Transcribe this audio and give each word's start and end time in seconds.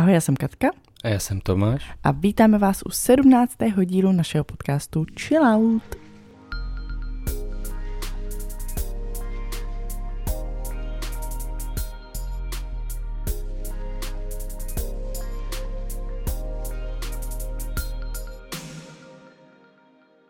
Ahoj, 0.00 0.12
já 0.12 0.20
jsem 0.20 0.36
Katka. 0.36 0.68
A 1.04 1.08
já 1.08 1.18
jsem 1.18 1.40
Tomáš. 1.40 1.90
A 2.02 2.10
vítáme 2.10 2.58
vás 2.58 2.82
u 2.82 2.90
17. 2.90 3.56
dílu 3.84 4.12
našeho 4.12 4.44
podcastu 4.44 5.06
Chill 5.18 5.44
Out. 5.44 5.82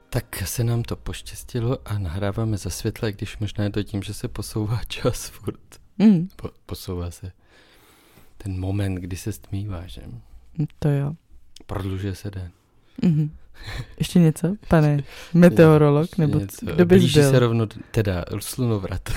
Tak 0.09 0.43
se 0.45 0.65
nám 0.65 0.83
to 0.83 0.97
poštěstilo 0.97 1.79
a 1.85 1.99
nahráváme 1.99 2.57
za 2.57 2.71
světle, 2.71 3.13
když 3.13 3.39
možná 3.39 3.65
je 3.65 3.71
to 3.71 3.83
tím, 3.83 4.03
že 4.03 4.15
se 4.15 4.29
posouvá 4.29 4.81
čas 4.89 5.29
furt. 5.29 5.81
Mm. 5.99 6.29
Po, 6.37 6.51
posouvá 6.67 7.11
se 7.11 7.33
ten 8.43 8.61
moment, 8.61 8.95
kdy 8.95 9.17
se 9.17 9.33
stmívá, 9.33 9.87
že? 9.87 10.03
To 10.79 10.89
jo. 10.89 11.15
Prodlužuje 11.67 12.15
se 12.15 12.31
den. 12.31 12.51
Mm-hmm. 13.03 13.31
Ještě 13.99 14.19
něco, 14.19 14.55
pane 14.69 15.03
meteorolog, 15.35 16.19
nebo 16.19 16.39
něco. 16.39 16.67
kdo 16.67 16.87
bys 16.87 16.99
Blíží 16.99 17.21
byl? 17.21 17.31
se 17.31 17.39
rovno, 17.39 17.67
teda 17.91 18.25
slunovrat. 18.39 19.11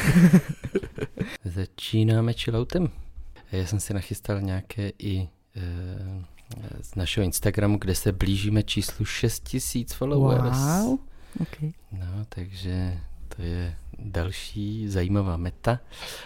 Začínáme 1.45 2.33
chilloutem. 2.33 2.89
Já 3.51 3.65
jsem 3.65 3.79
si 3.79 3.93
nachystal 3.93 4.41
nějaké 4.41 4.91
i 4.99 5.19
e, 5.19 5.27
z 6.81 6.95
našeho 6.95 7.23
Instagramu, 7.23 7.77
kde 7.77 7.95
se 7.95 8.11
blížíme 8.11 8.63
číslu 8.63 9.05
6000 9.05 9.93
followers. 9.93 10.57
Wow. 10.57 10.99
Okay. 11.41 11.73
No, 11.91 12.25
takže 12.29 12.99
to 13.35 13.41
je 13.41 13.75
další 13.99 14.89
zajímavá 14.89 15.37
meta. 15.37 15.79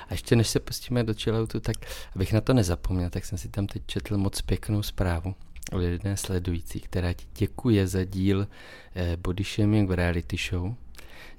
A 0.10 0.14
ještě 0.14 0.36
než 0.36 0.48
se 0.48 0.60
pustíme 0.60 1.04
do 1.04 1.14
chilloutu, 1.14 1.60
tak 1.60 1.76
abych 2.16 2.34
na 2.34 2.42
to 2.42 2.54
nezapomněl, 2.54 3.10
tak 3.10 3.26
jsem 3.26 3.38
si 3.38 3.50
tam 3.50 3.68
teď 3.68 3.84
četl 3.86 4.18
moc 4.18 4.42
pěknou 4.42 4.84
zprávu 4.84 5.36
od 5.72 5.80
jedné 5.80 6.18
sledující, 6.18 6.80
která 6.80 7.14
ti 7.14 7.26
děkuje 7.38 7.88
za 7.88 8.04
díl 8.04 8.48
eh, 8.96 9.18
Body 9.18 9.44
Shaming 9.44 9.90
v 9.90 9.94
reality 9.94 10.38
show, 10.50 10.74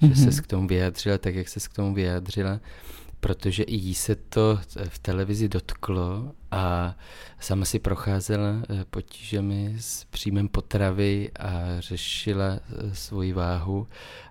že 0.03 0.07
Mhm. 0.23 0.33
se 0.33 0.43
k 0.43 0.47
tomu 0.47 0.67
vyjádřila 0.69 1.19
tak, 1.19 1.35
jak 1.35 1.49
se 1.49 1.61
k 1.61 1.73
tomu 1.73 1.95
vyjádřila, 1.95 2.61
protože 3.21 3.63
i 3.63 3.75
jí 3.75 3.95
se 3.95 4.15
to 4.15 4.61
v 4.89 4.99
televizi 4.99 5.49
dotklo 5.49 6.33
a 6.51 6.95
sama 7.41 7.65
si 7.65 7.79
procházela 7.79 8.49
eh, 8.49 8.85
potížemi 8.91 9.77
s 9.79 10.05
příjmem 10.05 10.49
potravy 10.49 11.31
a 11.39 11.81
řešila 11.81 12.47
eh, 12.55 12.95
svoji 12.95 13.33
váhu 13.33 13.87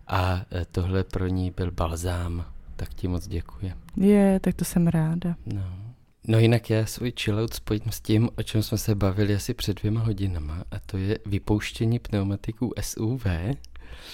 a 0.07 0.41
eh, 0.51 0.65
tohle 0.71 1.03
pro 1.03 1.27
ní 1.27 1.51
byl 1.51 1.71
balzám. 1.71 2.45
Tak 2.75 2.93
ti 2.93 3.07
moc 3.07 3.27
děkuji. 3.27 3.73
Je, 3.97 4.39
tak 4.39 4.55
to 4.55 4.65
jsem 4.65 4.87
ráda. 4.87 5.35
No. 5.45 5.87
No 6.29 6.39
jinak 6.39 6.69
já 6.69 6.85
svůj 6.85 7.13
chillout 7.19 7.53
spojím 7.53 7.91
s 7.91 8.01
tím, 8.01 8.29
o 8.37 8.43
čem 8.43 8.63
jsme 8.63 8.77
se 8.77 8.95
bavili 8.95 9.35
asi 9.35 9.53
před 9.53 9.79
dvěma 9.79 10.01
hodinama 10.01 10.63
a 10.71 10.79
to 10.79 10.97
je 10.97 11.19
vypouštění 11.25 11.99
pneumatiků 11.99 12.73
SUV. 12.81 13.25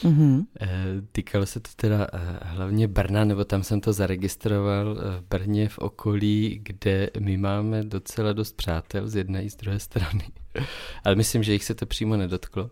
Mm-hmm. 0.03 0.43
Eh, 0.61 0.67
Týkalo 1.11 1.45
se 1.45 1.59
to 1.59 1.69
teda 1.75 2.07
eh, 2.13 2.19
hlavně 2.41 2.87
Brna, 2.87 3.25
nebo 3.25 3.43
tam 3.45 3.63
jsem 3.63 3.81
to 3.81 3.93
zaregistroval 3.93 4.97
eh, 4.99 5.19
v 5.19 5.23
Brně 5.29 5.69
v 5.69 5.77
okolí, 5.79 6.59
kde 6.63 7.09
my 7.19 7.37
máme 7.37 7.83
docela 7.83 8.33
dost 8.33 8.55
přátel 8.55 9.07
z 9.07 9.15
jedné 9.15 9.43
i 9.43 9.49
z 9.49 9.55
druhé 9.55 9.79
strany. 9.79 10.23
Ale 11.03 11.15
myslím, 11.15 11.43
že 11.43 11.53
jich 11.53 11.63
se 11.63 11.75
to 11.75 11.85
přímo 11.85 12.17
nedotklo. 12.17 12.69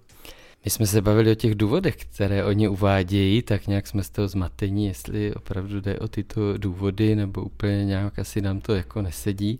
My 0.65 0.71
jsme 0.71 0.87
se 0.87 1.01
bavili 1.01 1.31
o 1.31 1.35
těch 1.35 1.55
důvodech, 1.55 1.95
které 1.95 2.45
oni 2.45 2.67
uvádějí, 2.67 3.41
tak 3.41 3.67
nějak 3.67 3.87
jsme 3.87 4.03
z 4.03 4.09
toho 4.09 4.27
zmatení, 4.27 4.85
jestli 4.87 5.33
opravdu 5.35 5.81
jde 5.81 5.99
o 5.99 6.07
tyto 6.07 6.57
důvody, 6.57 7.15
nebo 7.15 7.43
úplně 7.43 7.85
nějak 7.85 8.19
asi 8.19 8.41
nám 8.41 8.61
to 8.61 8.75
jako 8.75 9.01
nesedí. 9.01 9.59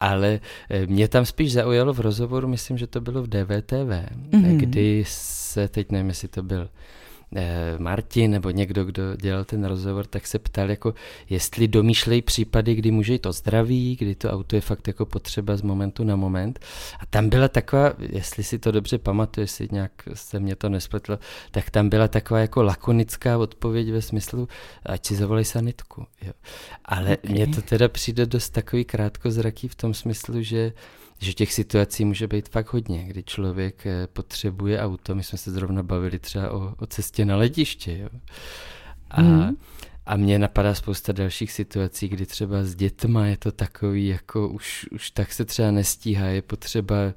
Ale 0.00 0.40
mě 0.86 1.08
tam 1.08 1.26
spíš 1.26 1.52
zaujalo 1.52 1.92
v 1.92 2.00
rozhovoru, 2.00 2.48
myslím, 2.48 2.78
že 2.78 2.86
to 2.86 3.00
bylo 3.00 3.22
v 3.22 3.26
DVTV, 3.28 4.08
Mhm. 4.32 4.58
kdy 4.58 5.04
se, 5.50 5.68
teď 5.68 5.92
nevím, 5.92 6.08
jestli 6.08 6.28
to 6.28 6.42
byl 6.42 6.70
eh, 7.36 7.74
Martin 7.78 8.30
nebo 8.30 8.50
někdo, 8.50 8.84
kdo 8.84 9.16
dělal 9.16 9.44
ten 9.44 9.64
rozhovor, 9.64 10.06
tak 10.06 10.26
se 10.26 10.38
ptal, 10.38 10.70
jako 10.70 10.94
jestli 11.28 11.68
domýšlejí 11.68 12.22
případy, 12.22 12.74
kdy 12.74 12.90
může 12.90 13.12
jít 13.12 13.26
o 13.26 13.32
zdraví, 13.32 13.96
kdy 13.96 14.14
to 14.14 14.30
auto 14.30 14.56
je 14.56 14.60
fakt 14.60 14.88
jako 14.88 15.06
potřeba 15.06 15.56
z 15.56 15.62
momentu 15.62 16.04
na 16.04 16.16
moment. 16.16 16.58
A 17.00 17.06
tam 17.06 17.28
byla 17.28 17.48
taková, 17.48 17.92
jestli 17.98 18.44
si 18.44 18.58
to 18.58 18.70
dobře 18.70 18.98
pamatuju, 18.98 19.42
jestli 19.42 19.68
nějak 19.72 19.92
se 20.14 20.40
mě 20.40 20.56
to 20.56 20.68
nespletlo, 20.68 21.18
tak 21.50 21.70
tam 21.70 21.88
byla 21.88 22.08
taková 22.08 22.40
jako 22.40 22.62
lakonická 22.62 23.38
odpověď 23.38 23.90
ve 23.90 24.02
smyslu, 24.02 24.48
ať 24.86 25.06
si 25.06 25.16
zavolej 25.16 25.44
sanitku. 25.44 26.06
Jo. 26.22 26.32
Ale 26.84 27.16
Ok. 27.16 27.30
mně 27.30 27.46
to 27.46 27.62
teda 27.62 27.88
přijde 27.88 28.26
dost 28.26 28.50
takový 28.50 28.84
krátkozraký 28.84 29.68
v 29.68 29.74
tom 29.74 29.94
smyslu, 29.94 30.42
že 30.42 30.72
že 31.20 31.32
těch 31.34 31.52
situací 31.52 32.04
může 32.04 32.26
být 32.26 32.48
fakt 32.48 32.72
hodně, 32.72 33.04
kdy 33.04 33.22
člověk 33.22 33.86
eh, 33.86 34.06
potřebuje 34.06 34.80
auto. 34.80 35.14
My 35.14 35.22
jsme 35.22 35.38
se 35.38 35.50
zrovna 35.50 35.82
bavili 35.82 36.18
třeba 36.18 36.50
o, 36.50 36.74
o 36.78 36.86
cestě 36.86 37.24
na 37.24 37.36
letiště. 37.36 37.98
Jo. 37.98 38.08
A, 39.10 39.22
Mhm. 39.22 39.56
A 40.10 40.16
mně 40.16 40.38
napadá 40.38 40.74
spousta 40.74 41.12
dalších 41.12 41.52
situací, 41.52 42.08
kdy 42.08 42.26
třeba 42.26 42.64
s 42.64 42.74
dětma 42.74 43.26
je 43.26 43.36
to 43.36 43.52
takový, 43.52 44.08
jako 44.08 44.48
už, 44.48 44.86
už 44.92 45.10
tak 45.10 45.32
se 45.32 45.44
třeba 45.44 45.70
nestíhá, 45.70 46.26
je 46.26 46.42
potřeba 46.42 46.96
eh, 46.96 47.14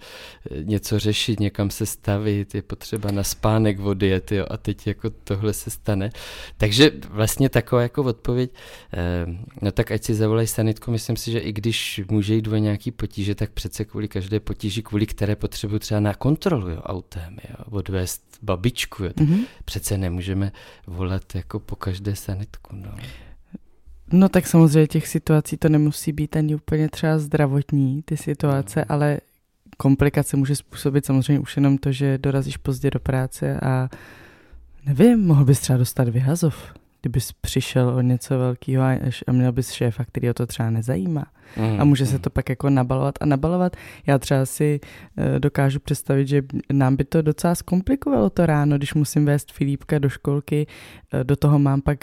něco 0.63 0.99
řešit, 0.99 1.39
někam 1.39 1.69
se 1.69 1.85
stavit, 1.85 2.55
je 2.55 2.61
potřeba 2.61 3.11
na 3.11 3.23
spánek 3.23 3.79
odjet, 3.79 4.31
jo, 4.31 4.45
a 4.49 4.57
teď 4.57 4.87
jako 4.87 5.09
tohle 5.09 5.53
se 5.53 5.69
stane. 5.69 6.09
Takže 6.57 6.91
vlastně 7.09 7.49
taková 7.49 7.81
jako 7.81 8.03
odpověď, 8.03 8.51
eh, 8.93 9.25
no 9.61 9.71
tak 9.71 9.91
ať 9.91 10.03
si 10.03 10.13
zavolej 10.13 10.47
sanitku, 10.47 10.91
myslím 10.91 11.15
si, 11.15 11.31
že 11.31 11.39
i 11.39 11.53
když 11.53 12.01
může 12.09 12.35
jít 12.35 12.47
o 12.47 12.57
nějaký 12.57 12.91
potíže, 12.91 13.35
tak 13.35 13.51
přece 13.51 13.85
kvůli 13.85 14.07
každé 14.07 14.39
potíži, 14.39 14.83
kvůli 14.83 15.05
které 15.05 15.35
potřebuji 15.35 15.79
třeba 15.79 15.99
na 15.99 16.13
kontrolu 16.13 16.69
jo, 16.69 16.81
autem, 16.81 17.37
jo, 17.49 17.65
odvést 17.71 18.32
babičku, 18.43 19.03
jo, 19.03 19.09
Mm-hmm. 19.09 19.45
přece 19.65 19.97
nemůžeme 19.97 20.51
volat 20.87 21.35
jako 21.35 21.59
po 21.59 21.75
každé 21.75 22.15
sanitku, 22.15 22.75
no. 22.75 22.91
No 24.11 24.29
tak 24.29 24.47
samozřejmě 24.47 24.87
těch 24.87 25.07
situací 25.07 25.57
to 25.57 25.69
nemusí 25.69 26.11
být 26.11 26.35
ani 26.35 26.55
úplně 26.55 26.89
třeba 26.89 27.17
zdravotní, 27.19 28.01
ty 28.01 28.17
situace, 28.17 28.79
No. 28.79 28.85
ale 28.89 29.19
komplikace 29.77 30.37
může 30.37 30.55
způsobit 30.55 31.05
samozřejmě 31.05 31.39
už 31.39 31.55
jenom 31.55 31.77
to, 31.77 31.91
že 31.91 32.17
dorazíš 32.17 32.57
pozdě 32.57 32.91
do 32.91 32.99
práce 32.99 33.59
a 33.59 33.89
nevím, 34.85 35.19
mohl 35.27 35.45
bys 35.45 35.59
třeba 35.59 35.77
dostat 35.77 36.09
vyhazov, 36.09 36.73
kdybys 37.03 37.31
přišel 37.31 37.89
o 37.89 38.01
něco 38.01 38.37
velkého 38.37 38.83
a, 38.83 39.31
měl 39.31 39.51
bys 39.51 39.71
šéfa, 39.71 40.05
který 40.05 40.29
o 40.29 40.33
to 40.33 40.47
třeba 40.47 40.69
nezajímá. 40.69 41.25
Mm, 41.57 41.81
A 41.81 41.83
může 41.83 42.05
se 42.05 42.15
mm. 42.15 42.21
to 42.21 42.29
pak 42.29 42.49
jako 42.49 42.69
nabalovat 42.69 43.15
a 43.21 43.25
nabalovat. 43.25 43.77
Já 44.07 44.17
třeba 44.19 44.45
si 44.45 44.79
eh, 45.17 45.39
dokážu 45.39 45.79
představit, 45.79 46.27
že 46.27 46.41
nám 46.73 46.95
by 46.95 47.03
to 47.03 47.21
docela 47.21 47.55
zkomplikovalo 47.55 48.29
to 48.29 48.45
ráno, 48.45 48.77
když 48.77 48.93
musím 48.93 49.25
vést 49.25 49.51
Filipka 49.51 49.99
do 49.99 50.09
školky, 50.09 50.67
eh, 51.13 51.23
do 51.23 51.35
toho 51.35 51.59
mám 51.59 51.81
pak 51.81 51.97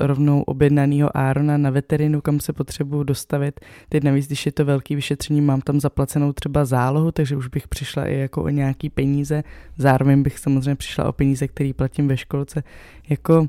rovnou 0.00 0.42
objednanýho 0.42 1.16
Árona 1.16 1.56
na 1.56 1.70
veterinu, 1.70 2.20
kam 2.20 2.40
se 2.40 2.52
potřebuju 2.52 3.02
dostavit. 3.02 3.60
Teď 3.88 4.02
navíc, 4.02 4.26
když 4.26 4.46
je 4.46 4.52
to 4.52 4.64
velký 4.64 4.94
vyšetření, 4.94 5.40
mám 5.40 5.60
tam 5.60 5.80
zaplacenou 5.80 6.32
třeba 6.32 6.64
zálohu, 6.64 7.12
takže 7.12 7.36
už 7.36 7.48
bych 7.48 7.68
přišla 7.68 8.06
i 8.06 8.14
jako 8.14 8.42
o 8.42 8.48
nějaký 8.48 8.90
peníze. 8.90 9.42
Zároveň 9.76 10.22
bych 10.22 10.38
samozřejmě 10.38 10.74
přišla 10.74 11.04
o 11.04 11.12
peníze, 11.12 11.48
který 11.48 11.72
platím 11.72 12.08
ve 12.08 12.16
školce. 12.16 12.62
Jako, 13.08 13.46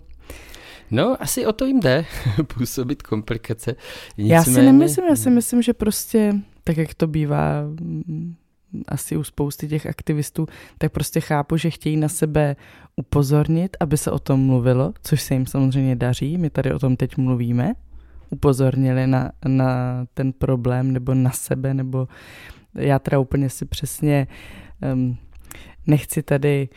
No, 0.92 1.22
asi 1.22 1.46
o 1.46 1.54
to 1.54 1.66
jim 1.66 1.80
jde, 1.80 2.06
působit 2.58 3.02
komplikace. 3.02 3.76
Já 4.18 4.44
si 4.44 4.50
Nicméně- 4.50 4.72
nemyslím, 4.72 5.06
já 5.06 5.16
si 5.16 5.30
myslím, 5.30 5.62
že 5.62 5.74
prostě, 5.74 6.34
tak 6.64 6.78
jak 6.78 6.94
to 6.94 7.08
bývá 7.08 7.62
mm, 7.82 8.36
asi 8.88 9.18
u 9.18 9.24
spousty 9.24 9.68
těch 9.68 9.86
aktivistů, 9.86 10.48
tak 10.78 10.92
prostě 10.92 11.20
chápu, 11.22 11.58
že 11.58 11.70
chtějí 11.70 11.98
na 11.98 12.10
sebe 12.10 12.56
upozornit, 12.96 13.78
aby 13.80 13.98
se 13.98 14.12
o 14.12 14.20
tom 14.20 14.46
mluvilo, 14.46 14.94
což 15.04 15.22
se 15.22 15.34
jim 15.34 15.46
samozřejmě 15.46 15.96
daří, 15.96 16.38
my 16.38 16.50
tady 16.50 16.74
o 16.74 16.80
tom 16.80 16.96
teď 16.96 17.18
mluvíme, 17.18 17.74
upozornili 18.30 19.08
na, 19.08 19.32
na 19.48 20.06
ten 20.14 20.34
problém 20.34 20.92
nebo 20.92 21.14
na 21.14 21.32
sebe, 21.32 21.74
nebo 21.74 22.08
já 22.76 23.00
teda 23.00 23.20
úplně 23.20 23.50
si 23.50 23.66
přesně 23.66 24.28
um, 24.94 25.18
nechci 25.88 26.24
tady 26.24 26.70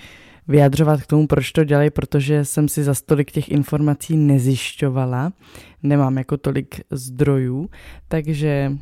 vyjadřovat 0.48 1.02
k 1.02 1.06
tomu, 1.06 1.26
proč 1.26 1.52
to 1.52 1.64
dělají, 1.64 1.90
protože 1.90 2.44
jsem 2.44 2.68
si 2.68 2.84
za 2.84 2.94
stolik 2.94 3.30
těch 3.30 3.48
informací 3.48 4.16
nezjišťovala, 4.16 5.32
nemám 5.82 6.18
jako 6.18 6.36
tolik 6.36 6.80
zdrojů, 6.90 7.70
takže 8.08 8.72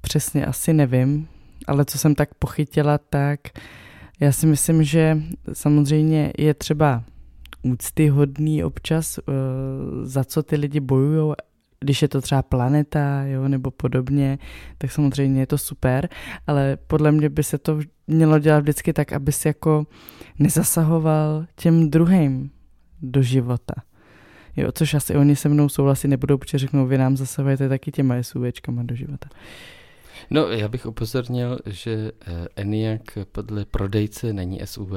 přesně 0.00 0.46
asi 0.46 0.72
nevím, 0.72 1.28
ale 1.66 1.84
co 1.84 1.98
jsem 1.98 2.14
tak 2.14 2.34
pochytila, 2.34 2.98
tak 2.98 3.40
já 4.20 4.32
si 4.32 4.46
myslím, 4.46 4.82
že 4.82 5.22
samozřejmě 5.52 6.32
je 6.38 6.54
třeba 6.54 7.04
úctyhodný 7.62 8.64
občas, 8.64 9.18
uh, 9.18 9.24
za 10.02 10.24
co 10.24 10.42
ty 10.42 10.56
lidi 10.56 10.80
bojují, 10.80 11.34
když 11.80 12.02
je 12.02 12.08
to 12.08 12.20
třeba 12.20 12.42
planeta, 12.42 13.22
jo, 13.22 13.48
nebo 13.48 13.70
podobně, 13.70 14.38
tak 14.78 14.92
samozřejmě 14.92 15.40
je 15.40 15.46
to 15.46 15.58
super, 15.58 16.08
ale 16.46 16.78
podle 16.86 17.12
mě 17.12 17.28
by 17.28 17.42
se 17.42 17.58
to 17.58 17.80
mělo 18.06 18.38
dělat 18.38 18.60
vždycky 18.60 18.92
tak, 18.92 19.12
aby 19.12 19.32
si 19.32 19.48
jako 19.48 19.86
nezasahoval 20.38 21.46
těm 21.56 21.90
druhým 21.90 22.50
do 23.02 23.22
života. 23.22 23.74
Jo, 24.56 24.72
což 24.72 24.94
asi 24.94 25.16
oni 25.16 25.36
se 25.36 25.48
mnou 25.48 25.68
souhlasit 25.68 26.08
nebudou, 26.08 26.38
protože 26.38 26.58
řeknou, 26.58 26.86
vy 26.86 26.98
nám 26.98 27.16
zasahujete 27.16 27.68
taky 27.68 27.92
těma 27.92 28.22
SUVčkama 28.22 28.82
do 28.82 28.94
života. 28.94 29.28
No, 30.30 30.48
já 30.48 30.68
bych 30.68 30.86
upozornil, 30.86 31.58
že 31.66 32.12
eh, 32.26 32.48
ENIAC 32.56 33.02
podle 33.32 33.64
prodejce 33.64 34.32
není 34.32 34.60
SUV. 34.64 34.92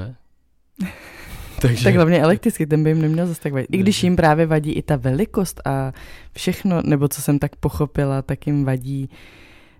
Takže... 1.61 1.83
Tak 1.83 1.95
hlavně 1.95 2.21
elektricky, 2.21 2.67
ten 2.67 2.83
by 2.83 2.89
jim 2.89 3.01
neměl 3.01 3.27
zase 3.27 3.41
tak 3.41 3.53
vadit. 3.53 3.69
I 3.71 3.77
když 3.77 4.03
jim 4.03 4.15
právě 4.15 4.45
vadí 4.45 4.71
i 4.71 4.81
ta 4.81 4.95
velikost 4.95 5.61
a 5.65 5.91
všechno, 6.33 6.81
nebo 6.85 7.07
co 7.07 7.21
jsem 7.21 7.39
tak 7.39 7.55
pochopila, 7.55 8.21
tak 8.21 8.47
jim 8.47 8.65
vadí 8.65 9.09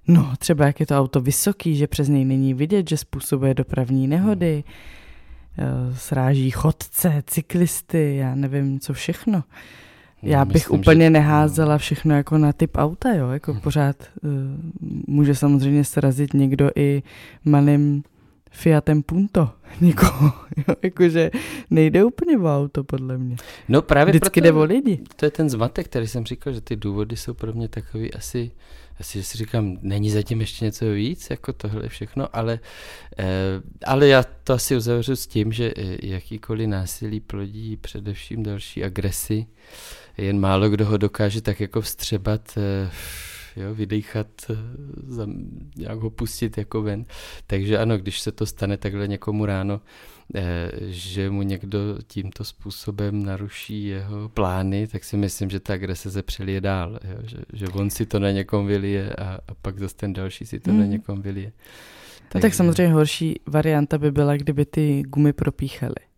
No, 0.08 0.34
třeba 0.40 0.66
jak 0.66 0.80
je 0.80 0.86
to 0.86 1.00
auto 1.00 1.22
vysoký, 1.22 1.76
že 1.76 1.88
přes 1.88 2.08
něj 2.08 2.26
není 2.26 2.54
vidět, 2.54 2.90
že 2.90 2.98
způsobuje 2.98 3.54
dopravní 3.54 4.08
nehody, 4.08 4.64
eh, 5.58 5.96
sráží 5.96 6.52
chodce, 6.52 7.24
cyklisty, 7.28 8.16
já 8.16 8.36
nevím, 8.36 8.80
co 8.80 8.94
všechno. 8.94 9.44
Já 10.24 10.46
bych 10.46 10.54
Myslím, 10.54 10.80
úplně 10.80 11.06
že... 11.06 11.10
neházela 11.10 11.78
všechno 11.78 12.16
jako 12.16 12.38
na 12.38 12.54
typ 12.54 12.72
auta, 12.76 13.14
jo, 13.14 13.30
jako 13.30 13.54
hm. 13.54 13.60
pořád 13.60 13.96
uh, 14.24 14.30
může 15.08 15.36
samozřejmě 15.36 15.84
srazit 15.84 16.34
někdo 16.34 16.70
i 16.76 17.04
malým 17.46 18.04
Fiatem 18.52 19.04
Punto 19.04 19.50
někoho, 19.82 20.34
jo, 20.58 20.76
jakože 20.84 21.32
nejde 21.70 22.04
úplně 22.04 22.38
o 22.38 22.58
auto, 22.58 22.84
podle 22.84 23.18
mě. 23.18 23.36
No 23.70 23.82
právě 23.82 24.12
Vždycky 24.12 24.42
proto, 24.42 24.54
jde 24.54 24.60
o 24.60 24.64
lidi. 24.64 25.00
To 25.16 25.26
je 25.26 25.32
ten 25.32 25.50
zmatek, 25.50 25.86
který 25.86 26.08
jsem 26.08 26.26
říkal, 26.26 26.54
že 26.54 26.62
ty 26.62 26.76
důvody 26.76 27.18
jsou 27.18 27.34
pro 27.34 27.54
mě 27.54 27.68
takový 27.68 28.14
asi, 28.14 28.52
asi 29.00 29.18
že 29.18 29.24
si 29.24 29.38
říkám, 29.38 29.78
není 29.82 30.12
zatím 30.12 30.40
ještě 30.40 30.66
něco 30.66 30.92
víc, 30.92 31.30
jako 31.30 31.54
tohle 31.54 31.90
všechno, 31.90 32.36
ale, 32.36 32.60
eh, 33.18 33.26
ale 33.86 34.08
já 34.08 34.24
to 34.44 34.54
asi 34.54 34.76
uzavřu 34.76 35.16
s 35.16 35.28
tím, 35.28 35.52
že 35.52 35.74
eh, 35.78 35.98
jakýkoliv 36.04 36.68
násilí 36.68 37.20
plodí 37.20 37.78
především 37.78 38.44
další 38.44 38.84
agresi, 38.84 39.46
jen 40.18 40.40
málo 40.40 40.70
kdo 40.70 40.86
ho 40.86 40.98
dokáže 40.98 41.42
tak 41.42 41.60
jako 41.60 41.82
vstřebat 41.82 42.58
eh, 42.58 42.90
jo, 43.58 43.76
vydýchat, 43.76 44.28
eh, 44.50 44.56
nějak 45.78 46.00
ho 46.00 46.10
pustit 46.10 46.58
jako 46.58 46.82
ven. 46.82 47.06
Takže 47.48 47.78
ano, 47.78 47.98
když 47.98 48.20
se 48.20 48.32
to 48.32 48.46
stane 48.46 48.78
takhle 48.78 49.08
někomu 49.08 49.46
ráno, 49.46 49.82
eh, 50.36 50.72
že 50.88 51.30
mu 51.30 51.42
někdo 51.42 51.80
tímto 52.08 52.44
způsobem 52.44 53.24
naruší 53.24 53.86
jeho 53.86 54.30
plány, 54.30 54.88
tak 54.88 55.04
si 55.04 55.18
myslím, 55.18 55.50
že 55.50 55.60
ta 55.60 55.74
agrese 55.74 56.12
se 56.12 56.24
přelije 56.24 56.62
dál, 56.62 57.00
jo? 57.04 57.18
Že, 57.24 57.38
že 57.54 57.68
on 57.68 57.90
si 57.90 58.06
to 58.06 58.20
na 58.20 58.32
někom 58.32 58.68
vylije 58.68 59.14
a, 59.14 59.40
a 59.48 59.54
pak 59.62 59.80
zase 59.80 59.96
ten 59.96 60.14
další 60.14 60.46
si 60.46 60.60
to 60.60 60.72
hmm. 60.72 60.80
na 60.80 60.86
někom 60.86 61.22
vylije. 61.22 61.52
No 62.36 62.42
tak 62.42 62.54
samozřejmě 62.54 62.94
horší 62.94 63.40
varianta 63.48 63.98
by 63.98 64.12
byla, 64.12 64.38
kdyby 64.38 64.66
ty 64.66 65.04
gumy 65.06 65.34
propíchaly 65.34 66.11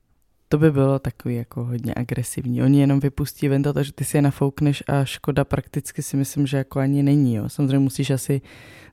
to 0.53 0.57
by 0.57 0.71
bylo 0.71 0.99
takový 0.99 1.35
jako 1.35 1.63
hodně 1.63 1.93
agresivní. 1.97 2.63
Oni 2.63 2.79
jenom 2.79 2.99
vypustí 2.99 3.47
ventilátor, 3.47 3.83
že 3.83 3.93
ty 3.93 4.05
si 4.05 4.17
je 4.17 4.21
nafoukneš 4.21 4.83
a 4.87 5.05
škoda 5.05 5.43
prakticky 5.43 6.03
si 6.03 6.17
myslím, 6.17 6.47
že 6.47 6.57
jako 6.57 6.79
ani 6.79 7.03
není. 7.03 7.35
Jo. 7.35 7.49
Samozřejmě 7.49 7.79
musíš 7.79 8.09
asi 8.09 8.41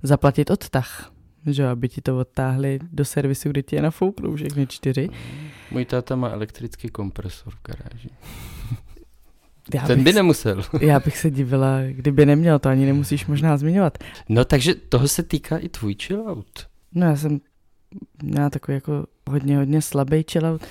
zaplatit 0.03 0.51
odtah, 0.51 1.13
že 1.47 1.69
aby 1.69 1.89
ti 1.89 2.01
to 2.01 2.19
odtáhli 2.19 2.79
do 2.93 3.05
servisu, 3.05 3.49
kde 3.49 3.63
ti 3.63 3.77
je 3.77 3.83
nafouknou 3.83 4.37
všechny 4.37 4.67
čtyři. 4.67 5.09
Můj 5.71 5.85
táta 5.85 6.17
má 6.17 6.29
elektrický 6.29 6.89
kompresor 6.89 7.53
v 7.53 7.63
garáži. 7.65 8.11
Já 9.75 9.87
Ten 9.87 10.05
by 10.05 10.13
nemusel. 10.13 10.65
já 10.81 11.01
bych 11.01 11.19
se 11.19 11.31
divila, 11.31 11.79
kdyby 11.91 12.27
neměl, 12.27 12.59
to 12.59 12.69
ani 12.69 12.87
nemusíš 12.87 13.27
možná 13.27 13.57
zmiňovat. 13.57 13.99
No 14.29 14.45
takže 14.45 14.75
toho 14.75 15.09
se 15.09 15.23
týká 15.23 15.59
i 15.59 15.69
tvůj 15.69 15.95
chillout. 15.95 16.67
No 16.95 17.07
já 17.07 17.17
jsem 17.17 17.41
měla 18.23 18.51
takový 18.51 18.75
jako 18.75 19.07
hodně, 19.31 19.57
hodně 19.57 19.83
slabý 19.83 20.25
chillout. 20.31 20.63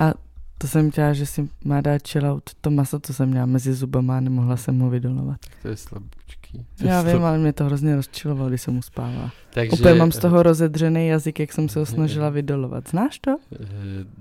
A 0.00 0.12
to 0.58 0.68
jsem 0.68 0.90
chtěla, 0.90 1.12
že 1.12 1.26
si 1.26 1.48
má 1.64 1.80
dát 1.80 2.08
chillout 2.08 2.50
to 2.60 2.70
maso, 2.70 3.00
co 3.00 3.14
jsem 3.14 3.28
měla 3.28 3.46
mezi 3.46 3.74
zubama 3.74 4.16
a 4.16 4.20
nemohla 4.20 4.56
jsem 4.56 4.78
ho 4.78 4.90
vydolovat. 4.90 5.40
To 5.62 5.68
je 5.68 5.76
slaboučký. 5.76 6.66
Já 6.80 7.02
vím, 7.02 7.24
ale 7.24 7.38
mě 7.38 7.52
to 7.52 7.64
hrozně 7.64 7.96
rozčilovalo, 7.96 8.48
když 8.48 8.62
jsem 8.62 8.78
uspávala. 8.78 9.32
Takže... 9.54 9.72
Úplně 9.72 9.94
mám 9.94 10.12
z 10.12 10.18
toho 10.18 10.42
rozedřený 10.42 11.06
jazyk, 11.06 11.40
jak 11.40 11.52
jsem 11.52 11.68
se 11.68 11.78
ho 11.78 11.86
snažila 11.96 12.30
vydolovat. 12.30 12.88
Znáš 12.88 13.18
to? 13.18 13.36
Eh, 13.52 13.66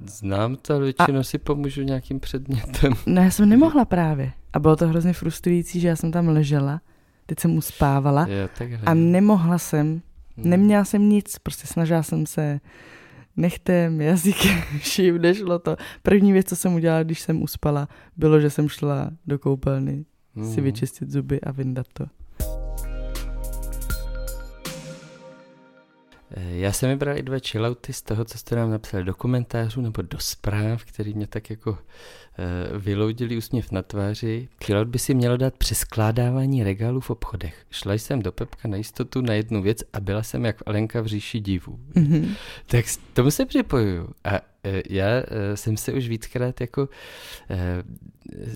znám 0.06 0.56
to, 0.56 0.80
většinou 0.80 1.20
a... 1.20 1.24
si 1.24 1.38
pomůžu 1.38 1.82
nějakým 1.82 2.20
předmětem. 2.20 2.94
No 3.06 3.22
já 3.22 3.32
jsem 3.32 3.50
nemohla 3.50 3.86
právě. 3.96 4.32
A 4.54 4.60
bylo 4.60 4.76
to 4.76 4.88
hrozně 4.88 5.14
frustrující, 5.14 5.80
že 5.80 5.88
já 5.88 5.96
jsem 5.96 6.12
tam 6.12 6.28
ležela, 6.28 6.82
teď 7.26 7.40
jsem 7.40 7.58
uspávala 7.58 8.28
a 8.86 8.94
nemohla 8.94 9.58
jsem, 9.58 9.88
hmm. 9.88 10.50
neměla 10.50 10.86
jsem 10.86 11.10
nic, 11.10 11.40
prostě 11.40 11.68
snažila 11.68 12.04
jsem 12.04 12.26
se 12.26 12.60
nechtem, 13.42 14.02
jazykem, 14.02 14.62
vším, 14.80 15.18
nešlo 15.18 15.60
to. 15.60 15.76
První 16.04 16.34
věc, 16.34 16.50
co 16.50 16.56
jsem 16.56 16.74
udělala, 16.74 17.04
když 17.04 17.20
jsem 17.20 17.42
uspala, 17.42 17.88
bylo, 18.18 18.40
že 18.40 18.50
jsem 18.50 18.70
šla 18.70 19.12
do 19.26 19.40
koupelny 19.40 20.06
mm. 20.36 20.54
si 20.54 20.62
vyčistit 20.62 21.10
zuby 21.10 21.42
a 21.42 21.52
vyndat 21.52 21.88
to. 21.94 22.06
Já 26.38 26.72
jsem 26.72 26.90
vybral 26.90 27.18
i 27.18 27.24
dva 27.24 27.38
chillouty 27.48 27.94
z 27.94 28.02
toho, 28.02 28.26
co 28.26 28.38
jste 28.38 28.56
nám 28.56 28.72
napsali 28.72 29.04
do 29.04 29.14
komentářů 29.14 29.82
nebo 29.82 30.02
do 30.02 30.20
zpráv, 30.20 30.86
který 30.86 31.14
mě 31.14 31.28
tak 31.28 31.50
jako 31.50 31.72
uh, 31.72 31.78
vyloudili 32.78 33.38
úsměv 33.38 33.72
na 33.72 33.82
tváři. 33.82 34.48
Chillout 34.64 34.88
by 34.88 35.00
si 35.00 35.14
mělo 35.14 35.38
dát 35.38 35.58
přeskládávání 35.58 36.64
regálů 36.64 37.00
v 37.00 37.10
obchodech. 37.10 37.66
Šla 37.72 37.94
jsem 37.94 38.22
do 38.22 38.32
Pepka 38.32 38.68
na 38.68 38.78
jistotu 38.78 39.22
na 39.22 39.34
jednu 39.34 39.62
věc 39.62 39.78
a 39.94 40.00
byla 40.00 40.24
jsem 40.24 40.46
jak 40.46 40.56
Alenka 40.66 41.02
v 41.02 41.06
říši 41.06 41.40
divů. 41.40 41.80
Mm-hmm. 41.94 42.36
Tak 42.66 42.86
tomu 43.14 43.32
se 43.32 43.46
připojuju. 43.46 44.10
A 44.24 44.32
uh, 44.32 44.40
já 44.90 45.08
uh, 45.08 45.26
jsem 45.56 45.78
se 45.78 45.94
už 45.94 46.10
víckrát 46.10 46.62
jako 46.62 46.82
uh, 46.82 46.88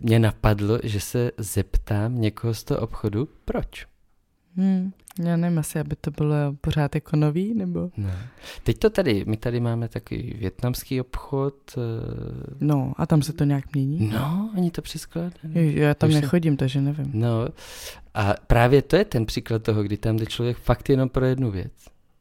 mě 0.01 0.19
napadlo, 0.19 0.79
že 0.83 0.99
se 0.99 1.31
zeptám 1.37 2.21
někoho 2.21 2.53
z 2.53 2.63
toho 2.63 2.79
obchodu, 2.79 3.29
proč? 3.45 3.92
Hmm. 4.55 4.91
Já 5.25 5.37
nevím, 5.37 5.59
asi, 5.59 5.79
aby 5.79 5.95
to 5.95 6.11
bylo 6.11 6.35
pořád 6.61 6.95
jako 6.95 7.15
nový, 7.15 7.53
nebo? 7.53 7.89
Ne. 7.97 8.17
Teď 8.63 8.77
to 8.77 8.89
tady, 8.89 9.25
my 9.27 9.37
tady 9.37 9.59
máme 9.59 9.87
takový 9.87 10.35
větnamský 10.39 11.01
obchod. 11.01 11.55
Uh... 11.77 11.83
No, 12.59 12.93
a 12.97 13.05
tam 13.05 13.21
se 13.21 13.33
to 13.33 13.43
nějak 13.43 13.75
mění? 13.75 14.09
No, 14.13 14.49
oni 14.57 14.71
to 14.71 14.81
přeskládají. 14.81 15.75
Já 15.75 15.93
tam 15.93 16.09
Už 16.09 16.15
nechodím, 16.15 16.53
se... 16.53 16.57
takže 16.57 16.81
nevím. 16.81 17.11
No, 17.13 17.47
a 18.13 18.33
právě 18.47 18.81
to 18.81 18.95
je 18.95 19.05
ten 19.05 19.25
příklad 19.25 19.63
toho, 19.63 19.83
kdy 19.83 19.97
tam 19.97 20.17
jde 20.17 20.25
člověk 20.25 20.57
fakt 20.57 20.89
jenom 20.89 21.09
pro 21.09 21.25
jednu 21.25 21.51
věc. 21.51 21.71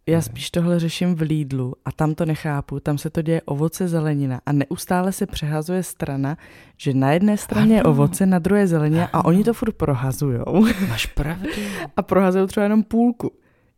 Já 0.07 0.23
spíš 0.23 0.51
tohle 0.51 0.79
řeším 0.79 1.15
v 1.15 1.21
Lidlu 1.21 1.75
a 1.85 1.93
tam 1.93 2.15
to 2.15 2.27
nechápu. 2.27 2.81
Tam 2.81 2.99
se 2.99 3.11
to 3.11 3.23
děje 3.23 3.43
ovoce, 3.43 3.89
zelenina 3.89 4.41
a 4.47 4.53
neustále 4.53 5.13
se 5.13 5.27
přehazuje 5.27 5.83
strana, 5.83 6.37
že 6.77 6.95
na 6.95 7.13
jedné 7.13 7.37
straně 7.37 7.75
je 7.75 7.83
ovoce, 7.83 8.27
na 8.27 8.39
druhé 8.39 8.67
zelenina 8.67 9.09
a 9.13 9.25
oni 9.25 9.45
to 9.45 9.55
furt 9.55 9.73
prohazujou. 9.73 10.67
Máš 10.89 11.07
pravdu. 11.07 11.49
a 11.97 12.03
prohazují 12.03 12.47
třeba 12.47 12.65
jenom 12.65 12.83
půlku. 12.83 13.31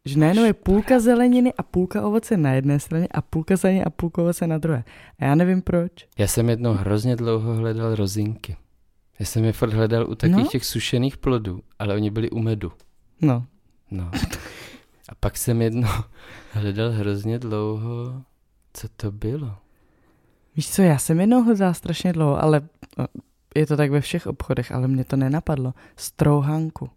Že 0.05 0.19
najednou 0.19 0.45
je 0.45 0.53
půlka 0.53 1.01
zeleniny 1.01 1.53
a 1.59 1.63
půlka 1.63 2.07
ovoce 2.07 2.37
na 2.37 2.53
jedné 2.53 2.81
straně 2.81 3.09
a 3.11 3.21
půlka 3.21 3.57
zeleniny 3.57 3.85
a 3.85 3.91
půlka 3.91 4.23
ovoce 4.23 4.47
na 4.47 4.59
druhé. 4.59 4.85
A 5.19 5.25
já 5.25 5.35
nevím 5.35 5.63
proč. 5.63 5.93
Já 6.19 6.27
jsem 6.27 6.49
jednou 6.49 6.73
hrozně 6.73 7.17
dlouho 7.17 7.55
hledal 7.55 7.95
rozinky. 7.95 8.57
Já 9.19 9.27
jsem 9.27 9.45
je 9.45 9.53
furt 9.53 9.73
hledal 9.73 10.11
u 10.11 10.15
takových 10.15 10.45
no? 10.45 10.51
těch 10.51 10.65
sušených 10.65 11.17
plodů, 11.17 11.61
ale 11.79 11.95
oni 11.95 12.11
byli 12.11 12.31
u 12.31 12.39
medu. 12.39 12.73
No. 13.21 13.45
No. 13.91 14.11
A 15.09 15.15
pak 15.15 15.37
jsem 15.37 15.63
jedno 15.63 15.89
hledal 16.53 16.91
hrozně 16.91 17.39
dlouho, 17.39 18.23
co 18.73 18.89
to 18.97 19.13
bylo. 19.13 19.57
Víš 20.57 20.71
co, 20.71 20.83
já 20.83 20.99
jsem 20.99 21.21
jednou 21.21 21.43
hledal 21.43 21.75
strašně 21.75 22.13
dlouho, 22.13 22.43
ale 22.43 22.61
no, 22.99 23.07
je 23.55 23.67
to 23.67 23.77
tak 23.77 23.91
ve 23.91 24.01
všech 24.01 24.27
obchodech, 24.27 24.73
ale 24.73 24.89
mě 24.89 25.05
to 25.05 25.17
nenapadlo. 25.17 25.75
Strouhanku. 25.97 26.91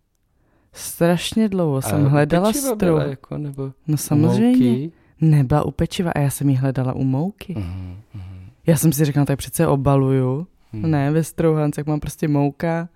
Strašně 0.73 1.49
dlouho 1.49 1.81
jsem 1.81 2.05
hledala 2.05 2.53
strouhanku. 2.53 3.09
Jako, 3.09 3.37
nebo 3.37 3.71
no 3.87 3.97
samozřejmě. 3.97 4.69
Mouky? 4.69 4.91
Nebyla 5.21 5.63
u 5.63 5.71
pečiva 5.71 6.11
a 6.11 6.19
já 6.19 6.29
jsem 6.29 6.49
ji 6.49 6.55
hledala 6.55 6.93
u 6.93 7.03
mouky. 7.03 7.53
Uh-huh. 7.53 7.95
Já 8.67 8.77
jsem 8.77 8.93
si 8.93 9.05
řekla, 9.05 9.19
no, 9.19 9.25
tak 9.25 9.37
přece 9.37 9.67
obaluju. 9.67 10.47
Uh-huh. 10.73 10.87
Ne, 10.87 11.11
ve 11.11 11.23
strouhance, 11.23 11.81
jak 11.81 11.87
mám 11.87 11.99
prostě 11.99 12.27
mouka, 12.27 12.89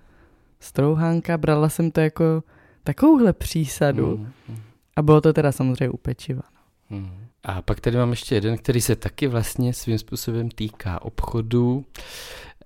strouhanka, 0.60 1.38
brala 1.38 1.70
jsem 1.70 1.91
to 1.91 2.00
jako 2.01 2.44
takovouhle 2.84 3.34
přísadu. 3.34 4.15
Uh-huh. 4.15 4.56
A 4.96 5.02
bylo 5.02 5.22
to 5.22 5.34
teda 5.34 5.52
samozřejmě 5.52 5.90
u 5.90 5.98
pečiva. 5.98 6.42
No. 6.90 6.98
Hmm. 6.98 7.26
A 7.44 7.62
pak 7.62 7.80
tady 7.80 7.98
mám 7.98 8.10
ještě 8.10 8.36
jeden, 8.36 8.58
který 8.58 8.82
se 8.82 8.96
taky 8.96 9.28
vlastně 9.28 9.74
svým 9.74 9.98
způsobem 9.98 10.50
týká 10.50 11.02
obchodu. 11.02 11.86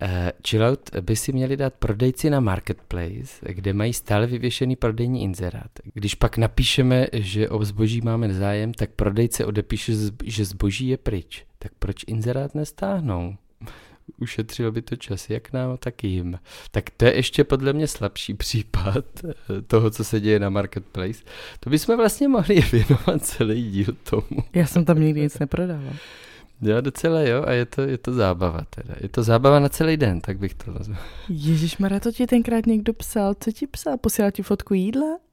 Uh, 0.02 0.08
chillout 0.48 0.96
by 1.02 1.16
si 1.16 1.34
měli 1.34 1.58
dát 1.58 1.74
prodejci 1.74 2.30
na 2.30 2.40
marketplace, 2.40 3.40
kde 3.42 3.74
mají 3.74 3.94
stále 3.94 4.28
vyvěšený 4.28 4.76
prodejní 4.76 5.24
inzerát. 5.24 5.72
Když 5.94 6.16
pak 6.16 6.38
napíšeme, 6.38 7.08
že 7.14 7.50
o 7.50 7.66
zboží 7.66 8.02
máme 8.02 8.34
zájem, 8.34 8.74
tak 8.74 8.90
prodejce 8.90 9.46
odepíše, 9.46 9.94
že 10.24 10.46
zboží 10.46 10.88
je 10.88 10.98
pryč. 10.98 11.46
Tak 11.60 11.72
proč 11.80 12.04
inzerát 12.08 12.56
nestáhnou? 12.56 13.36
Ušetřil 14.22 14.72
by 14.72 14.82
to 14.82 14.96
čas 14.96 15.30
jak 15.30 15.54
nám, 15.54 15.78
tak 15.78 16.04
jim. 16.04 16.40
Tak 16.72 16.90
to 16.90 17.06
je 17.06 17.16
ještě 17.16 17.44
podle 17.44 17.74
mě 17.74 17.88
slabší 17.88 18.34
případ 18.44 19.06
eh, 19.24 19.62
toho, 19.62 19.90
co 19.90 20.04
se 20.04 20.20
děje 20.20 20.40
na 20.40 20.50
Marketplace. 20.50 21.24
To 21.60 21.70
bychom 21.70 21.98
vlastně 21.98 22.28
mohli 22.28 22.62
věnovat 22.72 23.22
celý 23.26 23.72
díl 23.72 23.96
tomu. 24.10 24.44
Já 24.54 24.66
jsem 24.66 24.86
tam 24.86 25.00
nikdy 25.00 25.22
nic 25.22 25.40
neprodával. 25.40 25.94
Já 26.62 26.82
docela 26.82 27.22
jo 27.22 27.44
a 27.48 27.52
je 27.52 27.66
to, 27.66 27.82
je 27.82 27.98
to 27.98 28.14
zábava 28.14 28.62
teda. 28.70 28.96
Je 29.02 29.10
to 29.10 29.24
zábava 29.24 29.60
na 29.60 29.70
celý 29.70 29.98
den, 29.98 30.22
tak 30.22 30.38
bych 30.38 30.54
to 30.54 30.72
nazval. 30.72 31.00
Ježíš 31.30 31.78
to 32.02 32.12
ti 32.12 32.28
tenkrát 32.28 32.66
někdo 32.66 32.94
psal. 32.94 33.34
Co 33.40 33.52
ti 33.52 33.68
psal? 33.68 33.98
Posílal 33.98 34.32
ti 34.32 34.44
fotku 34.44 34.74
jídla? 34.74 35.25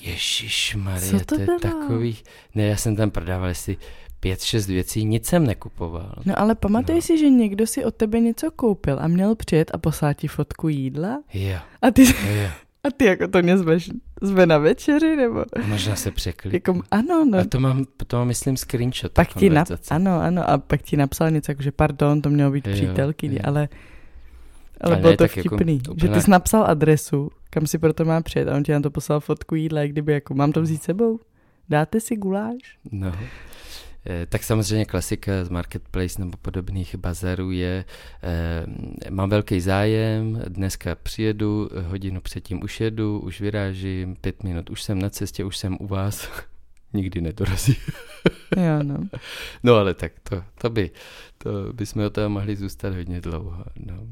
Ježíš 0.00 0.76
Marie, 0.78 1.24
to, 1.24 1.36
to 1.36 1.40
je 1.40 1.46
takový... 1.60 2.16
Ne, 2.54 2.62
já 2.62 2.76
jsem 2.76 2.96
tam 2.96 3.10
prodával 3.10 3.50
asi 3.50 3.76
pět, 4.20 4.42
šest 4.42 4.66
věcí, 4.66 5.04
nic 5.04 5.26
jsem 5.26 5.46
nekupoval. 5.46 6.14
No 6.26 6.38
ale 6.38 6.54
pamatuj 6.54 6.94
no. 6.94 7.02
si, 7.02 7.18
že 7.18 7.30
někdo 7.30 7.66
si 7.66 7.84
od 7.84 7.94
tebe 7.94 8.20
něco 8.20 8.50
koupil 8.50 8.98
a 9.00 9.08
měl 9.08 9.34
přijet 9.34 9.70
a 9.74 9.78
poslat 9.78 10.14
ti 10.14 10.28
fotku 10.28 10.68
jídla? 10.68 11.22
Jo. 11.34 11.58
A 11.82 11.90
ty, 11.90 12.04
jo. 12.04 12.50
A 12.84 12.90
ty 12.90 13.04
jako 13.04 13.28
to 13.28 13.42
nezveš, 13.42 13.90
zve 14.22 14.46
na 14.46 14.58
večeři, 14.58 15.16
nebo? 15.16 15.44
Možná 15.66 15.96
se 15.96 16.10
překlik. 16.10 16.54
Jako, 16.54 16.80
ano, 16.90 17.24
no. 17.24 17.38
A 17.38 17.44
to 17.44 17.60
mám, 17.60 17.84
to 18.06 18.16
mám 18.16 18.28
myslím, 18.28 18.56
screenshot. 18.56 19.12
Pak 19.12 19.34
ti 19.34 19.50
nap, 19.50 19.68
ano, 19.90 20.20
ano, 20.20 20.50
a 20.50 20.58
pak 20.58 20.82
ti 20.82 20.96
napsal 20.96 21.30
něco, 21.30 21.50
jako, 21.50 21.62
že 21.62 21.72
pardon, 21.72 22.22
to 22.22 22.30
mělo 22.30 22.50
být 22.50 22.66
jo, 22.66 22.72
přítelky, 22.72 23.26
jo. 23.26 23.38
ale, 23.44 23.68
ale, 24.80 24.92
ale 24.94 25.00
bylo 25.00 25.10
ne, 25.10 25.16
to 25.16 25.24
jako 25.24 25.40
vtipný, 25.40 25.76
jako, 25.76 25.94
že 26.00 26.08
ty 26.08 26.20
jsi 26.20 26.30
napsal 26.30 26.64
adresu, 26.66 27.30
kam 27.50 27.66
si 27.66 27.78
proto 27.78 28.04
má 28.04 28.20
přijet 28.20 28.48
a 28.48 28.56
on 28.56 28.62
ti 28.62 28.72
na 28.72 28.80
to 28.80 28.90
poslal 28.90 29.20
fotku 29.20 29.54
jídla, 29.54 29.86
kdyby 29.86 30.12
jako, 30.12 30.34
mám 30.34 30.52
to 30.52 30.62
vzít 30.62 30.82
sebou? 30.82 31.20
Dáte 31.68 32.00
si 32.00 32.16
guláš? 32.16 32.78
No. 32.92 33.12
Eh, 34.06 34.26
tak 34.26 34.44
samozřejmě 34.44 34.84
klasika 34.84 35.44
z 35.44 35.48
marketplace 35.48 36.20
nebo 36.20 36.36
podobných 36.42 36.96
bazarů 36.96 37.50
je, 37.50 37.84
eh, 38.22 39.10
mám 39.10 39.30
velký 39.30 39.60
zájem, 39.60 40.42
dneska 40.48 40.94
přijedu, 40.94 41.70
hodinu 41.88 42.20
předtím 42.20 42.62
už 42.62 42.80
jedu, 42.80 43.20
už 43.20 43.40
vyrážím, 43.40 44.16
pět 44.16 44.42
minut, 44.42 44.70
už 44.70 44.82
jsem 44.82 44.98
na 44.98 45.10
cestě, 45.10 45.44
už 45.44 45.56
jsem 45.56 45.76
u 45.80 45.86
vás, 45.86 46.28
nikdy 46.92 47.20
nedorazí. 47.20 47.76
jo, 48.56 48.82
no. 48.82 48.96
No 49.62 49.74
ale 49.74 49.94
tak 49.94 50.12
to, 50.28 50.44
to 50.60 50.70
by, 50.70 50.90
to 51.38 51.72
bychom 51.72 52.04
o 52.04 52.10
toho 52.10 52.28
mohli 52.28 52.56
zůstat 52.56 52.94
hodně 52.94 53.20
dlouho, 53.20 53.64
no. 53.86 54.06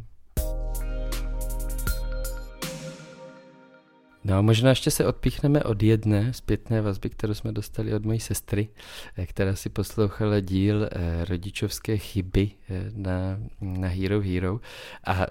No 4.24 4.38
a 4.38 4.40
možná 4.42 4.70
ještě 4.70 4.90
se 4.90 5.06
odpíchneme 5.06 5.62
od 5.62 5.82
jedné 5.82 6.32
zpětné 6.32 6.82
vazby, 6.82 7.10
kterou 7.10 7.34
jsme 7.34 7.52
dostali 7.52 7.94
od 7.94 8.04
mojí 8.04 8.20
sestry, 8.20 8.68
eh, 9.16 9.26
která 9.26 9.56
si 9.56 9.68
poslouchala 9.68 10.40
díl 10.40 10.88
eh, 10.92 11.24
rodičovské 11.24 11.96
chyby 11.96 12.50
eh, 12.70 12.90
na, 12.94 13.38
na 13.60 13.88
Hero 13.88 14.20
Hero 14.20 14.60
a 15.06 15.26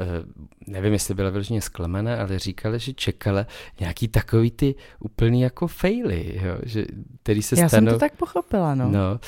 nevím, 0.68 0.94
jestli 0.94 1.14
byla 1.14 1.30
vyloženě 1.30 1.62
zklamaná, 1.62 2.22
ale 2.22 2.40
říkala, 2.40 2.78
že 2.78 2.94
čekala 2.94 3.48
nějaký 3.80 4.08
takový 4.08 4.52
ty 4.52 4.76
úplný 5.00 5.42
jako 5.42 5.68
faily, 5.68 6.40
jo, 6.44 6.58
že, 6.64 6.86
který 7.24 7.42
se 7.42 7.60
Já 7.60 7.70
stanou... 7.70 7.88
jsem 7.88 7.94
to 7.94 8.00
tak 8.00 8.16
pochopila, 8.16 8.76
no. 8.76 8.90
no. 8.92 9.20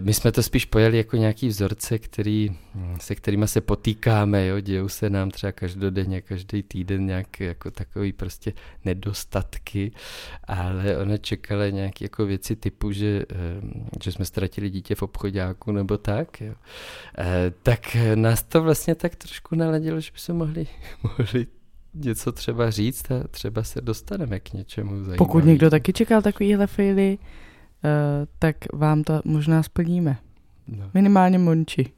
My 0.00 0.14
jsme 0.14 0.32
to 0.32 0.42
spíš 0.42 0.64
pojali 0.64 0.96
jako 0.96 1.16
nějaký 1.16 1.48
vzorce, 1.48 1.98
který, 1.98 2.50
hm, 2.74 2.96
se 3.00 3.14
kterými 3.14 3.48
se 3.48 3.60
potýkáme, 3.60 4.46
jo, 4.46 4.60
dějou 4.60 4.88
se 4.88 5.10
nám 5.10 5.30
třeba 5.30 5.52
každodenně, 5.52 6.20
každý 6.20 6.62
týden 6.62 7.06
nějak 7.06 7.40
jako 7.40 7.70
takový 7.70 8.12
prostě 8.12 8.52
nedost 8.84 9.07
nedostatky, 9.08 9.92
ale 10.44 10.98
ona 10.98 11.16
čekala 11.16 11.68
nějaké 11.68 12.04
jako 12.04 12.26
věci 12.26 12.56
typu, 12.56 12.92
že, 12.92 13.24
že 14.02 14.12
jsme 14.12 14.24
ztratili 14.24 14.70
dítě 14.70 14.94
v 14.94 15.02
obchodáku 15.02 15.72
nebo 15.72 15.98
tak. 15.98 16.40
Jo. 16.40 16.54
Eh, 17.18 17.52
tak 17.62 17.96
nás 18.14 18.42
to 18.42 18.62
vlastně 18.62 18.94
tak 18.94 19.16
trošku 19.16 19.54
naladilo, 19.56 20.00
že 20.00 20.10
by 20.12 20.18
se 20.18 20.32
mohli, 20.32 20.66
mohli 21.02 21.46
něco 21.94 22.32
třeba 22.32 22.70
říct 22.70 23.10
a 23.10 23.28
třeba 23.28 23.62
se 23.62 23.80
dostaneme 23.80 24.40
k 24.40 24.52
něčemu 24.52 24.90
zajímavému. 24.90 25.18
Pokud 25.18 25.44
někdo 25.44 25.70
taky 25.70 25.92
čekal 25.92 26.22
takovýhle 26.22 26.66
faily, 26.66 27.18
uh, 27.18 27.90
tak 28.38 28.56
vám 28.72 29.02
to 29.02 29.20
možná 29.24 29.62
splníme. 29.62 30.18
No. 30.68 30.90
Minimálně 30.94 31.38
Monči. 31.38 31.92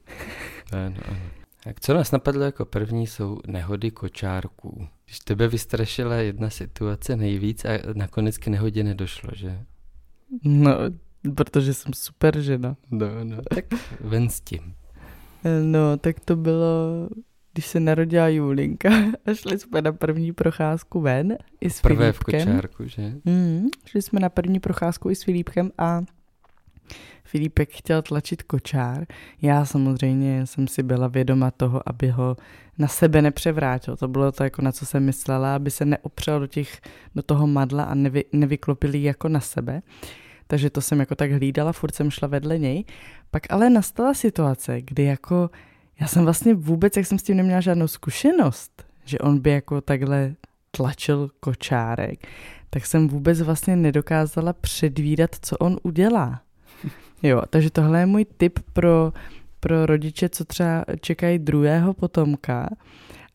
Ano, 0.71 0.95
ano. 1.07 1.40
Tak 1.63 1.79
co 1.79 1.93
nás 1.93 2.11
napadlo 2.11 2.43
jako 2.43 2.65
první 2.65 3.07
jsou 3.07 3.39
nehody 3.47 3.91
kočárků. 3.91 4.87
Když 5.05 5.19
tebe 5.19 5.47
vystrašila 5.47 6.15
jedna 6.15 6.49
situace 6.49 7.15
nejvíc 7.15 7.65
a 7.65 7.69
nakonec 7.93 8.37
k 8.37 8.47
nehodě 8.47 8.83
nedošlo, 8.83 9.29
že? 9.35 9.59
No, 10.43 10.71
protože 11.35 11.73
jsem 11.73 11.93
super 11.93 12.41
žena. 12.41 12.77
No, 12.91 13.07
no, 13.23 13.37
tak 13.55 13.65
ven 13.99 14.29
s 14.29 14.41
tím. 14.41 14.73
No, 15.63 15.97
tak 15.97 16.19
to 16.19 16.35
bylo, 16.35 17.09
když 17.53 17.65
se 17.65 17.79
narodila 17.79 18.27
Julinka 18.27 18.89
a 19.25 19.33
šli 19.33 19.59
jsme 19.59 19.81
na 19.81 19.91
první 19.91 20.31
procházku 20.31 21.01
ven 21.01 21.37
i 21.61 21.69
s 21.69 21.81
Prvé 21.81 22.11
Filipkem. 22.13 22.41
v 22.41 22.45
kočárku, 22.45 22.87
že? 22.87 23.13
Mm, 23.25 23.67
šli 23.85 24.01
jsme 24.01 24.19
na 24.19 24.29
první 24.29 24.59
procházku 24.59 25.09
i 25.09 25.15
s 25.15 25.23
Filipkem 25.23 25.71
a 25.77 26.01
Filipek 27.31 27.69
chtěl 27.71 28.01
tlačit 28.01 28.43
kočár. 28.43 29.05
Já 29.41 29.65
samozřejmě 29.65 30.45
jsem 30.45 30.67
si 30.67 30.83
byla 30.83 31.07
vědoma 31.07 31.51
toho, 31.51 31.81
aby 31.85 32.07
ho 32.07 32.37
na 32.77 32.87
sebe 32.87 33.21
nepřevrátil. 33.21 33.97
To 33.97 34.07
bylo 34.07 34.31
to, 34.31 34.43
jako 34.43 34.61
na 34.61 34.71
co 34.71 34.85
jsem 34.85 35.05
myslela, 35.05 35.55
aby 35.55 35.71
se 35.71 35.85
neopřel 35.85 36.39
do, 36.39 36.47
těch, 36.47 36.81
do 37.15 37.21
toho 37.21 37.47
madla 37.47 37.83
a 37.83 37.93
nevy, 37.93 38.23
nevyklopil 38.31 38.95
jako 38.95 39.29
na 39.29 39.39
sebe. 39.39 39.81
Takže 40.47 40.69
to 40.69 40.81
jsem 40.81 40.99
jako 40.99 41.15
tak 41.15 41.31
hlídala, 41.31 41.73
furt 41.73 41.95
jsem 41.95 42.11
šla 42.11 42.27
vedle 42.27 42.57
něj. 42.57 42.85
Pak 43.31 43.43
ale 43.49 43.69
nastala 43.69 44.13
situace, 44.13 44.81
kdy 44.81 45.03
jako 45.03 45.49
já 45.99 46.07
jsem 46.07 46.23
vlastně 46.23 46.53
vůbec, 46.53 46.97
jak 46.97 47.05
jsem 47.05 47.19
s 47.19 47.23
tím 47.23 47.37
neměla 47.37 47.61
žádnou 47.61 47.87
zkušenost, 47.87 48.85
že 49.05 49.19
on 49.19 49.39
by 49.39 49.49
jako 49.51 49.81
takhle 49.81 50.35
tlačil 50.71 51.29
kočárek, 51.39 52.27
tak 52.69 52.85
jsem 52.85 53.07
vůbec 53.07 53.41
vlastně 53.41 53.75
nedokázala 53.75 54.53
předvídat, 54.53 55.35
co 55.41 55.57
on 55.57 55.77
udělá. 55.83 56.41
Jo, 57.23 57.41
takže 57.49 57.69
tohle 57.69 57.99
je 57.99 58.05
můj 58.05 58.25
tip 58.37 58.59
pro, 58.73 59.13
pro 59.59 59.85
rodiče, 59.85 60.29
co 60.29 60.45
třeba 60.45 60.85
čekají 61.01 61.39
druhého 61.39 61.93
potomka, 61.93 62.69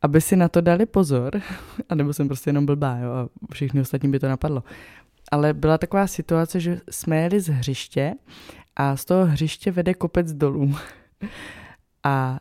aby 0.02 0.20
si 0.20 0.36
na 0.36 0.48
to 0.48 0.60
dali 0.60 0.86
pozor, 0.86 1.40
anebo 1.88 2.12
jsem 2.12 2.28
prostě 2.28 2.48
jenom 2.48 2.66
blbá, 2.66 2.98
jo, 2.98 3.10
a 3.12 3.28
všichni 3.52 3.80
ostatní 3.80 4.10
by 4.10 4.18
to 4.18 4.28
napadlo. 4.28 4.64
Ale 5.32 5.54
byla 5.54 5.78
taková 5.78 6.06
situace, 6.06 6.60
že 6.60 6.80
jsme 6.90 7.16
jeli 7.16 7.40
z 7.40 7.48
hřiště 7.48 8.14
a 8.76 8.96
z 8.96 9.04
toho 9.04 9.26
hřiště 9.26 9.70
vede 9.70 9.94
kopec 9.94 10.32
dolů. 10.32 10.74
A 12.04 12.40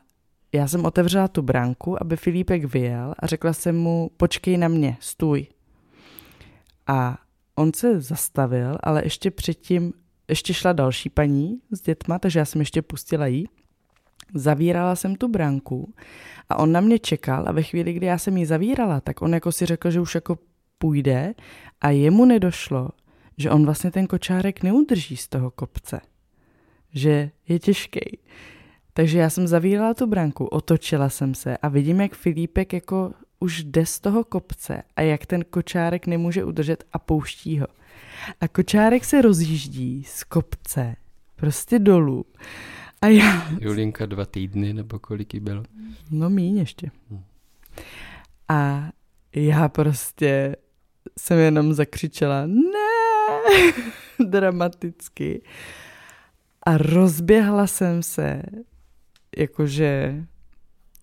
já 0.54 0.68
jsem 0.68 0.86
otevřela 0.86 1.28
tu 1.28 1.42
branku, 1.42 2.02
aby 2.02 2.18
Filipek 2.18 2.66
vyjel 2.66 3.14
a 3.20 3.28
řekla 3.28 3.54
jsem 3.54 3.78
mu, 3.78 4.12
počkej 4.18 4.58
na 4.58 4.68
mě, 4.68 4.98
stůj. 5.00 5.48
A 6.88 7.18
on 7.56 7.74
se 7.74 8.02
zastavil, 8.02 8.78
ale 8.84 9.04
ještě 9.06 9.32
předtím 9.32 9.94
ještě 10.30 10.54
šla 10.54 10.74
další 10.74 11.10
paní 11.10 11.60
s 11.72 11.82
dětma, 11.82 12.20
takže 12.20 12.40
já 12.40 12.46
jsem 12.46 12.62
ještě 12.62 12.82
pustila 12.82 13.28
jí. 13.28 13.48
Zavírala 14.34 14.96
jsem 14.96 15.16
tu 15.16 15.28
branku 15.28 15.94
a 16.50 16.60
on 16.60 16.72
na 16.72 16.82
mě 16.82 17.00
čekal 17.00 17.46
a 17.48 17.52
ve 17.52 17.64
chvíli, 17.64 17.94
kdy 17.94 18.06
já 18.06 18.18
jsem 18.18 18.38
ji 18.38 18.46
zavírala, 18.46 19.02
tak 19.02 19.22
on 19.22 19.34
jako 19.34 19.52
si 19.52 19.66
řekl, 19.66 19.92
že 19.92 20.02
už 20.02 20.16
jako 20.16 20.38
půjde 20.78 21.34
a 21.82 21.90
jemu 21.90 22.26
nedošlo, 22.26 22.90
že 23.38 23.52
on 23.52 23.66
vlastně 23.66 23.92
ten 23.92 24.08
kočárek 24.08 24.64
neudrží 24.64 25.18
z 25.18 25.28
toho 25.28 25.52
kopce. 25.52 26.02
Že 26.94 27.32
je 27.48 27.60
těžký. 27.60 28.20
Takže 28.94 29.20
já 29.20 29.30
jsem 29.30 29.48
zavírala 29.48 29.94
tu 29.94 30.08
branku, 30.08 30.46
otočila 30.46 31.10
jsem 31.10 31.36
se 31.36 31.58
a 31.58 31.68
vidím, 31.68 32.02
jak 32.02 32.14
Filipek 32.16 32.74
jako 32.74 33.14
už 33.40 33.64
jde 33.64 33.86
z 33.86 34.00
toho 34.00 34.24
kopce 34.24 34.84
a 34.96 35.02
jak 35.02 35.26
ten 35.26 35.44
kočárek 35.50 36.08
nemůže 36.08 36.44
udržet 36.44 36.84
a 36.94 37.00
pouští 37.00 37.60
ho. 37.60 37.68
A 38.42 38.48
kočárek 38.48 39.06
se 39.06 39.22
rozjíždí 39.22 40.04
z 40.04 40.24
kopce, 40.24 40.96
prostě 41.36 41.80
dolů. 41.80 42.26
A 43.02 43.08
já... 43.08 43.48
Julinka 43.60 44.06
dva 44.06 44.26
týdny, 44.26 44.74
nebo 44.74 45.00
kolik 45.00 45.34
jí 45.34 45.40
bylo? 45.40 45.64
No 46.12 46.30
míň 46.30 46.58
ještě. 46.58 46.92
Hm. 47.12 47.24
A 48.50 48.90
já 49.36 49.70
prostě 49.70 50.56
jsem 51.20 51.38
jenom 51.38 51.74
zakřičela 51.74 52.46
ne, 52.46 53.74
dramaticky. 54.30 55.42
A 56.66 56.78
rozběhla 56.78 57.68
jsem 57.68 58.04
se, 58.04 58.42
jakože 59.38 60.24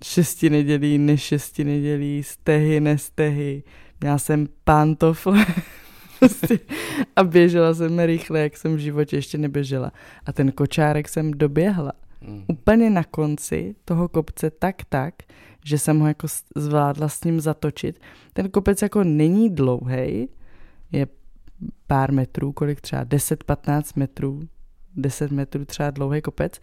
šesti 0.05 0.51
nedělí, 0.51 0.99
ne 0.99 1.19
šesti 1.19 1.65
nedělí, 1.65 2.23
stehy, 2.23 2.81
nestehy. 2.81 3.63
Měla 4.01 4.19
jsem 4.19 4.49
pantofle 4.65 5.47
prostě. 6.29 6.59
A 7.17 7.25
běžela 7.25 7.75
jsem 7.75 7.99
rychle, 7.99 8.41
jak 8.41 8.57
jsem 8.57 8.77
v 8.77 8.79
životě 8.79 9.17
ještě 9.17 9.39
neběžela. 9.39 9.93
A 10.27 10.33
ten 10.33 10.53
kočárek 10.53 11.09
jsem 11.09 11.31
doběhla. 11.31 11.93
Mm. 12.21 12.45
Úplně 12.49 12.91
na 12.91 13.05
konci 13.05 13.75
toho 13.85 14.09
kopce 14.09 14.51
tak 14.51 14.77
tak, 14.89 15.15
že 15.65 15.79
jsem 15.79 16.01
ho 16.01 16.07
jako 16.07 16.27
zvládla 16.57 17.09
s 17.09 17.25
ním 17.25 17.41
zatočit. 17.41 18.01
Ten 18.33 18.51
kopec 18.51 18.83
jako 18.83 19.05
není 19.05 19.51
dlouhý, 19.51 20.29
je 20.93 21.07
pár 21.87 22.13
metrů, 22.13 22.53
kolik 22.53 22.81
třeba 22.81 23.05
10-15 23.05 23.83
metrů, 23.97 24.41
10 24.97 25.31
metrů 25.31 25.65
třeba 25.65 25.91
dlouhý 25.91 26.23
kopec, 26.23 26.61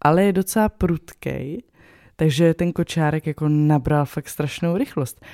ale 0.00 0.24
je 0.24 0.32
docela 0.32 0.68
prudkej, 0.68 1.62
takže 2.16 2.54
ten 2.54 2.72
kočárek 2.72 3.26
jako 3.26 3.48
nabral 3.48 4.06
fakt 4.06 4.28
strašnou 4.28 4.76
rychlost. 4.76 5.24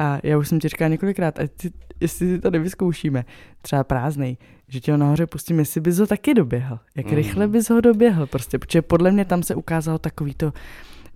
A 0.00 0.20
já 0.22 0.38
už 0.38 0.48
jsem 0.48 0.60
ti 0.60 0.68
říkala 0.68 0.88
několikrát, 0.88 1.38
ať 1.38 1.50
ty, 1.52 1.70
jestli 2.00 2.26
si 2.26 2.40
to 2.40 2.50
nevyzkoušíme, 2.50 3.24
třeba 3.62 3.84
prázdnej, 3.84 4.36
že 4.68 4.80
tě 4.80 4.92
ho 4.92 4.98
nahoře 4.98 5.26
pustím, 5.26 5.58
jestli 5.58 5.80
bys 5.80 5.98
ho 5.98 6.06
taky 6.06 6.34
doběhl. 6.34 6.78
Jak 6.96 7.06
mm. 7.06 7.14
rychle 7.14 7.48
bys 7.48 7.70
ho 7.70 7.80
doběhl 7.80 8.26
prostě, 8.26 8.58
protože 8.58 8.82
podle 8.82 9.12
mě 9.12 9.24
tam 9.24 9.42
se 9.42 9.54
ukázalo 9.54 9.98
takový 9.98 10.34
to 10.34 10.52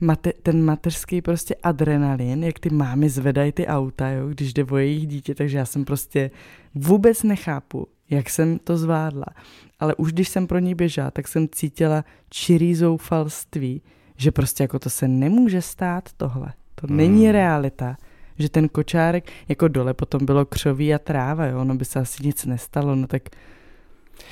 mate, 0.01 0.33
ten 0.43 0.65
mateřský 0.65 1.23
prostě 1.23 1.55
adrenalin, 1.63 2.45
jak 2.45 2.59
ty 2.59 2.71
mámy 2.71 3.09
zvedají 3.09 3.53
ty 3.53 3.67
auta, 3.67 4.09
jo, 4.09 4.29
když 4.29 4.55
jde 4.55 4.65
o 4.65 4.77
jejich 4.77 5.07
dítě, 5.07 5.35
takže 5.35 5.59
já 5.59 5.65
jsem 5.65 5.85
prostě 5.85 6.31
vůbec 6.75 7.23
nechápu, 7.23 7.87
jak 8.11 8.31
jsem 8.31 8.59
to 8.59 8.77
zvládla. 8.77 9.27
Ale 9.81 9.95
už 9.95 10.13
když 10.13 10.29
jsem 10.29 10.47
pro 10.47 10.59
ní 10.59 10.75
běžela, 10.75 11.11
tak 11.11 11.29
jsem 11.29 11.49
cítila 11.49 12.05
čirý 12.31 12.75
zoufalství, 12.75 13.83
že 14.17 14.31
prostě 14.31 14.65
jako 14.65 14.79
to 14.79 14.91
se 14.91 15.09
nemůže 15.09 15.63
stát 15.63 16.09
tohle. 16.17 16.53
To 16.75 16.87
hmm. 16.87 16.97
není 16.97 17.33
realita 17.33 17.97
že 18.39 18.49
ten 18.49 18.69
kočárek, 18.69 19.33
jako 19.49 19.69
dole 19.69 19.95
potom 19.95 20.27
bylo 20.27 20.45
křoví 20.45 20.95
a 20.95 20.99
tráva, 20.99 21.47
jo, 21.47 21.61
ono 21.61 21.75
by 21.75 21.85
se 21.85 21.99
asi 21.99 22.27
nic 22.27 22.45
nestalo, 22.45 22.95
no 22.95 23.07
tak 23.07 23.23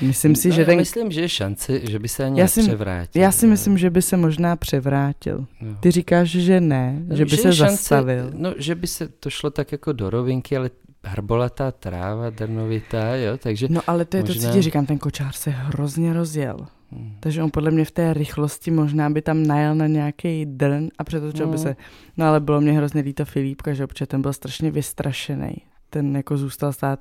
myslím 0.01 0.37
si, 0.37 0.49
no, 0.49 0.55
že 0.55 0.65
ten... 0.65 0.77
myslím, 0.77 1.11
že 1.11 1.21
je 1.21 1.29
šance, 1.29 1.81
že 1.91 1.99
by 1.99 2.09
se 2.09 2.25
ani 2.25 2.41
já 2.41 2.49
si, 2.49 2.63
převrátil. 2.63 3.23
Já 3.23 3.33
si 3.33 3.47
myslím, 3.47 3.79
že 3.79 3.91
by 3.91 4.03
se 4.03 4.17
možná 4.17 4.57
převrátil. 4.57 5.47
No. 5.61 5.75
Ty 5.81 5.91
říkáš, 5.91 6.29
že 6.29 6.61
ne, 6.61 7.03
no, 7.07 7.17
že 7.17 7.25
by 7.25 7.31
že 7.31 7.37
se 7.37 7.53
šance, 7.53 7.73
zastavil. 7.73 8.31
No, 8.35 8.55
že 8.57 8.75
by 8.75 8.87
se 8.87 9.09
to 9.09 9.31
šlo 9.31 9.51
tak 9.51 9.73
jako 9.73 9.93
do 9.93 10.11
rovinky, 10.11 10.57
ale 10.57 10.71
hrbolatá 11.05 11.71
tráva, 11.71 12.31
drnovitá, 12.31 13.17
jo, 13.17 13.37
takže... 13.39 13.67
No 13.71 13.81
ale 13.87 14.05
to 14.05 14.17
je 14.17 14.23
možná... 14.23 14.43
to, 14.43 14.49
co 14.49 14.53
ti 14.53 14.63
říkám, 14.63 14.87
ten 14.87 14.99
kočár 14.99 15.33
se 15.33 15.51
hrozně 15.51 16.13
rozjel. 16.13 16.67
Hmm. 16.93 17.17
Takže 17.21 17.43
on 17.43 17.51
podle 17.51 17.71
mě 17.71 17.85
v 17.85 17.91
té 17.91 18.15
rychlosti 18.15 18.71
možná 18.71 19.11
by 19.11 19.23
tam 19.23 19.47
najel 19.47 19.75
na 19.75 19.87
nějaký 19.87 20.47
drn 20.47 20.89
a 20.99 21.05
přetočil 21.05 21.47
no. 21.47 21.53
by 21.53 21.59
se. 21.59 21.77
No 22.17 22.27
ale 22.27 22.41
bylo 22.41 22.61
mě 22.61 22.73
hrozně 22.73 23.01
líto 23.01 23.25
Filipka, 23.25 23.73
že 23.73 23.87
protože 23.87 24.07
ten 24.07 24.23
byl 24.23 24.33
strašně 24.33 24.71
vystrašený. 24.71 25.57
Ten 25.91 26.17
jako 26.17 26.37
zůstal 26.37 26.73
stát. 26.73 27.01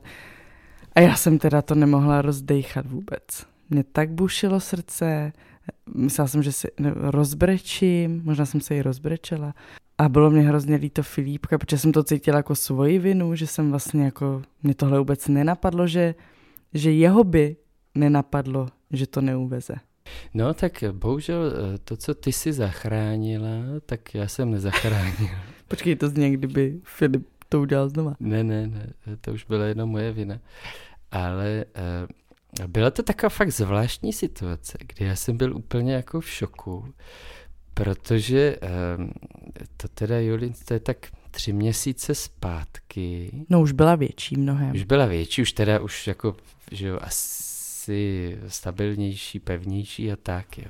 A 0.96 1.00
já 1.00 1.16
jsem 1.16 1.38
teda 1.38 1.62
to 1.62 1.76
nemohla 1.76 2.22
rozdejchat 2.22 2.86
vůbec. 2.86 3.24
Mě 3.70 3.84
tak 3.84 4.10
bušilo 4.10 4.60
srdce, 4.60 5.34
myslela 5.96 6.28
jsem, 6.28 6.44
že 6.44 6.52
si 6.52 6.68
rozbrečím, 6.96 8.22
možná 8.24 8.46
jsem 8.46 8.62
se 8.62 8.76
i 8.76 8.82
rozbrečela. 8.82 9.54
A 9.98 10.10
bylo 10.10 10.30
mě 10.30 10.42
hrozně 10.42 10.76
líto 10.76 11.04
Filipka, 11.04 11.58
protože 11.58 11.78
jsem 11.78 11.92
to 11.92 12.04
cítila 12.04 12.38
jako 12.38 12.56
svoji 12.56 13.00
vinu, 13.00 13.36
že 13.36 13.48
jsem 13.48 13.70
vlastně 13.70 14.04
jako, 14.04 14.42
mě 14.64 14.76
tohle 14.76 15.00
vůbec 15.00 15.28
nenapadlo, 15.28 15.88
že, 15.88 16.16
že 16.74 16.92
jeho 16.92 17.24
by 17.24 17.56
nenapadlo, 17.96 18.68
že 18.94 19.08
to 19.08 19.22
neuveze. 19.22 19.76
No 20.34 20.54
tak 20.54 20.84
bohužel 20.92 21.44
eh, 21.46 21.78
to, 21.78 21.98
co 21.98 22.16
ty 22.16 22.32
si 22.32 22.54
zachránila, 22.54 23.50
tak 23.86 24.16
já 24.16 24.28
jsem 24.28 24.52
nezachránil. 24.52 25.30
Počkej, 25.68 25.96
to 25.96 26.10
zní, 26.10 26.32
kdyby 26.32 26.80
Filip 26.84 27.28
to 27.50 27.62
udělal 27.62 27.90
znova. 27.90 28.16
Ne, 28.20 28.44
ne, 28.44 28.68
ne, 28.68 28.94
to 29.22 29.34
už 29.34 29.46
byla 29.46 29.66
jenom 29.66 29.90
moje 29.90 30.12
vina. 30.12 30.40
Ale 31.12 31.66
uh, 32.60 32.68
byla 32.68 32.92
to 32.92 33.04
taková 33.04 33.30
fakt 33.30 33.52
zvláštní 33.52 34.14
situace, 34.14 34.78
kdy 34.88 35.06
já 35.06 35.16
jsem 35.16 35.38
byl 35.38 35.56
úplně 35.58 35.94
jako 35.94 36.22
v 36.22 36.30
šoku, 36.30 36.94
protože 37.74 38.58
uh, 38.58 39.06
to 39.78 39.88
teda, 39.88 40.20
Julin, 40.20 40.54
to 40.66 40.74
je 40.74 40.80
tak 40.80 40.98
tři 41.32 41.54
měsíce 41.54 42.16
zpátky. 42.16 43.32
No 43.50 43.62
už 43.62 43.72
byla 43.72 43.96
větší 43.96 44.36
mnohem. 44.38 44.76
Už 44.76 44.84
byla 44.84 45.06
větší, 45.06 45.42
už 45.42 45.52
teda 45.52 45.80
už 45.80 46.08
jako, 46.08 46.36
že 46.72 46.88
jo, 46.88 47.00
asi 47.02 47.51
asi 47.82 48.38
stabilnější, 48.48 49.40
pevnější 49.40 50.12
a 50.12 50.16
tak. 50.16 50.58
Je. 50.58 50.66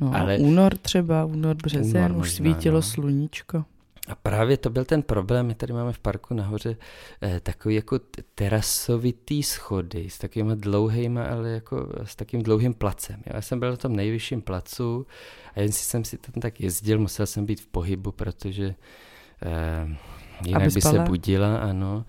No, 0.00 0.14
Ale 0.14 0.38
únor 0.38 0.76
třeba, 0.76 1.24
únor, 1.24 1.56
březen, 1.56 2.04
únor 2.04 2.10
už 2.10 2.16
možná, 2.16 2.36
svítilo 2.36 2.74
no. 2.74 2.82
sluníčko. 2.82 3.64
A 4.08 4.14
právě 4.14 4.56
to 4.56 4.70
byl 4.70 4.84
ten 4.84 5.02
problém, 5.02 5.46
my 5.46 5.54
tady 5.54 5.72
máme 5.72 5.92
v 5.92 5.98
parku 5.98 6.34
nahoře 6.34 6.76
eh, 7.22 7.40
takový 7.40 7.74
jako 7.74 8.00
terasovitý 8.34 9.42
schody 9.42 10.10
s 10.10 10.18
takovými 10.18 10.56
dlouhýma, 10.56 11.24
ale 11.24 11.50
jako 11.50 11.88
s 12.04 12.16
takým 12.16 12.42
dlouhým 12.42 12.74
placem. 12.74 13.22
Já 13.26 13.42
jsem 13.42 13.60
byl 13.60 13.70
na 13.70 13.76
tom 13.76 13.96
nejvyšším 13.96 14.42
placu 14.42 15.06
a 15.54 15.60
jen 15.60 15.72
si 15.72 15.84
jsem 15.84 16.04
si 16.04 16.18
tam 16.18 16.42
tak 16.42 16.60
jezdil, 16.60 16.98
musel 16.98 17.26
jsem 17.26 17.46
být 17.46 17.60
v 17.60 17.66
pohybu, 17.66 18.12
protože 18.12 18.74
eh, 19.42 19.96
jinak 20.44 20.62
Aby 20.62 20.70
by 20.74 20.80
se 20.80 20.98
budila, 20.98 21.58
ano. 21.58 22.04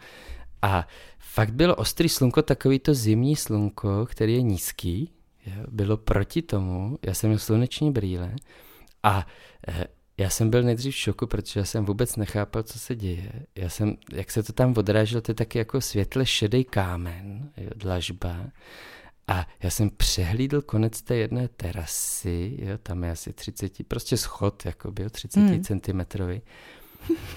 A 0.62 0.88
fakt 1.34 1.54
bylo 1.54 1.76
ostrý 1.76 2.10
slunko, 2.10 2.42
takový 2.42 2.80
to 2.80 2.94
zimní 2.94 3.36
slunko, 3.36 4.06
který 4.06 4.34
je 4.34 4.42
nízký, 4.42 5.12
jo, 5.46 5.54
bylo 5.68 5.98
proti 5.98 6.42
tomu, 6.42 6.98
já 7.06 7.14
jsem 7.14 7.30
měl 7.30 7.40
sluneční 7.40 7.92
brýle 7.92 8.36
a 9.04 9.28
eh, 9.68 9.86
já 10.18 10.30
jsem 10.30 10.50
byl 10.50 10.64
nejdřív 10.64 10.94
v 10.94 10.98
šoku, 10.98 11.28
protože 11.28 11.60
já 11.60 11.66
jsem 11.66 11.86
vůbec 11.86 12.16
nechápal, 12.16 12.64
co 12.64 12.80
se 12.80 12.96
děje. 12.96 13.32
Já 13.56 13.70
jsem, 13.70 13.98
jak 14.14 14.32
se 14.32 14.44
to 14.44 14.54
tam 14.54 14.74
odráželo, 14.78 15.22
to 15.22 15.32
je 15.32 15.36
taky 15.36 15.58
jako 15.58 15.82
světle 15.82 16.26
šedý 16.26 16.64
kámen, 16.64 17.52
jo, 17.58 17.70
dlažba. 17.76 18.46
A 19.28 19.48
já 19.64 19.70
jsem 19.70 19.90
přehlídl 19.90 20.62
konec 20.62 21.02
té 21.02 21.16
jedné 21.16 21.48
terasy, 21.48 22.58
jo, 22.62 22.78
tam 22.84 23.04
je 23.04 23.12
asi 23.12 23.34
30, 23.34 23.88
prostě 23.88 24.18
schod, 24.18 24.66
jako 24.66 24.92
byl 24.92 25.10
30 25.10 25.40
hmm. 25.40 25.64
centimetrový. 25.64 26.42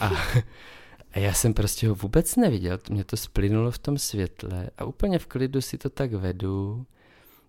A 0.00 0.10
a 1.14 1.18
já 1.18 1.32
jsem 1.32 1.54
prostě 1.54 1.88
ho 1.88 1.94
vůbec 1.94 2.36
neviděl, 2.36 2.78
mě 2.90 3.04
to 3.04 3.16
splynulo 3.16 3.70
v 3.70 3.78
tom 3.78 3.98
světle 3.98 4.70
a 4.78 4.84
úplně 4.84 5.18
v 5.18 5.26
klidu 5.26 5.60
si 5.60 5.78
to 5.78 5.90
tak 5.90 6.12
vedu, 6.12 6.86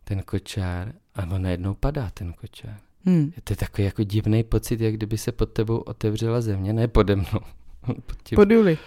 ten 0.03 0.23
kočár, 0.23 0.93
a 1.15 1.23
on 1.23 1.41
najednou 1.41 1.73
padá 1.73 2.09
ten 2.13 2.33
kočár. 2.33 2.77
Hmm. 3.05 3.31
To 3.43 3.53
je 3.53 3.57
takový 3.57 3.85
jako 3.85 4.03
divný 4.03 4.43
pocit, 4.43 4.81
jak 4.81 4.93
kdyby 4.93 5.17
se 5.17 5.31
pod 5.31 5.45
tebou 5.45 5.77
otevřela 5.77 6.41
země, 6.41 6.73
ne 6.73 6.87
pode 6.87 7.15
mnou. 7.15 7.39
pod, 8.05 8.21
tím, 8.23 8.35
pod 8.35 8.51
Juli. 8.51 8.77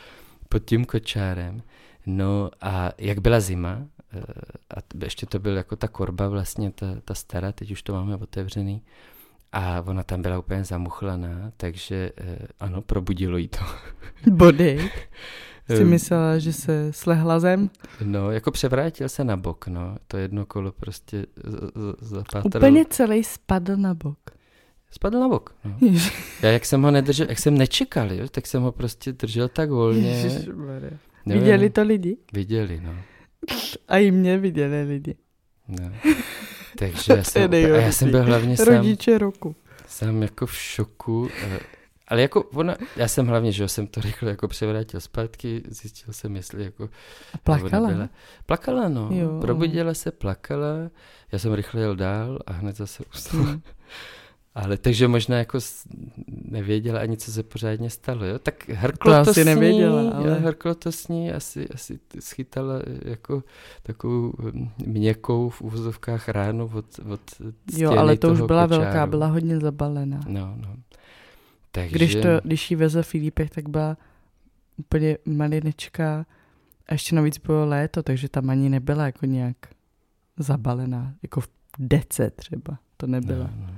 Pod 0.48 0.64
tím 0.64 0.84
kočárem. 0.84 1.62
No 2.06 2.50
a 2.60 2.92
jak 2.98 3.18
byla 3.18 3.40
zima, 3.40 3.86
eh, 4.12 4.20
a 4.76 5.04
ještě 5.04 5.26
to 5.26 5.38
byl 5.38 5.56
jako 5.56 5.76
ta 5.76 5.88
korba 5.88 6.28
vlastně, 6.28 6.70
ta, 6.70 6.86
ta 7.04 7.14
stará, 7.14 7.52
teď 7.52 7.70
už 7.70 7.82
to 7.82 7.92
máme 7.92 8.16
otevřený, 8.16 8.82
a 9.52 9.82
ona 9.86 10.02
tam 10.02 10.22
byla 10.22 10.38
úplně 10.38 10.64
zamuchlaná, 10.64 11.52
takže 11.56 12.12
eh, 12.16 12.38
ano, 12.60 12.82
probudilo 12.82 13.36
jí 13.36 13.48
to. 13.48 13.58
Body? 14.30 14.90
Jsi 15.76 15.84
myslela, 15.84 16.38
že 16.38 16.52
se 16.52 16.92
slehla 16.92 17.40
zem? 17.40 17.70
No, 18.04 18.30
jako 18.30 18.50
převrátil 18.50 19.08
se 19.08 19.24
na 19.24 19.36
bok, 19.36 19.68
no. 19.68 19.96
To 20.06 20.16
jedno 20.16 20.46
kolo 20.46 20.72
prostě 20.72 21.26
zapátralo. 22.00 22.66
Úplně 22.66 22.84
celý 22.84 23.24
spadl 23.24 23.76
na 23.76 23.94
bok. 23.94 24.18
Spadl 24.90 25.20
na 25.20 25.28
bok, 25.28 25.54
no. 25.64 25.78
Já 26.42 26.50
jak 26.50 26.64
jsem 26.64 26.82
ho 26.82 26.90
nedržel, 26.90 27.26
jak 27.28 27.38
jsem 27.38 27.58
nečekal, 27.58 28.12
jo, 28.12 28.28
tak 28.28 28.46
jsem 28.46 28.62
ho 28.62 28.72
prostě 28.72 29.12
držel 29.12 29.48
tak 29.48 29.70
volně. 29.70 30.44
Viděli 31.26 31.70
to 31.70 31.82
lidi? 31.82 32.16
Viděli, 32.32 32.80
no. 32.84 32.94
A 33.88 33.98
i 33.98 34.10
mě 34.10 34.38
viděli 34.38 34.82
lidi. 34.82 35.14
No. 35.68 35.92
Takže 36.76 37.12
já 37.12 37.24
jsem, 37.24 37.52
a 37.52 37.56
já 37.56 37.92
jsem 37.92 38.10
byl 38.10 38.22
hlavně 38.22 38.56
sám, 38.56 38.66
Rodiče 38.66 39.18
roku. 39.18 39.56
Sám 39.86 40.22
jako 40.22 40.46
v 40.46 40.54
šoku. 40.54 41.28
Eh, 41.42 41.60
ale 42.08 42.22
jako 42.22 42.42
ona, 42.42 42.76
já 42.96 43.08
jsem 43.08 43.26
hlavně, 43.26 43.52
že 43.52 43.68
jsem 43.68 43.86
to 43.86 44.00
rychle 44.00 44.30
jako 44.30 44.48
převrátil 44.48 45.00
zpátky, 45.00 45.62
zjistil 45.68 46.12
jsem, 46.12 46.36
jestli 46.36 46.64
jako... 46.64 46.88
A 47.34 47.38
plakala? 47.38 47.88
Byla. 47.88 48.08
Plakala, 48.46 48.88
no. 48.88 49.08
Jo. 49.12 49.40
Probudila 49.40 49.94
se, 49.94 50.10
plakala, 50.10 50.90
já 51.32 51.38
jsem 51.38 51.54
rychle 51.54 51.80
jel 51.80 51.96
dál 51.96 52.38
a 52.46 52.52
hned 52.52 52.76
zase 52.76 53.04
usnul. 53.14 53.44
Hmm. 53.44 53.62
Ale 54.54 54.76
takže 54.76 55.08
možná 55.08 55.38
jako 55.38 55.58
nevěděla 56.28 57.00
ani, 57.00 57.16
co 57.16 57.32
se 57.32 57.42
pořádně 57.42 57.90
stalo, 57.90 58.24
jo? 58.24 58.38
Tak 58.38 58.68
hrklo 58.68 59.12
to, 59.12 59.24
to 59.24 59.30
asi 59.30 59.42
s 59.42 59.44
ní, 59.44 59.44
nevěděla, 59.44 60.10
ale... 60.10 60.38
hrklo 60.38 60.74
to 60.74 60.92
s 60.92 61.08
ní, 61.08 61.32
asi, 61.32 61.68
asi 61.68 61.98
schytala 62.20 62.74
jako 63.04 63.42
takovou 63.82 64.32
hm, 64.38 64.70
měkkou 64.86 65.48
v 65.48 65.62
úvozovkách 65.62 66.28
ránu 66.28 66.70
od, 66.74 66.98
od 67.12 67.20
Jo, 67.76 67.98
ale 67.98 68.16
to 68.16 68.32
už 68.32 68.40
byla 68.40 68.66
kočáru. 68.66 68.82
velká, 68.82 69.06
byla 69.06 69.26
hodně 69.26 69.60
zabalená. 69.60 70.20
No, 70.26 70.54
no. 70.56 70.76
Takže... 71.72 71.96
Když, 71.96 72.14
to, 72.14 72.28
když 72.44 72.70
jí 72.70 72.76
veze 72.76 73.02
Filipek, 73.02 73.50
tak 73.50 73.68
byla 73.68 73.96
úplně 74.76 75.18
malinečka 75.24 76.26
a 76.88 76.94
ještě 76.94 77.14
navíc 77.14 77.38
bylo 77.38 77.66
léto, 77.66 78.02
takže 78.02 78.28
tam 78.28 78.50
ani 78.50 78.68
nebyla 78.68 79.06
jako 79.06 79.26
nějak 79.26 79.56
zabalená, 80.38 81.14
jako 81.22 81.40
v 81.40 81.48
dece 81.78 82.30
třeba, 82.30 82.78
to 82.96 83.06
nebyla. 83.06 83.50
No, 83.56 83.66
no. 83.66 83.77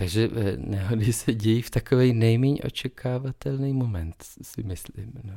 Takže 0.00 0.30
eh, 0.36 0.56
nehody 0.56 1.12
se 1.12 1.34
dějí 1.34 1.62
v 1.62 1.70
takový 1.70 2.12
nejméně 2.12 2.58
očekávatelný 2.62 3.72
moment, 3.72 4.14
si 4.42 4.62
myslím. 4.62 5.12
No. 5.24 5.34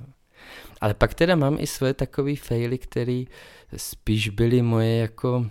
Ale 0.81 0.93
pak 0.93 1.13
teda 1.13 1.35
mám 1.35 1.57
i 1.59 1.67
svoje 1.67 1.93
takové 1.93 2.35
faily, 2.35 2.77
které 2.77 3.23
spíš 3.77 4.29
byly 4.29 4.61
moje 4.61 4.97
jako 4.97 5.49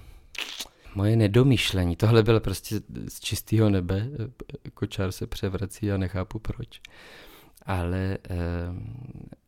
moje 0.94 1.16
nedomyšlení. 1.16 1.96
Tohle 1.96 2.22
bylo 2.22 2.40
prostě 2.40 2.80
z 3.08 3.20
čistého 3.20 3.70
nebe. 3.70 4.08
Kočár 4.74 5.12
se 5.12 5.26
převrací 5.26 5.92
a 5.92 5.96
nechápu 5.96 6.38
proč. 6.38 6.80
Ale, 7.62 8.18
eh, 8.30 8.36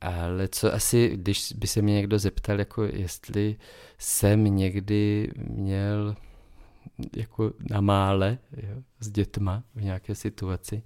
ale 0.00 0.48
co 0.48 0.74
asi, 0.74 1.11
když 1.14 1.53
by 1.53 1.66
se 1.66 1.83
mě 1.83 1.94
někdo 1.94 2.18
zeptal, 2.18 2.59
jako 2.59 2.83
jestli 2.83 3.57
jsem 3.98 4.44
někdy 4.44 5.31
měl 5.37 6.16
jako 7.16 7.52
na 7.70 7.80
mále 7.80 8.38
jo, 8.57 8.83
s 9.00 9.09
dětma 9.09 9.62
v 9.74 9.83
nějaké 9.83 10.14
situaci, 10.14 10.83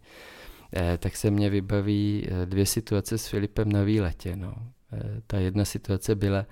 eh, 0.76 0.98
tak 0.98 1.16
se 1.16 1.30
mě 1.30 1.50
vybaví 1.50 2.28
eh, 2.28 2.46
dvě 2.46 2.66
situace 2.66 3.18
s 3.18 3.26
Filipem 3.26 3.72
na 3.72 3.82
výletě. 3.82 4.36
No. 4.36 4.54
Eh, 4.92 5.22
ta 5.26 5.38
jedna 5.38 5.64
situace 5.64 6.14
byla, 6.14 6.46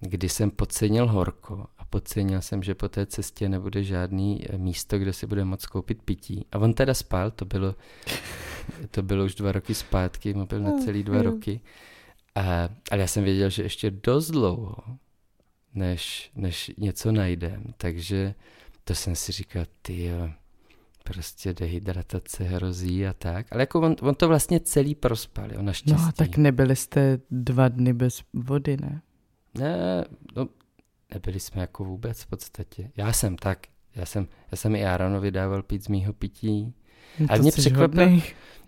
kdy 0.00 0.28
jsem 0.28 0.50
podcenil 0.50 1.06
horko 1.06 1.66
a 1.78 1.84
podcenil 1.84 2.42
jsem, 2.42 2.62
že 2.62 2.74
po 2.74 2.88
té 2.88 3.06
cestě 3.06 3.48
nebude 3.48 3.82
žádný 3.82 4.44
místo, 4.56 4.98
kde 4.98 5.12
si 5.12 5.26
bude 5.26 5.44
moct 5.44 5.66
koupit 5.66 6.02
pití. 6.02 6.46
A 6.52 6.58
on 6.58 6.74
teda 6.74 6.94
spal, 6.94 7.30
to 7.30 7.44
bylo, 7.44 7.74
to 8.90 9.02
bylo 9.02 9.24
už 9.24 9.34
dva 9.34 9.52
roky 9.52 9.74
zpátky, 9.74 10.34
byl 10.34 10.60
na 10.60 10.72
celý 10.84 11.02
dva 11.02 11.22
roky. 11.22 11.60
A, 12.34 12.68
ale 12.90 13.00
já 13.00 13.06
jsem 13.06 13.24
věděl, 13.24 13.50
že 13.50 13.62
ještě 13.62 13.90
dost 13.90 14.30
dlouho, 14.30 14.76
než, 15.74 16.30
než 16.34 16.70
něco 16.78 17.12
najdem. 17.12 17.74
Takže 17.76 18.34
to 18.84 18.94
jsem 18.94 19.16
si 19.16 19.32
říkal, 19.32 19.64
ty 19.82 20.10
prostě 21.04 21.54
dehydratace 21.54 22.44
hrozí 22.44 23.06
a 23.06 23.12
tak. 23.12 23.46
Ale 23.50 23.62
jako 23.62 23.80
on, 23.80 23.96
on 24.00 24.14
to 24.14 24.28
vlastně 24.28 24.60
celý 24.60 24.94
prospal, 24.94 25.52
jo, 25.52 25.62
naštěstí. 25.62 26.02
No 26.02 26.08
a 26.08 26.12
tak 26.12 26.36
nebyli 26.36 26.76
jste 26.76 27.18
dva 27.30 27.68
dny 27.68 27.92
bez 27.92 28.22
vody, 28.32 28.76
ne? 28.76 29.02
Ne, 29.58 30.04
no, 30.36 30.48
nebyli 31.14 31.40
jsme 31.40 31.60
jako 31.60 31.84
vůbec 31.84 32.22
v 32.22 32.26
podstatě. 32.26 32.90
Já 32.96 33.12
jsem 33.12 33.36
tak, 33.36 33.58
já 33.94 34.06
jsem, 34.06 34.28
já 34.50 34.56
jsem 34.56 34.76
i 34.76 34.86
Aaronovi 34.86 35.30
dával 35.30 35.62
pít 35.62 35.84
z 35.84 35.88
mýho 35.88 36.12
pití. 36.12 36.74
No 37.18 37.26
a 37.30 37.36
mě 37.36 37.52
překvapilo, 37.52 38.20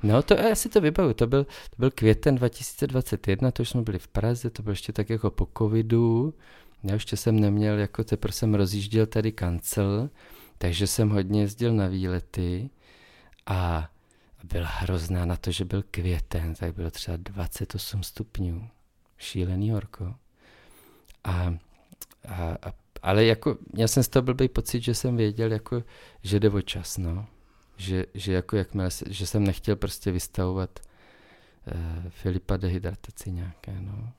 No 0.03 0.23
to 0.23 0.35
já 0.35 0.55
si 0.55 0.69
to 0.69 0.81
vybavu, 0.81 1.15
to 1.15 1.27
byl, 1.27 1.45
to 1.45 1.77
byl 1.79 1.91
květen 1.91 2.35
2021, 2.35 3.51
to 3.51 3.63
už 3.63 3.69
jsme 3.69 3.83
byli 3.83 3.99
v 3.99 4.09
Praze, 4.09 4.51
to 4.51 4.63
bylo 4.63 4.73
ještě 4.73 4.93
tak 4.93 5.11
jako 5.11 5.31
po 5.31 5.49
covidu. 5.59 6.35
Já 6.83 6.93
ještě 6.93 7.17
jsem 7.17 7.41
neměl, 7.41 7.79
jako 7.79 8.05
teprve 8.05 8.33
jsem 8.33 8.55
rozjížděl 8.55 9.07
tady 9.07 9.33
kancel, 9.33 10.11
takže 10.59 10.87
jsem 10.87 11.09
hodně 11.09 11.41
jezdil 11.41 11.75
na 11.75 11.87
výlety 11.87 12.71
a 13.47 13.91
byla 14.45 14.69
hrozná 14.69 15.25
na 15.25 15.37
to, 15.37 15.51
že 15.51 15.65
byl 15.65 15.83
květen, 15.91 16.55
tak 16.55 16.75
bylo 16.75 16.91
třeba 16.91 17.17
28 17.17 18.03
stupňů. 18.03 18.69
Šílený 19.19 19.71
horko. 19.71 20.15
A, 21.25 21.55
a, 22.29 22.57
a 22.63 22.73
ale 23.03 23.25
jako, 23.25 23.59
měl 23.73 23.89
jsem 23.89 24.03
z 24.03 24.09
toho 24.09 24.23
blbý 24.23 24.49
pocit, 24.49 24.81
že 24.81 24.95
jsem 24.95 25.17
věděl, 25.17 25.53
jako, 25.53 25.83
že 26.23 26.41
jde 26.41 26.51
o 26.51 26.63
čas, 26.63 26.99
no. 26.99 27.27
Že, 27.77 28.07
že 28.15 28.33
jako 28.33 28.57
jakmile, 28.57 28.89
že 29.07 29.27
jsem 29.27 29.45
nechtěl 29.45 29.77
prostě 29.77 30.13
vystavovat 30.13 30.81
uh, 31.67 32.11
Filipa 32.11 32.57
dehydrataci 32.57 33.33
nějaké, 33.33 33.81
no. 33.81 34.13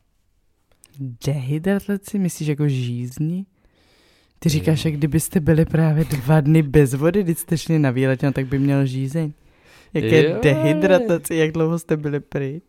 Dehydrataci? 0.99 2.19
Myslíš 2.19 2.47
jako 2.47 2.67
žízni? 2.67 3.45
Ty 4.39 4.49
říkáš, 4.49 4.79
že 4.79 4.91
kdybyste 4.91 5.39
byli 5.39 5.65
právě 5.65 6.05
dva 6.05 6.41
dny 6.41 6.63
bez 6.63 6.93
vody, 6.93 7.23
když 7.23 7.37
jste 7.37 7.57
šli 7.57 7.79
na 7.79 7.91
výlet, 7.91 8.21
no, 8.23 8.31
tak 8.31 8.45
by 8.47 8.59
měl 8.59 8.85
žízeň. 8.85 9.33
Jaké 9.93 10.29
jo, 10.29 10.39
dehydrataci, 10.43 11.35
jak 11.35 11.51
dlouho 11.51 11.79
jste 11.79 11.97
byli 11.97 12.19
pryč? 12.19 12.63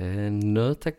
Eh, 0.00 0.30
no, 0.30 0.74
tak 0.74 0.94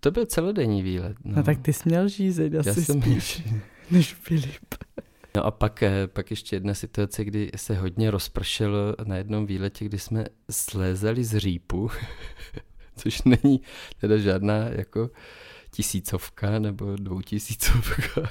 to 0.00 0.10
byl 0.10 0.26
celodenní 0.26 0.82
výlet. 0.82 1.16
No, 1.24 1.36
no 1.36 1.42
tak 1.42 1.58
ty 1.58 1.72
jsi 1.72 1.88
měl 1.88 2.08
žízeň 2.08 2.56
asi 2.58 2.68
Já 2.68 2.74
jsem 2.74 3.02
spíš 3.02 3.42
než 3.90 4.14
Filip. 4.14 4.74
No 5.36 5.44
a 5.44 5.50
pak, 5.50 5.82
eh, 5.82 6.06
pak 6.06 6.30
ještě 6.30 6.56
jedna 6.56 6.74
situace, 6.74 7.24
kdy 7.24 7.50
se 7.56 7.74
hodně 7.74 8.10
rozpršelo 8.10 8.94
na 9.04 9.16
jednom 9.16 9.46
výletě, 9.46 9.84
kdy 9.84 9.98
jsme 9.98 10.26
slézali 10.50 11.24
z 11.24 11.38
řípu, 11.38 11.90
což 12.96 13.22
není 13.22 13.60
teda 14.00 14.16
žádná 14.16 14.56
jako 14.68 15.10
tisícovka 15.76 16.58
nebo 16.58 16.96
dvoutisícovka. 16.96 18.22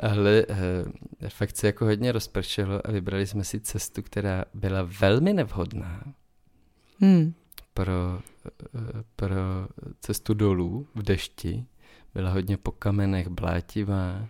Ale 0.00 0.46
eh, 0.48 1.28
fakt 1.28 1.56
se 1.56 1.66
jako 1.66 1.84
hodně 1.84 2.12
rozpršelo 2.12 2.86
a 2.86 2.90
vybrali 2.90 3.26
jsme 3.26 3.44
si 3.44 3.60
cestu, 3.60 4.02
která 4.02 4.44
byla 4.54 4.88
velmi 5.00 5.32
nevhodná 5.32 6.04
hmm. 7.00 7.34
pro, 7.74 8.20
eh, 8.46 9.02
pro 9.16 9.36
cestu 10.00 10.34
dolů 10.34 10.86
v 10.94 11.02
dešti. 11.02 11.66
Byla 12.14 12.30
hodně 12.30 12.56
po 12.56 12.72
kamenech, 12.72 13.28
blátivá 13.28 14.28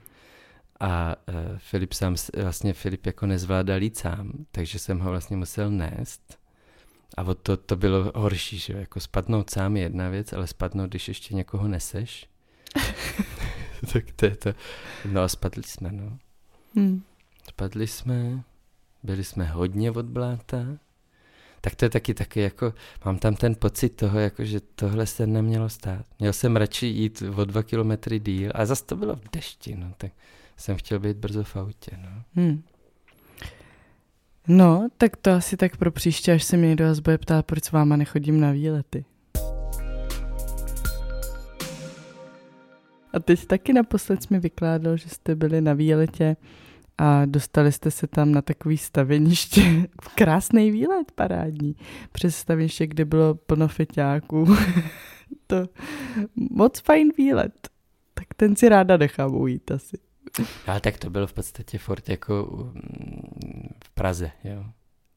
a 0.80 1.16
eh, 1.28 1.58
Filip 1.58 1.92
sám, 1.92 2.14
vlastně 2.42 2.72
Filip 2.72 3.06
jako 3.06 3.26
nezvládal 3.26 3.82
jít 3.82 3.96
sám, 3.96 4.32
takže 4.50 4.78
jsem 4.78 4.98
ho 4.98 5.10
vlastně 5.10 5.36
musel 5.36 5.70
nést. 5.70 6.39
A 7.16 7.34
to, 7.34 7.56
to 7.56 7.76
bylo 7.76 8.12
horší, 8.14 8.58
že 8.58 8.72
jako 8.72 9.00
spadnout 9.00 9.50
sám 9.50 9.76
je 9.76 9.82
jedna 9.82 10.08
věc, 10.08 10.32
ale 10.32 10.46
spadnout, 10.46 10.90
když 10.90 11.08
ještě 11.08 11.34
někoho 11.34 11.68
neseš, 11.68 12.28
tak 13.92 14.04
to 14.16 14.26
je 14.26 14.36
to. 14.36 14.54
No 15.04 15.22
a 15.22 15.28
spadli 15.28 15.62
jsme, 15.62 15.92
no. 15.92 16.18
Hmm. 16.76 17.02
Spadli 17.48 17.86
jsme, 17.86 18.42
byli 19.02 19.24
jsme 19.24 19.44
hodně 19.44 19.90
od 19.90 20.06
bláta, 20.06 20.66
tak 21.60 21.74
to 21.74 21.84
je 21.84 21.88
taky 21.88 22.14
taky 22.14 22.40
jako, 22.40 22.74
mám 23.04 23.18
tam 23.18 23.36
ten 23.36 23.54
pocit 23.54 23.88
toho, 23.88 24.18
jako, 24.18 24.44
že 24.44 24.60
tohle 24.60 25.06
se 25.06 25.26
nemělo 25.26 25.68
stát. 25.68 26.06
Měl 26.18 26.32
jsem 26.32 26.56
radši 26.56 26.86
jít 26.86 27.22
o 27.36 27.44
dva 27.44 27.62
kilometry 27.62 28.18
díl 28.18 28.50
a 28.54 28.66
zase 28.66 28.84
to 28.84 28.96
bylo 28.96 29.16
v 29.16 29.30
dešti, 29.32 29.74
no, 29.74 29.92
tak 29.96 30.12
jsem 30.56 30.76
chtěl 30.76 30.98
být 30.98 31.16
brzo 31.16 31.44
v 31.44 31.56
autě, 31.56 31.90
no. 32.02 32.22
Hmm. 32.34 32.62
No, 34.48 34.88
tak 34.96 35.16
to 35.16 35.30
asi 35.30 35.56
tak 35.56 35.76
pro 35.76 35.90
příště, 35.90 36.32
až 36.32 36.44
se 36.44 36.56
mě 36.56 36.68
někdo 36.68 36.84
vás 36.84 37.00
bude 37.00 37.18
ptát, 37.18 37.46
proč 37.46 37.64
s 37.64 37.72
váma 37.72 37.96
nechodím 37.96 38.40
na 38.40 38.50
výlety. 38.50 39.04
A 43.12 43.20
teď 43.20 43.46
taky 43.46 43.72
naposled 43.72 44.30
mi 44.30 44.40
vykládal, 44.40 44.96
že 44.96 45.08
jste 45.08 45.34
byli 45.34 45.60
na 45.60 45.72
výletě 45.72 46.36
a 46.98 47.24
dostali 47.24 47.72
jste 47.72 47.90
se 47.90 48.06
tam 48.06 48.32
na 48.32 48.42
takový 48.42 48.76
staveniště. 48.76 49.62
Krásný 50.14 50.70
výlet, 50.70 51.12
parádní. 51.12 51.76
Přes 52.12 52.36
staveniště, 52.36 52.86
kde 52.86 53.04
bylo 53.04 53.34
plno 53.34 53.68
feťáků. 53.68 54.56
to 55.46 55.68
moc 56.50 56.80
fajn 56.80 57.08
výlet. 57.18 57.68
Tak 58.14 58.26
ten 58.36 58.56
si 58.56 58.68
ráda 58.68 58.96
nechám 58.96 59.34
ujít 59.34 59.70
asi. 59.70 60.09
Ale 60.66 60.80
tak 60.80 60.98
to 60.98 61.10
bylo 61.10 61.26
v 61.26 61.32
podstatě 61.32 61.78
fort 61.78 62.08
jako 62.08 62.48
mm, 62.74 63.68
v 63.84 63.90
Praze, 63.90 64.30
jo. 64.44 64.64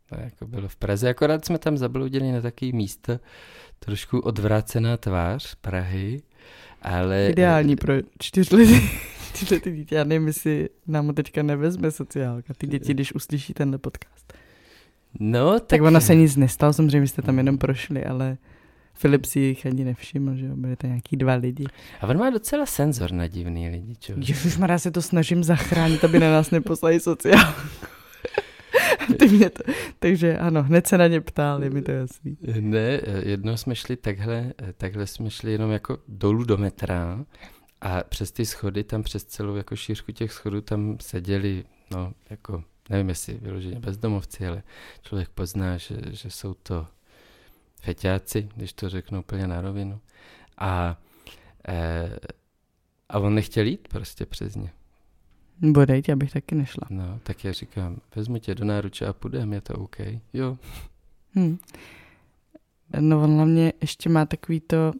To 0.09 0.21
jako 0.21 0.47
bylo 0.47 0.67
v 0.67 0.75
Praze, 0.75 1.09
akorát 1.09 1.45
jsme 1.45 1.57
tam 1.57 1.77
zabloudili 1.77 2.31
na 2.31 2.41
takový 2.41 2.73
místo, 2.73 3.19
trošku 3.79 4.19
odvrácená 4.19 4.97
tvář 4.97 5.55
Prahy, 5.55 6.21
ale... 6.81 7.29
Ideální 7.31 7.75
pro 7.75 7.93
čtyřletý, 8.19 8.89
čtyřletý 9.33 9.71
dítě. 9.71 9.95
Já 9.95 10.03
nevím, 10.03 10.27
jestli 10.27 10.69
nám 10.87 11.13
teďka 11.13 11.43
nevezme 11.43 11.91
sociálka, 11.91 12.53
ty 12.53 12.67
děti, 12.67 12.93
když 12.93 13.15
uslyší 13.15 13.53
tenhle 13.53 13.77
podcast. 13.77 14.33
No, 15.19 15.51
tak... 15.59 15.67
Tak 15.67 15.81
ona 15.81 15.99
se 15.99 16.15
nic 16.15 16.35
nestalo, 16.35 16.73
samozřejmě 16.73 17.07
jste 17.07 17.21
tam 17.21 17.37
jenom 17.37 17.57
prošli, 17.57 18.05
ale 18.05 18.37
Filip 18.93 19.25
si 19.25 19.39
jich 19.39 19.65
ani 19.65 19.83
nevšiml, 19.83 20.35
že 20.35 20.45
jo, 20.45 20.55
byli 20.55 20.75
to 20.75 20.87
nějaký 20.87 21.17
dva 21.17 21.33
lidi. 21.33 21.65
A 22.01 22.07
on 22.07 22.17
má 22.17 22.29
docela 22.29 22.65
senzor 22.65 23.11
na 23.11 23.27
divný 23.27 23.69
lidi, 23.69 23.95
čo? 23.95 24.13
já 24.69 24.79
se 24.79 24.91
to 24.91 25.01
snažím 25.01 25.43
zachránit, 25.43 26.03
aby 26.03 26.19
na 26.19 26.31
nás 26.31 26.51
neposlali 26.51 26.99
sociálku. 26.99 27.61
Ty 29.19 29.27
mě 29.27 29.49
to, 29.49 29.63
takže 29.99 30.37
ano, 30.37 30.63
hned 30.63 30.87
se 30.87 30.97
na 30.97 31.07
ně 31.07 31.21
ptali, 31.21 31.69
mi 31.69 31.81
to 31.81 31.91
jasný. 31.91 32.37
Ne, 32.59 33.01
jednou 33.23 33.57
jsme 33.57 33.75
šli 33.75 33.95
takhle, 33.95 34.53
takhle 34.77 35.07
jsme 35.07 35.29
šli 35.29 35.51
jenom 35.51 35.71
jako 35.71 35.97
dolů 36.07 36.43
do 36.43 36.57
metra 36.57 37.25
a 37.81 38.03
přes 38.03 38.31
ty 38.31 38.45
schody, 38.45 38.83
tam 38.83 39.03
přes 39.03 39.23
celou 39.23 39.55
jako 39.55 39.75
šířku 39.75 40.11
těch 40.11 40.31
schodů 40.31 40.61
tam 40.61 40.97
seděli, 41.01 41.63
no 41.91 42.13
jako, 42.29 42.63
nevím 42.89 43.09
jestli 43.09 43.33
vyloženě 43.33 43.79
bezdomovci, 43.79 44.47
ale 44.47 44.63
člověk 45.01 45.29
pozná, 45.29 45.77
že, 45.77 45.95
že 46.11 46.29
jsou 46.29 46.53
to 46.53 46.87
feťáci, 47.83 48.49
když 48.55 48.73
to 48.73 48.89
řeknu 48.89 49.19
úplně 49.19 49.47
na 49.47 49.61
rovinu. 49.61 49.99
A, 50.57 50.97
e, 51.67 52.09
a 53.09 53.19
on 53.19 53.35
nechtěl 53.35 53.65
jít 53.65 53.87
prostě 53.87 54.25
přes 54.25 54.55
ně. 54.55 54.71
Bodejť, 55.61 56.09
abych 56.09 56.31
taky 56.31 56.55
nešla. 56.55 56.87
No, 56.89 57.19
tak 57.23 57.43
já 57.43 57.51
říkám, 57.51 57.97
vezmu 58.15 58.37
tě 58.37 58.55
do 58.55 58.65
náruče 58.65 59.05
a 59.05 59.13
půjdeme, 59.13 59.55
je 59.55 59.61
to 59.61 59.73
OK. 59.73 59.97
Jo. 60.33 60.57
Hmm. 61.35 61.57
No 62.99 63.23
on 63.23 63.49
mě 63.49 63.73
ještě 63.81 64.09
má 64.09 64.25
takový 64.25 64.59
to, 64.59 64.93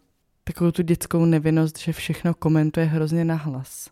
takovou 0.43 0.72
tu 0.72 0.82
dětskou 0.82 1.26
nevinnost, 1.26 1.80
že 1.80 1.93
všechno 1.93 2.34
komentuje 2.34 2.86
hrozně 2.86 3.26
nahlas. 3.26 3.89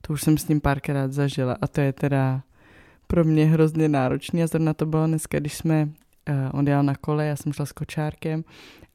To 0.00 0.12
už 0.12 0.22
jsem 0.22 0.38
s 0.38 0.48
ním 0.48 0.60
párkrát 0.60 1.12
zažila 1.12 1.56
a 1.60 1.66
to 1.66 1.80
je 1.80 1.92
teda 1.92 2.42
pro 3.06 3.24
mě 3.24 3.46
hrozně 3.46 3.88
náročný 3.88 4.42
a 4.42 4.46
zrovna 4.46 4.74
to 4.74 4.86
bylo 4.86 5.06
dneska, 5.06 5.38
když 5.38 5.54
jsme, 5.54 5.88
on 6.52 6.66
jel 6.68 6.82
na 6.82 6.94
kole, 6.94 7.26
já 7.26 7.36
jsem 7.36 7.52
šla 7.52 7.66
s 7.66 7.72
kočárkem 7.72 8.44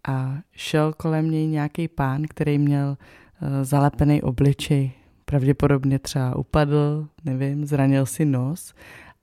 a 0.07 0.37
šel 0.51 0.93
kolem 0.93 1.31
něj 1.31 1.47
nějaký 1.47 1.87
pán, 1.87 2.23
který 2.29 2.57
měl 2.57 2.97
uh, 3.41 3.47
zalepený 3.63 4.21
obličej 4.21 4.91
pravděpodobně 5.25 5.99
třeba 5.99 6.35
upadl, 6.35 7.07
nevím, 7.25 7.65
zranil 7.65 8.05
si 8.05 8.25
nos 8.25 8.73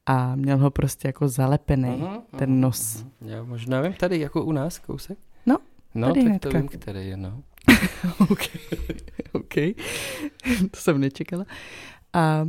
a 0.07 0.37
měl 0.37 0.59
ho 0.59 0.71
prostě 0.71 1.09
jako 1.09 1.29
zalepený, 1.29 1.89
uh-huh, 1.89 2.23
ten 2.37 2.51
uh-huh, 2.51 2.61
nos. 2.61 2.97
Uh-huh. 2.97 3.09
Já 3.21 3.43
možná 3.43 3.81
vím, 3.81 3.93
tady 3.93 4.21
jako 4.21 4.45
u 4.45 4.53
nás 4.53 4.79
kousek. 4.79 5.19
No, 5.47 5.59
No, 5.95 6.07
tady 6.09 6.21
tak 6.21 6.29
hnedka. 6.29 6.51
to 6.51 6.59
vím, 6.59 6.69
který 6.69 7.09
je, 7.09 7.17
no. 7.17 7.43
OK, 8.19 8.41
OK, 9.33 9.55
to 10.71 10.77
jsem 10.77 11.01
nečekala. 11.01 11.45
A, 12.13 12.49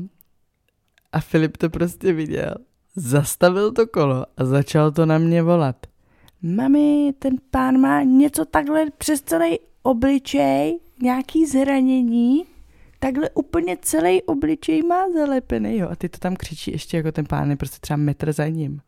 a 1.12 1.20
Filip 1.20 1.58
to 1.58 1.70
prostě 1.70 2.14
viděl, 2.14 2.56
zastavil 2.98 3.72
to 3.72 3.88
kolo 3.88 4.26
a 4.38 4.46
začal 4.46 4.92
to 4.92 5.06
na 5.06 5.18
mě 5.18 5.44
volat. 5.44 5.76
Mami, 6.42 7.14
ten 7.20 7.36
pán 7.52 7.78
má 7.78 8.04
něco 8.04 8.46
takhle 8.46 8.86
přes 8.98 9.22
celý 9.22 9.60
obličej, 9.84 10.80
nějaký 11.02 11.46
zranění, 11.46 12.46
takhle 13.00 13.30
úplně 13.30 13.78
celý 13.82 14.24
obličej 14.24 14.84
má 14.84 15.12
zalepený, 15.12 15.78
jo. 15.78 15.90
A 15.92 15.96
ty 15.96 16.10
to 16.10 16.18
tam 16.18 16.36
křičí 16.36 16.72
ještě 16.72 16.98
jako 16.98 17.12
ten 17.12 17.26
pán 17.26 17.50
je 17.50 17.56
prostě 17.56 17.78
třeba 17.82 17.98
metr 17.98 18.34
za 18.34 18.48
ním. 18.48 18.82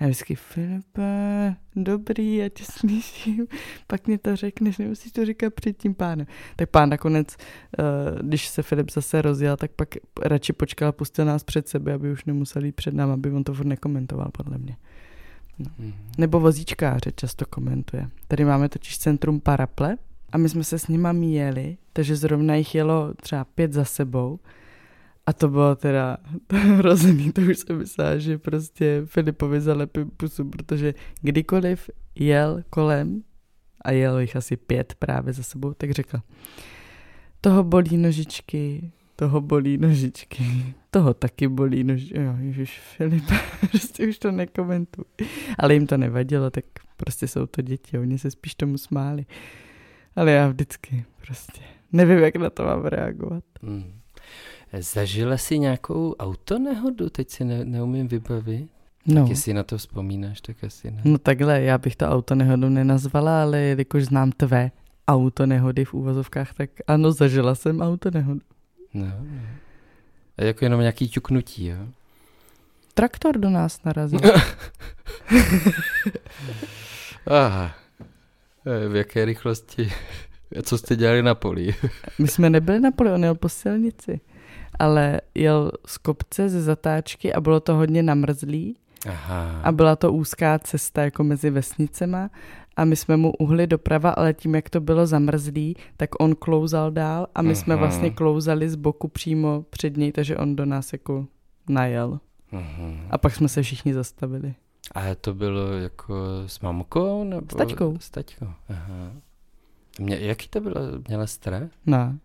Já 0.00 0.06
vždycky, 0.06 0.34
Filipe, 0.34 1.56
dobrý, 1.76 2.36
já 2.36 2.48
tě 2.48 2.64
slyším, 2.64 3.46
pak 3.86 4.06
mě 4.06 4.18
to 4.18 4.36
řekneš, 4.36 4.78
nemusíš 4.78 5.12
to 5.12 5.26
říkat 5.26 5.54
před 5.54 5.76
tím 5.76 5.94
pánem. 5.94 6.26
Tak 6.56 6.70
pán 6.70 6.88
nakonec, 6.90 7.36
eh, 7.78 7.82
když 8.22 8.48
se 8.48 8.62
Filip 8.62 8.90
zase 8.90 9.22
rozjel, 9.22 9.56
tak 9.56 9.70
pak 9.70 9.88
radši 10.22 10.52
počkal 10.52 10.88
a 10.88 10.92
pustil 10.92 11.24
nás 11.24 11.44
před 11.44 11.68
sebe, 11.68 11.92
aby 11.92 12.12
už 12.12 12.24
nemusel 12.24 12.64
jít 12.64 12.74
před 12.76 12.94
námi, 12.94 13.12
aby 13.12 13.30
on 13.30 13.44
to 13.44 13.54
furt 13.54 13.66
nekomentoval, 13.66 14.30
podle 14.32 14.58
mě. 14.58 14.76
No. 15.58 15.70
Mm. 15.78 15.92
Nebo 16.18 16.40
vozíčkáře 16.40 17.12
často 17.14 17.46
komentuje. 17.46 18.08
Tady 18.28 18.44
máme 18.44 18.68
totiž 18.68 18.98
centrum 18.98 19.40
Paraple 19.40 19.96
a 20.32 20.38
my 20.38 20.48
jsme 20.48 20.64
se 20.64 20.78
s 20.78 20.88
nima 20.88 21.12
míjeli, 21.12 21.76
takže 21.92 22.16
zrovna 22.16 22.54
jich 22.54 22.74
jelo 22.74 23.14
třeba 23.14 23.44
pět 23.44 23.72
za 23.72 23.84
sebou 23.84 24.38
a 25.26 25.32
to 25.32 25.48
bylo 25.48 25.76
teda 25.76 26.16
hrozný, 26.52 27.32
to 27.32 27.40
už 27.40 27.58
jsem 27.58 27.78
myslela, 27.78 28.18
že 28.18 28.38
prostě 28.38 29.02
Filipovi 29.04 29.60
zalepím 29.60 30.10
pusu, 30.10 30.44
protože 30.44 30.94
kdykoliv 31.20 31.90
jel 32.14 32.62
kolem 32.70 33.22
a 33.84 33.90
jelo 33.90 34.20
jich 34.20 34.36
asi 34.36 34.56
pět 34.56 34.94
právě 34.98 35.32
za 35.32 35.42
sebou, 35.42 35.74
tak 35.74 35.90
řekl, 35.90 36.18
toho 37.40 37.64
bolí 37.64 37.96
nožičky, 37.96 38.92
toho 39.16 39.40
bolí 39.40 39.78
nožičky, 39.78 40.44
toho 40.90 41.14
taky 41.14 41.48
bolí 41.48 41.84
nožičky. 41.84 42.20
Jo, 42.20 42.34
ježiš, 42.38 42.80
Filip, 42.96 43.24
prostě 43.70 44.08
už 44.08 44.18
to 44.18 44.30
nekomentuj. 44.30 45.04
Ale 45.58 45.74
jim 45.74 45.86
to 45.86 45.96
nevadilo, 45.96 46.50
tak 46.50 46.64
prostě 46.96 47.28
jsou 47.28 47.46
to 47.46 47.62
děti, 47.62 47.98
oni 47.98 48.18
se 48.18 48.30
spíš 48.30 48.54
tomu 48.54 48.78
smáli. 48.78 49.26
Ale 50.16 50.30
já 50.30 50.48
vždycky 50.48 51.04
prostě 51.26 51.62
nevím, 51.92 52.18
jak 52.18 52.36
na 52.36 52.50
to 52.50 52.64
mám 52.64 52.84
reagovat. 52.84 53.44
Hmm. 53.62 54.03
Zažila 54.78 55.36
jsi 55.36 55.58
nějakou 55.58 56.14
autonehodu? 56.14 57.10
Teď 57.10 57.30
si 57.30 57.44
ne, 57.44 57.64
neumím 57.64 58.08
vybavit. 58.08 58.70
No. 59.06 59.22
Tak 59.22 59.30
jestli 59.30 59.54
na 59.54 59.62
to 59.62 59.78
vzpomínáš, 59.78 60.40
tak 60.40 60.64
asi 60.64 60.90
ne. 60.90 61.02
No 61.04 61.18
takhle, 61.18 61.62
já 61.62 61.78
bych 61.78 61.96
to 61.96 62.06
autonehodu 62.06 62.68
nenazvala, 62.68 63.42
ale 63.42 63.60
jelikož 63.60 64.04
znám 64.04 64.32
tvé 64.32 64.70
autonehody 65.08 65.84
v 65.84 65.94
úvozovkách, 65.94 66.54
tak 66.54 66.70
ano, 66.86 67.12
zažila 67.12 67.54
jsem 67.54 67.80
autonehodu. 67.80 68.40
No, 68.94 69.06
no. 69.06 69.40
A 70.38 70.44
jako 70.44 70.64
jenom 70.64 70.80
nějaký 70.80 71.08
ťuknutí, 71.08 71.66
jo? 71.66 71.76
Traktor 72.94 73.38
do 73.38 73.50
nás 73.50 73.84
narazil. 73.84 74.20
Aha. 77.26 77.74
E, 78.66 78.88
v 78.88 78.96
jaké 78.96 79.24
rychlosti? 79.24 79.92
Co 80.62 80.78
jste 80.78 80.96
dělali 80.96 81.22
na 81.22 81.34
poli? 81.34 81.74
My 82.18 82.28
jsme 82.28 82.50
nebyli 82.50 82.80
na 82.80 82.90
poli, 82.90 83.12
on 83.12 83.24
jel 83.24 83.34
po 83.34 83.48
silnici 83.48 84.20
ale 84.78 85.20
jel 85.34 85.72
z 85.86 85.98
kopce 85.98 86.48
ze 86.48 86.62
zatáčky 86.62 87.34
a 87.34 87.40
bylo 87.40 87.60
to 87.60 87.74
hodně 87.74 88.02
namrzlý. 88.02 88.76
Aha. 89.08 89.60
A 89.62 89.72
byla 89.72 89.96
to 89.96 90.12
úzká 90.12 90.58
cesta 90.58 91.02
jako 91.02 91.24
mezi 91.24 91.50
vesnicema 91.50 92.30
a 92.76 92.84
my 92.84 92.96
jsme 92.96 93.16
mu 93.16 93.32
uhli 93.32 93.66
doprava, 93.66 94.10
ale 94.10 94.34
tím, 94.34 94.54
jak 94.54 94.70
to 94.70 94.80
bylo 94.80 95.06
zamrzlý, 95.06 95.76
tak 95.96 96.10
on 96.20 96.34
klouzal 96.34 96.90
dál 96.90 97.26
a 97.34 97.42
my 97.42 97.48
Aha. 97.48 97.54
jsme 97.54 97.76
vlastně 97.76 98.10
klouzali 98.10 98.68
z 98.68 98.74
boku 98.74 99.08
přímo 99.08 99.64
před 99.70 99.96
něj, 99.96 100.12
takže 100.12 100.36
on 100.36 100.56
do 100.56 100.64
nás 100.64 100.92
jako 100.92 101.26
najel. 101.68 102.20
Aha. 102.52 102.90
A 103.10 103.18
pak 103.18 103.34
jsme 103.34 103.48
se 103.48 103.62
všichni 103.62 103.94
zastavili. 103.94 104.54
A 104.94 105.14
to 105.14 105.34
bylo 105.34 105.72
jako 105.72 106.14
s 106.46 106.60
mamkou? 106.60 107.24
Nebo... 107.24 107.46
S 107.52 107.56
taťkou. 107.56 107.96
S 108.00 108.10
taťkou, 108.10 108.46
aha. 108.68 109.12
Mě, 110.00 110.18
jaký 110.20 110.48
to 110.48 110.60
bylo? 110.60 110.76
Měla 111.08 111.26
strach? 111.26 111.68
Ne. 111.86 112.18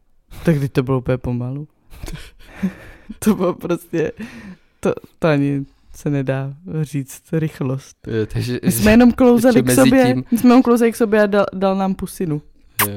Tak 0.45 0.55
to 0.71 0.83
bylo 0.83 0.97
úplně 0.97 1.17
pomalu. 1.17 1.67
to 3.19 3.35
bylo 3.35 3.53
prostě, 3.53 4.11
to, 4.79 4.93
to 5.19 5.27
ani 5.27 5.65
se 5.95 6.09
nedá 6.09 6.53
říct 6.81 7.23
rychlost. 7.31 8.07
Je, 8.07 8.25
takže, 8.25 8.59
my 8.63 8.71
jsme 8.71 8.91
jenom 8.91 9.11
klouzali 9.11 9.63
k 9.63 9.71
sobě, 9.71 10.05
tím... 10.05 10.23
my 10.31 10.37
jsme 10.37 10.49
jenom 10.49 10.63
klouzali 10.63 10.91
k 10.91 10.95
sobě 10.95 11.23
a 11.23 11.25
dal, 11.25 11.45
dal 11.53 11.75
nám 11.75 11.95
pusinu. 11.95 12.41
Jo, 12.87 12.95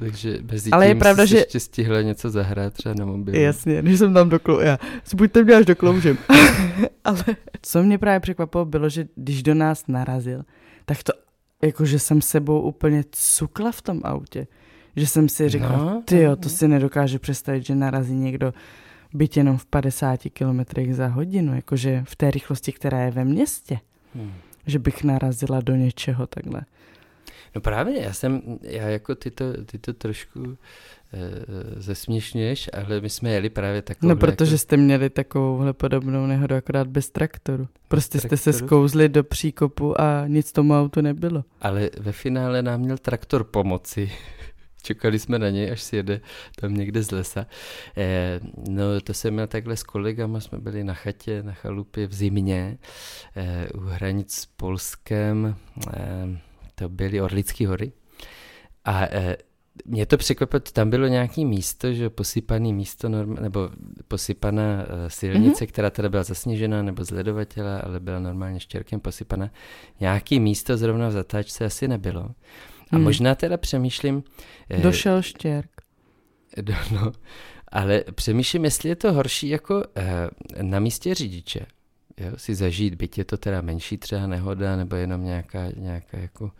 takže 0.00 0.38
mezi 0.52 0.70
Ale 0.70 0.86
tím 0.86 0.96
je 0.96 1.00
pravda, 1.00 1.24
že 1.24 1.36
ještě 1.36 1.60
stihla 1.60 2.02
něco 2.02 2.30
zahrát 2.30 2.74
třeba 2.74 2.94
na 2.94 3.04
mobilu. 3.04 3.38
Jasně, 3.38 3.82
když 3.82 3.98
jsem 3.98 4.14
tam 4.14 4.28
doklou, 4.28 4.60
já 4.60 4.78
si 5.04 5.16
buďte 5.16 5.44
mě 5.44 5.54
až 5.54 5.66
dokloužím. 5.66 6.18
Ale 7.04 7.24
co 7.62 7.82
mě 7.82 7.98
právě 7.98 8.20
překvapilo, 8.20 8.64
bylo, 8.64 8.88
že 8.88 9.06
když 9.14 9.42
do 9.42 9.54
nás 9.54 9.84
narazil, 9.88 10.42
tak 10.84 11.02
to 11.02 11.12
jakože 11.62 11.98
jsem 11.98 12.22
sebou 12.22 12.60
úplně 12.60 13.04
cukla 13.10 13.72
v 13.72 13.82
tom 13.82 14.00
autě 14.04 14.46
že 14.96 15.06
jsem 15.06 15.28
si 15.28 15.48
říkal, 15.48 15.76
no, 15.78 16.02
ty 16.04 16.18
jo, 16.18 16.36
to 16.36 16.48
si 16.48 16.68
nedokáže 16.68 17.18
představit, 17.18 17.66
že 17.66 17.74
narazí 17.74 18.14
někdo 18.14 18.54
byť 19.14 19.36
jenom 19.36 19.58
v 19.58 19.66
50 19.66 20.20
km 20.32 20.92
za 20.92 21.06
hodinu, 21.06 21.54
jakože 21.54 22.04
v 22.06 22.16
té 22.16 22.30
rychlosti, 22.30 22.72
která 22.72 23.00
je 23.00 23.10
ve 23.10 23.24
městě. 23.24 23.78
Hmm. 24.14 24.32
Že 24.66 24.78
bych 24.78 25.04
narazila 25.04 25.60
do 25.60 25.74
něčeho 25.74 26.26
takhle. 26.26 26.62
No 27.54 27.60
právě, 27.60 28.02
já 28.02 28.12
jsem, 28.12 28.42
já 28.62 28.88
jako 28.88 29.14
ty 29.14 29.30
to, 29.30 29.64
ty 29.64 29.78
to 29.78 29.92
trošku 29.92 30.42
e, 30.42 30.56
zesměšňuješ, 31.80 32.70
ale 32.72 33.00
my 33.00 33.10
jsme 33.10 33.30
jeli 33.30 33.50
právě 33.50 33.82
takovou. 33.82 34.08
No 34.08 34.16
protože 34.16 34.54
jako... 34.54 34.58
jste 34.58 34.76
měli 34.76 35.10
takovouhle 35.10 35.72
podobnou 35.72 36.26
nehodu, 36.26 36.54
akorát 36.54 36.86
bez 36.86 37.10
traktoru. 37.10 37.68
Prostě 37.88 38.18
bez 38.18 38.20
jste 38.20 38.28
traktoru. 38.28 38.52
se 38.52 38.58
zkouzli 38.58 39.08
do 39.08 39.24
příkopu 39.24 40.00
a 40.00 40.24
nic 40.26 40.52
tomu 40.52 40.74
autu 40.74 41.00
nebylo. 41.00 41.44
Ale 41.60 41.90
ve 42.00 42.12
finále 42.12 42.62
nám 42.62 42.80
měl 42.80 42.98
traktor 42.98 43.44
pomoci. 43.44 44.10
Čekali 44.82 45.18
jsme 45.18 45.38
na 45.38 45.50
něj, 45.50 45.70
až 45.70 45.82
si 45.82 45.96
jede 45.96 46.20
tam 46.60 46.74
někde 46.74 47.02
z 47.02 47.10
lesa. 47.10 47.46
Eh, 47.96 48.40
no 48.68 49.00
to 49.00 49.14
jsem 49.14 49.34
měl 49.34 49.46
takhle 49.46 49.76
s 49.76 49.82
kolegama, 49.82 50.40
jsme 50.40 50.58
byli 50.58 50.84
na 50.84 50.94
chatě, 50.94 51.42
na 51.42 51.52
chalupě 51.52 52.06
v 52.06 52.14
zimě, 52.14 52.78
eh, 53.36 53.68
u 53.74 53.80
hranic 53.80 54.34
s 54.34 54.46
Polskem, 54.46 55.56
eh, 55.96 56.38
to 56.74 56.88
byly 56.88 57.20
Orlické 57.20 57.68
hory. 57.68 57.92
A 58.84 59.02
eh, 59.04 59.36
mě 59.84 60.06
to 60.06 60.16
překvapilo, 60.16 60.60
tam 60.60 60.90
bylo 60.90 61.06
nějaké 61.06 61.44
místo, 61.44 61.92
že 61.92 62.10
posypané 62.10 62.72
místo, 62.72 63.08
nebo 63.24 63.70
posypaná 64.08 64.62
uh, 64.62 65.08
silnice, 65.08 65.64
mm-hmm. 65.64 65.68
která 65.68 65.90
teda 65.90 66.08
byla 66.08 66.22
zasněžená 66.22 66.82
nebo 66.82 67.04
zledovatela, 67.04 67.78
ale 67.78 68.00
byla 68.00 68.18
normálně 68.18 68.60
štěrkem 68.60 69.00
posypaná. 69.00 69.50
Nějaký 70.00 70.40
místo 70.40 70.76
zrovna 70.76 71.08
v 71.08 71.12
zatáčce 71.12 71.64
asi 71.64 71.88
nebylo. 71.88 72.30
A 72.92 72.96
hmm. 72.96 73.04
možná 73.04 73.34
teda 73.34 73.56
přemýšlím... 73.56 74.22
Eh, 74.70 74.80
Došel 74.80 75.22
štěrk. 75.22 75.70
No, 76.92 77.12
ale 77.68 78.04
přemýšlím, 78.14 78.64
jestli 78.64 78.88
je 78.88 78.96
to 78.96 79.12
horší 79.12 79.48
jako 79.48 79.84
eh, 79.96 80.28
na 80.62 80.80
místě 80.80 81.14
řidiče. 81.14 81.66
Jo, 82.18 82.32
si 82.36 82.54
zažít, 82.54 82.94
byť 82.94 83.18
je 83.18 83.24
to 83.24 83.36
teda 83.36 83.60
menší 83.60 83.98
třeba 83.98 84.26
nehoda, 84.26 84.76
nebo 84.76 84.96
jenom 84.96 85.24
nějaká, 85.24 85.70
nějaká 85.76 86.18
jako 86.18 86.50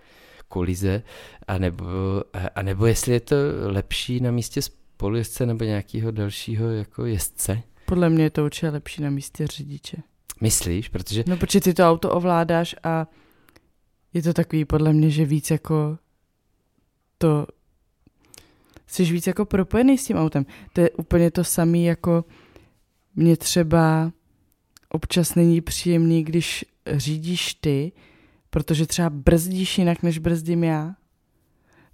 kolize, 0.49 1.03
anebo, 1.49 1.87
a 2.55 2.63
nebo 2.63 2.87
jestli 2.87 3.13
je 3.13 3.21
to 3.21 3.37
lepší 3.63 4.21
na 4.21 4.31
místě 4.31 4.63
spolujezdce 4.63 5.47
nebo 5.47 5.65
nějakého 5.65 6.11
dalšího 6.11 6.71
jako 6.71 7.07
jezdce. 7.07 7.63
Podle 7.87 8.11
mě 8.11 8.25
je 8.25 8.31
to 8.31 8.45
určitě 8.45 8.69
lepší 8.69 9.03
na 9.03 9.11
místě 9.11 9.47
řidiče. 9.47 9.97
Myslíš? 10.41 10.89
Protože... 10.89 11.25
No, 11.27 11.37
protože 11.37 11.61
ty 11.61 11.75
to 11.75 11.91
auto 11.91 12.11
ovládáš 12.11 12.77
a 12.83 13.07
je 14.15 14.23
to 14.23 14.33
takový 14.33 14.65
podle 14.65 14.93
mě, 14.93 15.11
že 15.11 15.25
víc 15.25 15.51
jako 15.51 15.99
to 17.23 17.47
jsi 18.87 19.05
víc 19.05 19.27
jako 19.27 19.45
propojený 19.45 19.99
s 19.99 20.07
tím 20.07 20.17
autem. 20.17 20.47
To 20.73 20.81
je 20.81 20.91
úplně 20.91 21.31
to 21.31 21.45
samé 21.45 21.79
jako 21.79 22.25
mě 23.17 23.37
třeba 23.37 24.13
občas 24.89 25.35
není 25.35 25.61
příjemný, 25.61 26.25
když 26.25 26.65
řídíš 26.93 27.55
ty, 27.55 27.93
protože 28.51 28.87
třeba 28.87 29.11
brzdíš 29.11 29.79
jinak, 29.79 30.03
než 30.03 30.19
brzdím 30.19 30.65
já. 30.65 30.95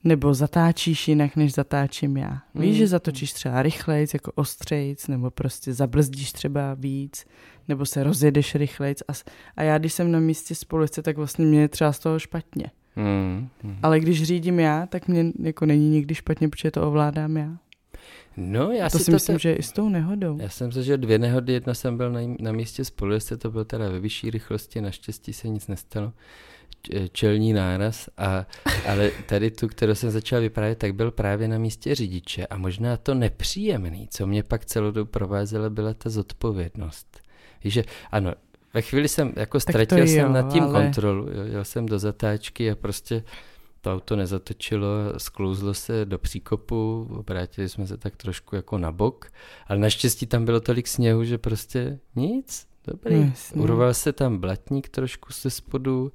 Nebo 0.05 0.35
zatáčíš 0.35 1.09
jinak, 1.09 1.37
než 1.37 1.55
zatáčím 1.55 2.17
já. 2.17 2.43
Víš, 2.55 2.71
mm. 2.71 2.79
že 2.79 2.87
zatočíš 2.87 3.33
třeba 3.33 3.63
rychlejc, 3.63 4.15
jako 4.15 4.33
ostřejc, 4.35 5.09
nebo 5.09 5.31
prostě 5.31 5.75
zabrzdíš 5.75 6.33
třeba 6.33 6.75
víc, 6.75 7.27
nebo 7.69 7.87
se 7.87 8.05
rozjedeš 8.05 8.55
rychlejc. 8.55 9.03
A, 9.09 9.13
a 9.57 9.63
já, 9.63 9.79
když 9.79 9.93
jsem 9.93 10.11
na 10.11 10.21
místě 10.21 10.55
spolujezdce, 10.55 11.03
tak 11.03 11.17
vlastně 11.17 11.45
mě 11.47 11.61
je 11.61 11.69
třeba 11.69 11.93
z 11.93 11.99
toho 11.99 12.19
špatně. 12.19 12.71
Hmm, 12.99 13.49
hmm. 13.63 13.77
Ale 13.83 14.01
když 14.01 14.23
řídím 14.23 14.61
já, 14.61 14.87
tak 14.87 15.09
mě 15.09 15.33
jako 15.43 15.67
není 15.67 15.91
nikdy 15.91 16.15
špatně, 16.15 16.49
protože 16.49 16.71
to 16.71 16.87
ovládám 16.87 17.37
já. 17.37 17.57
No, 18.37 18.71
já 18.71 18.91
to 18.91 18.99
si, 18.99 19.05
si 19.05 19.11
to 19.11 19.15
myslím, 19.15 19.37
te... 19.37 19.41
že 19.41 19.53
i 19.53 19.63
s 19.63 19.73
tou 19.73 19.89
nehodou. 19.89 20.39
Já 20.41 20.49
jsem 20.49 20.73
se, 20.73 20.83
že 20.83 20.97
dvě 20.97 21.19
nehody, 21.19 21.53
jedna 21.53 21.75
jsem 21.75 21.97
byl 21.97 22.13
na, 22.13 22.21
na 22.41 22.53
místě 22.53 22.85
spolujezdce, 22.85 23.37
to 23.37 23.51
byl 23.51 23.65
teda 23.65 23.89
ve 23.89 24.01
vyšší 24.01 24.31
rychlosti, 24.31 24.81
naštěstí 24.81 25.33
se 25.33 25.49
nic 25.49 25.67
nestalo, 25.69 26.13
e, 26.95 27.09
čelní 27.09 27.53
náraz, 27.53 28.09
a, 28.17 28.47
ale 28.89 29.11
tady 29.27 29.51
tu, 29.51 29.69
kterou 29.69 29.95
jsem 29.95 30.11
začal 30.11 30.41
vyprávět, 30.41 30.79
tak 30.79 30.95
byl 30.95 31.11
právě 31.11 31.49
na 31.49 31.59
místě 31.59 31.95
řidiče 31.95 32.47
a 32.47 32.59
možná 32.59 32.97
to 32.97 33.15
nepříjemný, 33.15 34.09
co 34.11 34.27
mě 34.27 34.43
pak 34.43 34.65
celou 34.65 34.91
dobu 34.91 35.11
provázelo, 35.11 35.71
byla 35.71 35.95
ta 35.95 36.11
zodpovědnost. 36.11 37.21
Víš, 37.65 37.75
že 37.75 37.85
ano, 38.11 38.35
ve 38.75 38.83
chvíli 38.83 39.09
jsem, 39.09 39.33
jako 39.37 39.61
ztratil 39.61 40.07
jsem 40.07 40.33
nad 40.33 40.53
tím 40.53 40.63
ale... 40.63 40.83
kontrolu, 40.83 41.29
jo, 41.33 41.45
jel 41.45 41.65
jsem 41.65 41.87
do 41.87 41.99
zatáčky 41.99 42.71
a 42.71 42.75
prostě 42.75 43.25
to 43.81 43.93
auto 43.93 44.17
nezatočilo, 44.17 44.89
sklouzlo 45.17 45.75
se 45.75 46.05
do 46.05 46.19
příkopu, 46.19 47.09
obrátili 47.11 47.69
jsme 47.69 47.87
se 47.87 47.97
tak 47.97 48.17
trošku 48.17 48.57
jako 48.57 48.79
na 48.79 48.93
bok, 48.93 49.31
ale 49.67 49.79
naštěstí 49.79 50.27
tam 50.27 50.45
bylo 50.45 50.61
tolik 50.61 50.89
sněhu, 50.89 51.25
že 51.25 51.39
prostě 51.39 51.99
nic, 52.17 52.67
dobrý. 52.87 53.21
Jasně. 53.21 53.63
Urval 53.63 53.95
se 53.95 54.13
tam 54.13 54.39
blatník 54.39 54.89
trošku 54.89 55.33
ze 55.33 55.51
spodu, 55.51 56.13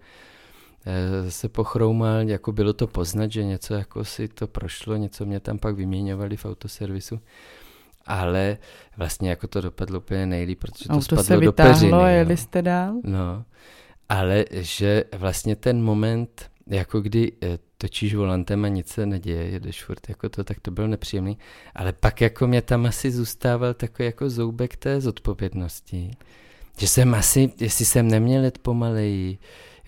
eh, 0.86 1.32
se 1.32 1.50
pochroumal, 1.50 2.30
jako 2.30 2.52
bylo 2.52 2.74
to 2.74 2.88
poznat, 2.88 3.32
že 3.32 3.44
něco 3.44 3.74
jako 3.74 4.06
si 4.06 4.28
to 4.28 4.48
prošlo, 4.48 4.96
něco 4.96 5.26
mě 5.26 5.40
tam 5.40 5.60
pak 5.60 5.76
vyměňovali 5.76 6.38
v 6.38 6.46
autoservisu. 6.46 7.20
Ale 8.06 8.58
vlastně 8.98 9.30
jako 9.30 9.48
to 9.48 9.62
dopadlo 9.62 10.00
úplně 10.00 10.26
nejlíp, 10.26 10.60
protože 10.60 10.88
to 10.88 10.94
Auto 10.94 11.02
spadlo 11.02 11.24
se 11.24 11.38
vytáhlo, 11.38 11.74
do 11.74 11.74
peřiny. 11.74 12.14
jeli 12.14 12.38
jste 12.38 12.62
dál? 12.62 12.94
No, 13.04 13.46
ale 14.10 14.46
že 14.52 15.04
vlastně 15.18 15.56
ten 15.56 15.84
moment, 15.84 16.52
jako 16.68 17.02
kdy 17.02 17.32
eh, 17.44 17.60
točíš 17.78 18.16
volantem 18.16 18.66
a 18.66 18.68
nic 18.68 18.88
se 18.88 19.06
neděje, 19.06 19.44
jedeš 19.44 19.84
furt 19.84 20.10
jako 20.10 20.30
to, 20.30 20.44
tak 20.44 20.60
to 20.60 20.72
bylo 20.72 20.88
nepříjemný. 20.88 21.38
Ale 21.76 21.94
pak 21.94 22.22
jako 22.22 22.48
mě 22.48 22.62
tam 22.62 22.86
asi 22.86 23.12
zůstával 23.12 23.74
takový 23.74 24.06
jako 24.06 24.30
zoubek 24.30 24.76
té 24.76 25.02
zodpovědnosti. 25.02 26.12
Že 26.78 26.88
jsem 26.88 27.14
asi, 27.14 27.52
jestli 27.60 27.86
jsem 27.86 28.08
neměl 28.08 28.44
jet 28.44 28.58
pomaleji, 28.58 29.38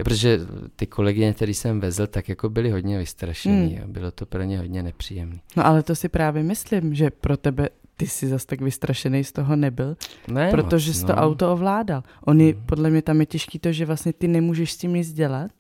protože 0.04 0.40
ty 0.76 0.88
kolegyně, 0.88 1.34
který 1.34 1.54
jsem 1.54 1.80
vezl, 1.80 2.08
tak 2.08 2.30
jako 2.30 2.50
byli 2.50 2.72
hodně 2.72 2.98
vystrašení 2.98 3.76
hmm. 3.76 3.84
a 3.84 3.88
bylo 3.88 4.12
to 4.12 4.26
pro 4.26 4.44
ně 4.44 4.58
hodně 4.58 4.84
nepříjemné. 4.84 5.40
No 5.58 5.66
ale 5.66 5.84
to 5.84 5.96
si 5.96 6.10
právě 6.10 6.44
myslím, 6.44 6.94
že 6.94 7.10
pro 7.10 7.38
tebe 7.38 7.70
ty 7.98 8.08
jsi 8.08 8.28
zas 8.28 8.46
tak 8.46 8.62
vystrašený 8.62 9.24
z 9.24 9.32
toho 9.32 9.56
nebyl, 9.56 9.96
ne 10.28 10.52
protože 10.52 10.90
moc, 10.90 10.98
jsi 10.98 11.06
no. 11.06 11.08
to 11.08 11.22
auto 11.22 11.54
ovládal. 11.54 12.04
Oni, 12.26 12.52
hmm. 12.52 12.64
podle 12.66 12.90
mě 12.90 13.02
tam 13.02 13.20
je 13.20 13.26
těžký 13.26 13.60
to, 13.60 13.72
že 13.72 13.86
vlastně 13.86 14.14
ty 14.14 14.28
nemůžeš 14.28 14.72
s 14.72 14.78
tím 14.78 14.94
nic 14.94 15.14
dělat, 15.14 15.52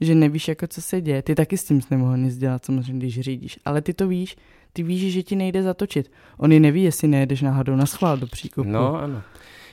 že 0.00 0.14
nevíš, 0.14 0.48
jako 0.48 0.66
co 0.66 0.82
se 0.82 1.00
děje. 1.00 1.22
Ty 1.22 1.34
taky 1.34 1.58
s 1.58 1.64
tím 1.64 1.80
nemohl 1.90 2.16
nic 2.16 2.36
dělat, 2.36 2.64
samozřejmě, 2.64 2.98
když 2.98 3.20
řídíš. 3.20 3.58
Ale 3.64 3.82
ty 3.82 3.94
to 3.94 4.08
víš, 4.08 4.36
ty 4.72 4.82
víš, 4.82 5.12
že 5.12 5.22
ti 5.22 5.36
nejde 5.36 5.62
zatočit. 5.62 6.12
Oni 6.38 6.60
neví, 6.60 6.82
jestli 6.82 7.08
nejedeš 7.08 7.42
náhodou 7.42 7.76
na 7.76 7.86
schvál 7.86 8.16
do 8.16 8.26
příkopu. 8.26 8.68
No, 8.68 8.96
ano. 8.96 9.22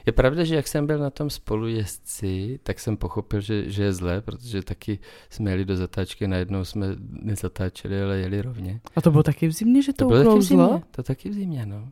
Je 0.05 0.13
pravda, 0.13 0.43
že 0.43 0.55
jak 0.55 0.67
jsem 0.67 0.87
byl 0.87 0.97
na 0.97 1.09
tom 1.09 1.29
spolujezdci, 1.29 2.59
tak 2.63 2.79
jsem 2.79 2.97
pochopil, 2.97 3.41
že, 3.41 3.69
že 3.69 3.83
je 3.83 3.93
zlé, 3.93 4.21
protože 4.21 4.61
taky 4.61 4.99
jsme 5.29 5.51
jeli 5.51 5.65
do 5.65 5.75
zatáčky, 5.75 6.27
najednou 6.27 6.65
jsme 6.65 6.87
nezatáčeli, 7.09 8.01
ale 8.01 8.17
jeli 8.17 8.41
rovně. 8.41 8.81
A 8.95 9.01
to 9.01 9.11
bylo 9.11 9.23
taky 9.23 9.47
v 9.47 9.51
zimě, 9.51 9.81
že 9.81 9.93
to, 9.93 9.97
to 9.97 10.07
bylo 10.07 10.23
taky 10.23 10.39
v 10.39 10.41
zimě, 10.41 10.81
to 10.91 11.03
taky 11.03 11.29
v 11.29 11.33
zimě, 11.33 11.65
no. 11.65 11.91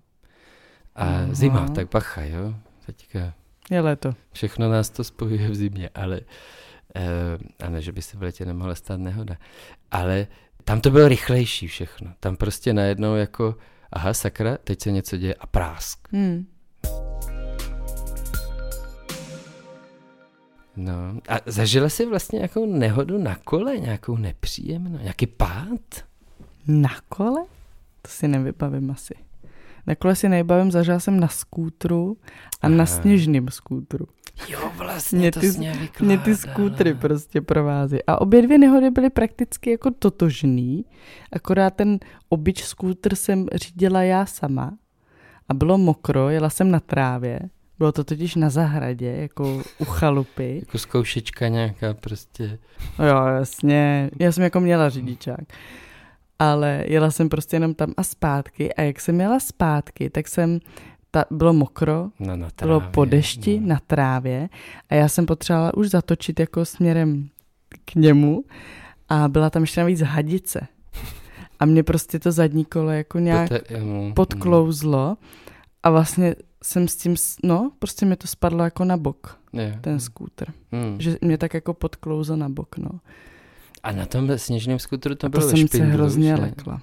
A 0.95 1.04
Aha. 1.04 1.27
zima, 1.32 1.67
tak 1.67 1.89
bacha, 1.89 2.21
jo. 2.21 2.56
Teďka 2.86 3.34
je 3.71 3.82
léto. 3.82 4.13
Všechno 4.34 4.69
nás 4.69 4.89
to 4.89 5.04
spojuje 5.04 5.49
v 5.49 5.56
zimě, 5.56 5.89
ale 5.95 6.21
uh, 6.21 7.65
a 7.65 7.69
ne, 7.69 7.82
že 7.82 7.91
by 7.91 8.01
se 8.01 8.17
v 8.17 8.21
létě 8.21 8.45
nemohla 8.45 8.75
stát 8.75 8.99
nehoda. 8.99 9.36
Ale 9.91 10.27
tam 10.63 10.82
to 10.82 10.89
bylo 10.89 11.08
rychlejší 11.08 11.67
všechno. 11.67 12.13
Tam 12.19 12.36
prostě 12.36 12.73
najednou 12.73 13.15
jako, 13.15 13.56
aha, 13.91 14.13
sakra, 14.13 14.58
teď 14.63 14.82
se 14.82 14.91
něco 14.91 15.17
děje 15.17 15.34
a 15.34 15.47
prásk. 15.47 16.08
Hmm. 16.12 16.47
No 20.75 20.93
a 21.30 21.39
zažila 21.45 21.89
jsi 21.89 22.06
vlastně 22.06 22.38
nějakou 22.38 22.65
nehodu 22.65 23.17
na 23.17 23.36
kole, 23.36 23.77
nějakou 23.77 24.17
nepříjemnou, 24.17 24.97
nějaký 24.97 25.27
pád? 25.27 26.06
Na 26.67 26.89
kole? 27.10 27.45
To 28.01 28.12
si 28.12 28.27
nevybavím 28.27 28.91
asi. 28.91 29.13
Na 29.88 29.96
kole 29.96 30.15
si 30.15 30.30
nejbavím, 30.30 30.72
zažila 30.72 31.00
jsem 31.00 31.20
na 31.20 31.28
skútru 31.28 32.17
a 32.62 32.67
Aha. 32.67 32.76
na 32.76 32.86
sněžným 32.86 33.48
skútru. 33.50 34.06
Jo, 34.50 34.72
vlastně 34.78 35.20
mě 35.20 35.32
to 35.32 35.39
ty, 35.39 35.52
mě 36.00 36.17
ty 36.17 36.36
skútry 36.36 36.94
prostě 36.94 37.41
provází. 37.41 37.98
A 38.08 38.22
obě 38.22 38.41
dvě 38.41 38.58
nehody 38.58 38.89
byly 38.89 39.10
prakticky 39.10 39.72
jako 39.72 39.91
totožný, 40.00 40.86
akorát 41.34 41.70
ten 41.70 42.00
obyč 42.30 42.63
skútr 42.63 43.15
jsem 43.15 43.48
řídila 43.54 44.04
já 44.04 44.26
sama 44.26 44.74
a 45.50 45.54
bylo 45.54 45.78
mokro, 45.78 46.30
jela 46.30 46.50
jsem 46.50 46.72
na 46.72 46.80
trávě, 46.80 47.39
bylo 47.78 47.91
to 47.91 48.04
totiž 48.04 48.36
na 48.36 48.50
zahradě, 48.50 49.15
jako 49.15 49.62
u 49.80 49.86
chalupy. 49.86 50.56
jako 50.65 50.78
zkoušečka 50.78 51.48
nějaká 51.48 51.94
prostě. 51.94 52.60
No 53.00 53.08
jo, 53.08 53.26
jasně. 53.26 54.10
Já 54.20 54.32
jsem 54.32 54.44
jako 54.44 54.60
měla 54.60 54.89
řidičák 54.89 55.44
ale 56.41 56.84
jela 56.88 57.12
jsem 57.12 57.30
prostě 57.30 57.56
jenom 57.56 57.73
tam 57.73 57.93
a 57.97 58.04
zpátky 58.04 58.73
a 58.73 58.82
jak 58.82 58.99
jsem 58.99 59.21
jela 59.21 59.39
zpátky, 59.39 60.10
tak 60.10 60.27
jsem, 60.27 60.60
ta, 61.12 61.25
bylo 61.32 61.54
mokro, 61.54 62.10
no, 62.19 62.36
na 62.36 62.49
trávě, 62.49 62.67
bylo 62.67 62.91
po 62.91 63.06
dešti 63.06 63.60
no. 63.60 63.67
na 63.67 63.80
trávě 63.88 64.49
a 64.89 64.95
já 64.95 65.08
jsem 65.08 65.25
potřebovala 65.25 65.73
už 65.73 65.89
zatočit 65.89 66.39
jako 66.39 66.65
směrem 66.65 67.30
k 67.86 67.95
němu 67.95 68.43
a 69.10 69.27
byla 69.27 69.49
tam 69.49 69.63
ještě 69.63 69.82
navíc 69.82 70.01
hadice. 70.01 70.67
A 71.60 71.65
mě 71.65 71.84
prostě 71.84 72.19
to 72.19 72.32
zadní 72.32 72.65
kolo 72.65 72.89
jako 72.89 73.19
nějak 73.19 73.49
Poté, 73.49 73.77
um, 73.77 74.13
podklouzlo 74.13 75.17
a 75.84 75.89
vlastně 75.89 76.36
jsem 76.63 76.88
s 76.88 76.95
tím, 76.95 77.15
no, 77.43 77.71
prostě 77.80 78.06
mi 78.06 78.15
to 78.15 78.27
spadlo 78.27 78.63
jako 78.63 78.86
na 78.86 78.97
bok, 78.97 79.39
je. 79.54 79.80
ten 79.82 79.99
skútr. 79.99 80.45
Hmm. 80.71 81.01
Že 81.01 81.17
mě 81.21 81.38
tak 81.38 81.54
jako 81.54 81.73
podklouzlo 81.73 82.36
na 82.36 82.49
bok, 82.49 82.77
no. 82.77 82.99
A 83.84 83.91
na 83.91 84.06
tom 84.06 84.38
sněžném 84.38 84.80
skutru 84.80 85.15
to 85.15 85.26
a 85.26 85.30
bylo 85.30 85.41
to 85.41 85.48
ve 85.48 85.58
jsem 85.58 85.67
špindlu, 85.67 85.89
se 85.89 85.94
hrozně 85.94 86.36
že? 86.36 86.41
lekla. 86.41 86.82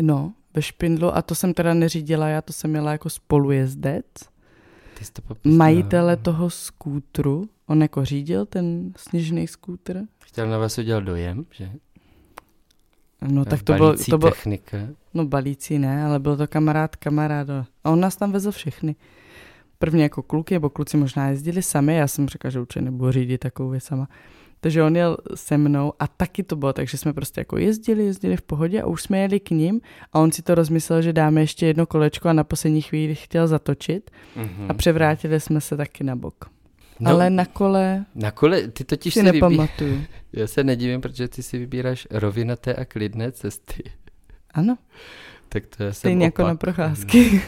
No, 0.00 0.32
ve 0.54 0.62
špindlu 0.62 1.16
a 1.16 1.22
to 1.22 1.34
jsem 1.34 1.54
teda 1.54 1.74
neřídila, 1.74 2.28
já 2.28 2.42
to 2.42 2.52
jsem 2.52 2.70
měla 2.70 2.92
jako 2.92 3.10
spolujezdec. 3.10 4.06
Ty 4.98 5.04
jsi 5.04 5.12
to 5.12 5.22
Majitele 5.44 6.16
toho 6.16 6.50
skútru, 6.50 7.48
on 7.66 7.82
jako 7.82 8.04
řídil 8.04 8.46
ten 8.46 8.92
sněžný 8.96 9.48
skútr. 9.48 10.02
Chtěl 10.24 10.48
na 10.48 10.58
vás 10.58 10.78
udělat 10.78 11.04
dojem, 11.04 11.44
že? 11.50 11.70
No 13.28 13.44
tak 13.44 13.62
to 13.62 13.72
bylo, 13.72 13.94
to 14.10 14.18
bylo, 14.18 14.30
technika. 14.30 14.78
No 15.14 15.24
balící 15.26 15.78
ne, 15.78 16.04
ale 16.04 16.18
byl 16.18 16.36
to 16.36 16.46
kamarád 16.46 16.96
kamaráda. 16.96 17.66
A 17.84 17.90
on 17.90 18.00
nás 18.00 18.16
tam 18.16 18.32
vezl 18.32 18.50
všechny. 18.50 18.96
Prvně 19.78 20.02
jako 20.02 20.22
kluky, 20.22 20.54
nebo 20.54 20.70
kluci 20.70 20.96
možná 20.96 21.28
jezdili 21.28 21.62
sami, 21.62 21.96
já 21.96 22.08
jsem 22.08 22.28
řekla, 22.28 22.50
že 22.50 22.60
určitě 22.60 22.80
nebudu 22.80 23.12
řídit 23.12 23.38
takovou 23.38 23.70
věc 23.70 23.84
sama. 23.84 24.08
Takže 24.62 24.82
on 24.82 24.96
jel 24.96 25.16
se 25.34 25.58
mnou 25.58 25.92
a 25.98 26.06
taky 26.06 26.42
to 26.42 26.56
bylo, 26.56 26.72
takže 26.72 26.98
jsme 26.98 27.12
prostě 27.12 27.40
jako 27.40 27.58
jezdili, 27.58 28.04
jezdili 28.04 28.36
v 28.36 28.42
pohodě 28.42 28.82
a 28.82 28.86
už 28.86 29.02
jsme 29.02 29.18
jeli 29.18 29.40
k 29.40 29.50
ním 29.50 29.80
a 30.12 30.18
on 30.18 30.32
si 30.32 30.42
to 30.42 30.54
rozmyslel, 30.54 31.02
že 31.02 31.12
dáme 31.12 31.40
ještě 31.40 31.66
jedno 31.66 31.86
kolečko 31.86 32.28
a 32.28 32.32
na 32.32 32.44
poslední 32.44 32.82
chvíli 32.82 33.14
chtěl 33.14 33.48
zatočit 33.48 34.10
mm-hmm. 34.36 34.66
a 34.68 34.74
převrátili 34.74 35.40
jsme 35.40 35.60
se 35.60 35.76
taky 35.76 36.04
na 36.04 36.16
bok. 36.16 36.50
No, 37.00 37.10
Ale 37.10 37.30
na 37.30 37.44
kole... 37.44 38.04
Na 38.14 38.30
kole, 38.30 38.68
ty 38.68 38.84
totiž 38.84 39.14
si, 39.14 39.20
si 39.20 39.32
nepamatuju. 39.32 39.92
Vybí... 39.92 40.06
Já 40.32 40.46
se 40.46 40.64
nedivím, 40.64 41.00
protože 41.00 41.28
ty 41.28 41.42
si 41.42 41.58
vybíráš 41.58 42.06
rovinaté 42.10 42.74
a 42.74 42.84
klidné 42.84 43.32
cesty. 43.32 43.82
Ano. 44.54 44.78
Tak 45.48 45.66
to 45.66 45.82
já 45.82 45.92
Stejně 45.92 46.24
jako 46.24 46.42
na 46.42 46.54
procházky. 46.54 47.42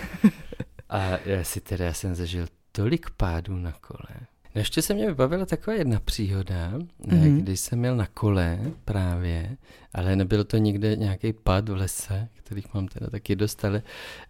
a 0.88 1.18
já 1.24 1.44
si 1.44 1.60
teda, 1.60 1.84
já 1.84 1.92
jsem 1.92 2.14
zažil 2.14 2.46
tolik 2.72 3.10
pádů 3.10 3.56
na 3.56 3.72
kole. 3.72 4.26
No 4.54 4.58
ještě 4.58 4.82
se 4.82 4.94
mě 4.94 5.06
vybavila 5.06 5.46
taková 5.46 5.76
jedna 5.76 6.00
příhoda, 6.00 6.72
mm-hmm. 6.78 7.36
když 7.42 7.60
jsem 7.60 7.78
měl 7.78 7.96
na 7.96 8.06
kole 8.06 8.58
právě, 8.84 9.56
ale 9.92 10.16
nebyl 10.16 10.44
to 10.44 10.56
nikde 10.56 10.96
nějaký 10.96 11.32
pad 11.32 11.68
v 11.68 11.76
lese, 11.76 12.28
kterých 12.32 12.74
mám 12.74 12.88
teda 12.88 13.10
taky 13.10 13.36
dost, 13.36 13.64
ale, 13.64 13.82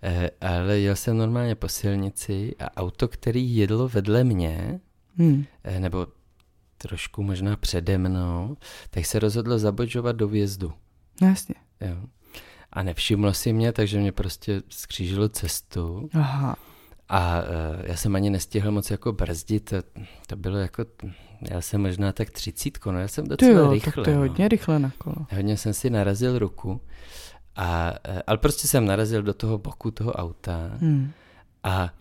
eh, 0.03 0.31
ale 0.41 0.79
jel 0.79 0.97
jsem 0.97 1.17
normálně 1.17 1.55
po 1.55 1.69
silnici 1.69 2.55
a 2.59 2.77
auto, 2.77 3.09
který 3.09 3.57
jedlo 3.57 3.89
vedle 3.89 4.25
mě, 4.25 4.81
mm. 5.17 5.45
nebo 5.79 6.07
trošku 6.79 7.23
možná 7.23 7.57
přede 7.57 7.99
mnou, 7.99 8.57
tak 8.91 9.07
se 9.07 9.19
rozhodlo 9.19 9.59
zabočovat 9.59 10.17
do 10.17 10.29
vjezdu. 10.29 10.73
No 11.23 11.29
jasně. 11.29 11.55
Jo. 11.81 11.97
A 12.73 12.83
nevšimlo 12.83 13.35
si 13.35 13.53
mě, 13.53 13.73
takže 13.73 13.99
mě 13.99 14.13
prostě 14.13 14.63
skřížilo 14.69 15.29
cestu. 15.29 16.09
Aha. 16.13 16.57
A 17.09 17.43
uh, 17.43 17.47
já 17.83 17.97
jsem 17.97 18.17
ani 18.17 18.31
nestihl 18.31 18.71
moc 18.71 18.91
jako 18.91 19.13
brzdit, 19.13 19.65
to, 19.65 19.77
to 20.27 20.37
bylo 20.37 20.59
jako, 20.59 20.85
já 21.51 21.61
jsem 21.61 21.83
možná 21.83 22.13
tak 22.13 22.31
třicítko, 22.31 22.93
no 22.93 23.01
já 23.01 23.09
jsem 23.09 23.29
docela 23.29 23.61
jo, 23.61 23.73
rychle. 23.73 23.93
Tak 23.93 24.05
to 24.05 24.11
je 24.11 24.17
hodně 24.17 24.45
no. 24.45 24.49
rychle 24.49 24.79
na 24.79 24.93
kolo. 24.99 25.17
Hodně 25.35 25.57
jsem 25.57 25.75
si 25.75 25.91
narazil 25.91 26.39
ruku, 26.39 26.81
a, 27.57 27.93
uh, 28.09 28.19
ale 28.27 28.39
prostě 28.39 28.69
jsem 28.69 28.87
narazil 28.87 29.23
do 29.23 29.35
toho 29.35 29.59
boku 29.59 29.91
toho 29.91 30.13
auta 30.13 30.71
hmm. 30.81 31.11
a 31.63 31.95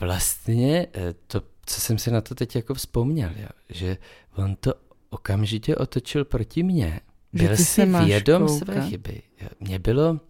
vlastně 0.00 0.86
to, 1.26 1.42
co 1.66 1.80
jsem 1.80 1.98
si 1.98 2.10
na 2.10 2.20
to 2.20 2.34
teď 2.34 2.56
jako 2.56 2.74
vzpomněl, 2.74 3.30
jo, 3.36 3.48
že 3.68 3.96
on 4.36 4.56
to 4.56 4.74
okamžitě 5.10 5.76
otočil 5.76 6.24
proti 6.24 6.62
mně. 6.62 7.00
Byl 7.32 7.56
si 7.56 7.86
vědom 7.86 8.46
koukat? 8.46 8.64
své 8.64 8.88
chyby. 8.88 9.22
Mně 9.60 9.78
bylo, 9.78 10.20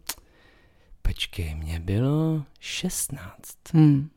počkej, 1.03 1.55
mně 1.55 1.81
bylo 1.81 2.45
16. 2.61 3.33
Hmm. 3.73 4.11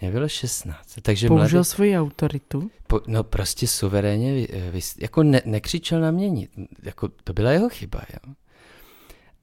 Mě 0.00 0.10
bylo 0.10 0.28
16. 0.28 0.98
Takže 1.02 1.28
Použil 1.28 1.58
mladý, 1.58 1.64
svoji 1.64 1.98
autoritu? 1.98 2.70
Po, 2.86 3.00
no 3.06 3.24
prostě 3.24 3.66
suverénně, 3.66 4.46
jako 4.98 5.22
ne, 5.22 5.42
nekřičel 5.44 6.00
na 6.00 6.10
mě, 6.10 6.48
jako 6.82 7.08
to 7.08 7.32
byla 7.32 7.50
jeho 7.50 7.68
chyba, 7.68 8.00
jo. 8.12 8.18
No, 8.26 8.34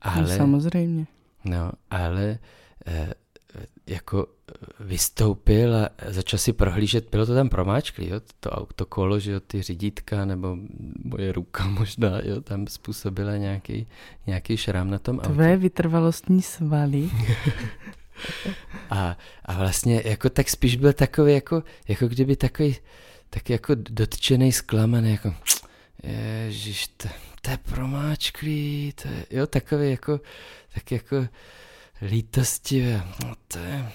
ale, 0.02 0.22
no 0.22 0.38
samozřejmě. 0.38 1.08
No, 1.46 1.72
ale 1.90 2.40
e, 2.88 3.14
jako 3.88 4.28
vystoupil 4.80 5.76
a 5.76 5.90
začal 6.08 6.40
si 6.40 6.54
prohlížet, 6.54 7.10
bylo 7.12 7.26
to 7.26 7.36
tam 7.36 7.50
promáčklý, 7.50 8.10
jo, 8.10 8.22
to 8.40 8.50
autokolo, 8.50 9.20
že 9.20 9.32
jo, 9.32 9.40
ty 9.40 9.62
řídítka, 9.62 10.26
nebo 10.26 10.58
moje 11.04 11.32
ruka 11.32 11.68
možná, 11.80 12.20
jo, 12.24 12.42
tam 12.42 12.68
způsobila 12.68 13.38
nějaký, 13.38 13.88
nějaký 14.28 14.58
šrám 14.58 14.90
na 14.90 15.00
tom 15.00 15.20
autě. 15.20 15.30
Tvé 15.30 15.58
vytrvalostní 15.58 16.42
svaly. 16.42 17.10
a, 18.90 19.18
a 19.46 19.54
vlastně 19.54 20.02
jako 20.06 20.30
tak 20.30 20.50
spíš 20.50 20.76
byl 20.76 20.94
takový, 20.94 21.34
jako, 21.34 21.64
jako 21.88 22.08
kdyby 22.08 22.36
takový, 22.36 22.76
tak 23.30 23.50
jako 23.50 23.76
dotčený, 23.76 24.52
zklamaný, 24.52 25.12
jako 25.12 25.36
ježiš, 26.04 26.88
to, 26.88 27.08
to 27.42 27.52
je 27.52 27.58
promáčklý, 27.58 28.94
to 29.02 29.08
je, 29.08 29.26
jo, 29.30 29.48
takový 29.48 29.90
jako, 29.92 30.20
tak 30.74 30.92
jako 30.92 31.28
lítostivé, 32.02 33.04
no 33.24 33.34
to 33.48 33.60
je, 33.60 33.92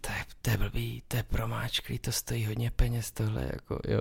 to 0.00 0.12
je, 0.12 0.24
to 0.42 0.50
je 0.50 0.56
blbý, 0.56 1.02
to 1.08 1.16
je 1.16 1.22
promáčklý, 1.22 1.98
to 1.98 2.12
stojí 2.12 2.46
hodně 2.46 2.70
peněz 2.70 3.10
tohle, 3.10 3.50
jako, 3.52 3.78
jo. 3.88 4.00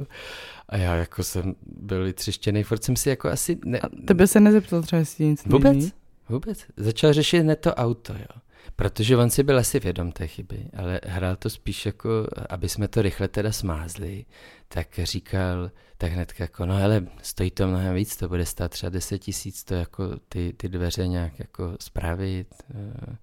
A 0.69 0.77
já 0.77 0.95
jako 0.95 1.23
jsem 1.23 1.55
byl 1.65 2.03
vytřištěný, 2.03 2.63
furt 2.63 2.83
jsem 2.83 2.95
si 2.95 3.09
jako 3.09 3.29
asi... 3.29 3.57
Ne... 3.65 3.79
A 3.79 3.89
tebe 4.07 4.27
se 4.27 4.39
nezeptal 4.39 4.81
třeba, 4.81 4.99
jestli 4.99 5.25
nic 5.25 5.45
Vůbec, 5.45 5.73
neví? 5.73 5.91
vůbec. 6.29 6.65
Začal 6.77 7.13
řešit 7.13 7.43
ne 7.43 7.55
to 7.55 7.73
auto, 7.75 8.13
jo. 8.13 8.41
Protože 8.75 9.17
on 9.17 9.29
si 9.29 9.43
byl 9.43 9.57
asi 9.57 9.79
vědom 9.79 10.11
té 10.11 10.27
chyby, 10.27 10.65
ale 10.77 10.99
hrál 11.05 11.35
to 11.35 11.49
spíš 11.49 11.85
jako, 11.85 12.27
aby 12.49 12.69
jsme 12.69 12.87
to 12.87 13.01
rychle 13.01 13.27
teda 13.27 13.51
smázli, 13.51 14.25
tak 14.67 14.99
říkal, 15.03 15.71
tak 15.97 16.11
hned 16.11 16.33
jako, 16.39 16.65
no 16.65 16.75
hele, 16.77 17.07
stojí 17.21 17.51
to 17.51 17.67
mnohem 17.67 17.95
víc, 17.95 18.17
to 18.17 18.29
bude 18.29 18.45
stát 18.45 18.71
třeba 18.71 18.89
10 18.89 19.19
tisíc, 19.19 19.63
to 19.63 19.73
jako 19.73 20.03
ty, 20.29 20.53
ty 20.57 20.69
dveře 20.69 21.07
nějak 21.07 21.39
jako 21.39 21.75
spravit, 21.79 22.47
eh, 22.75 23.15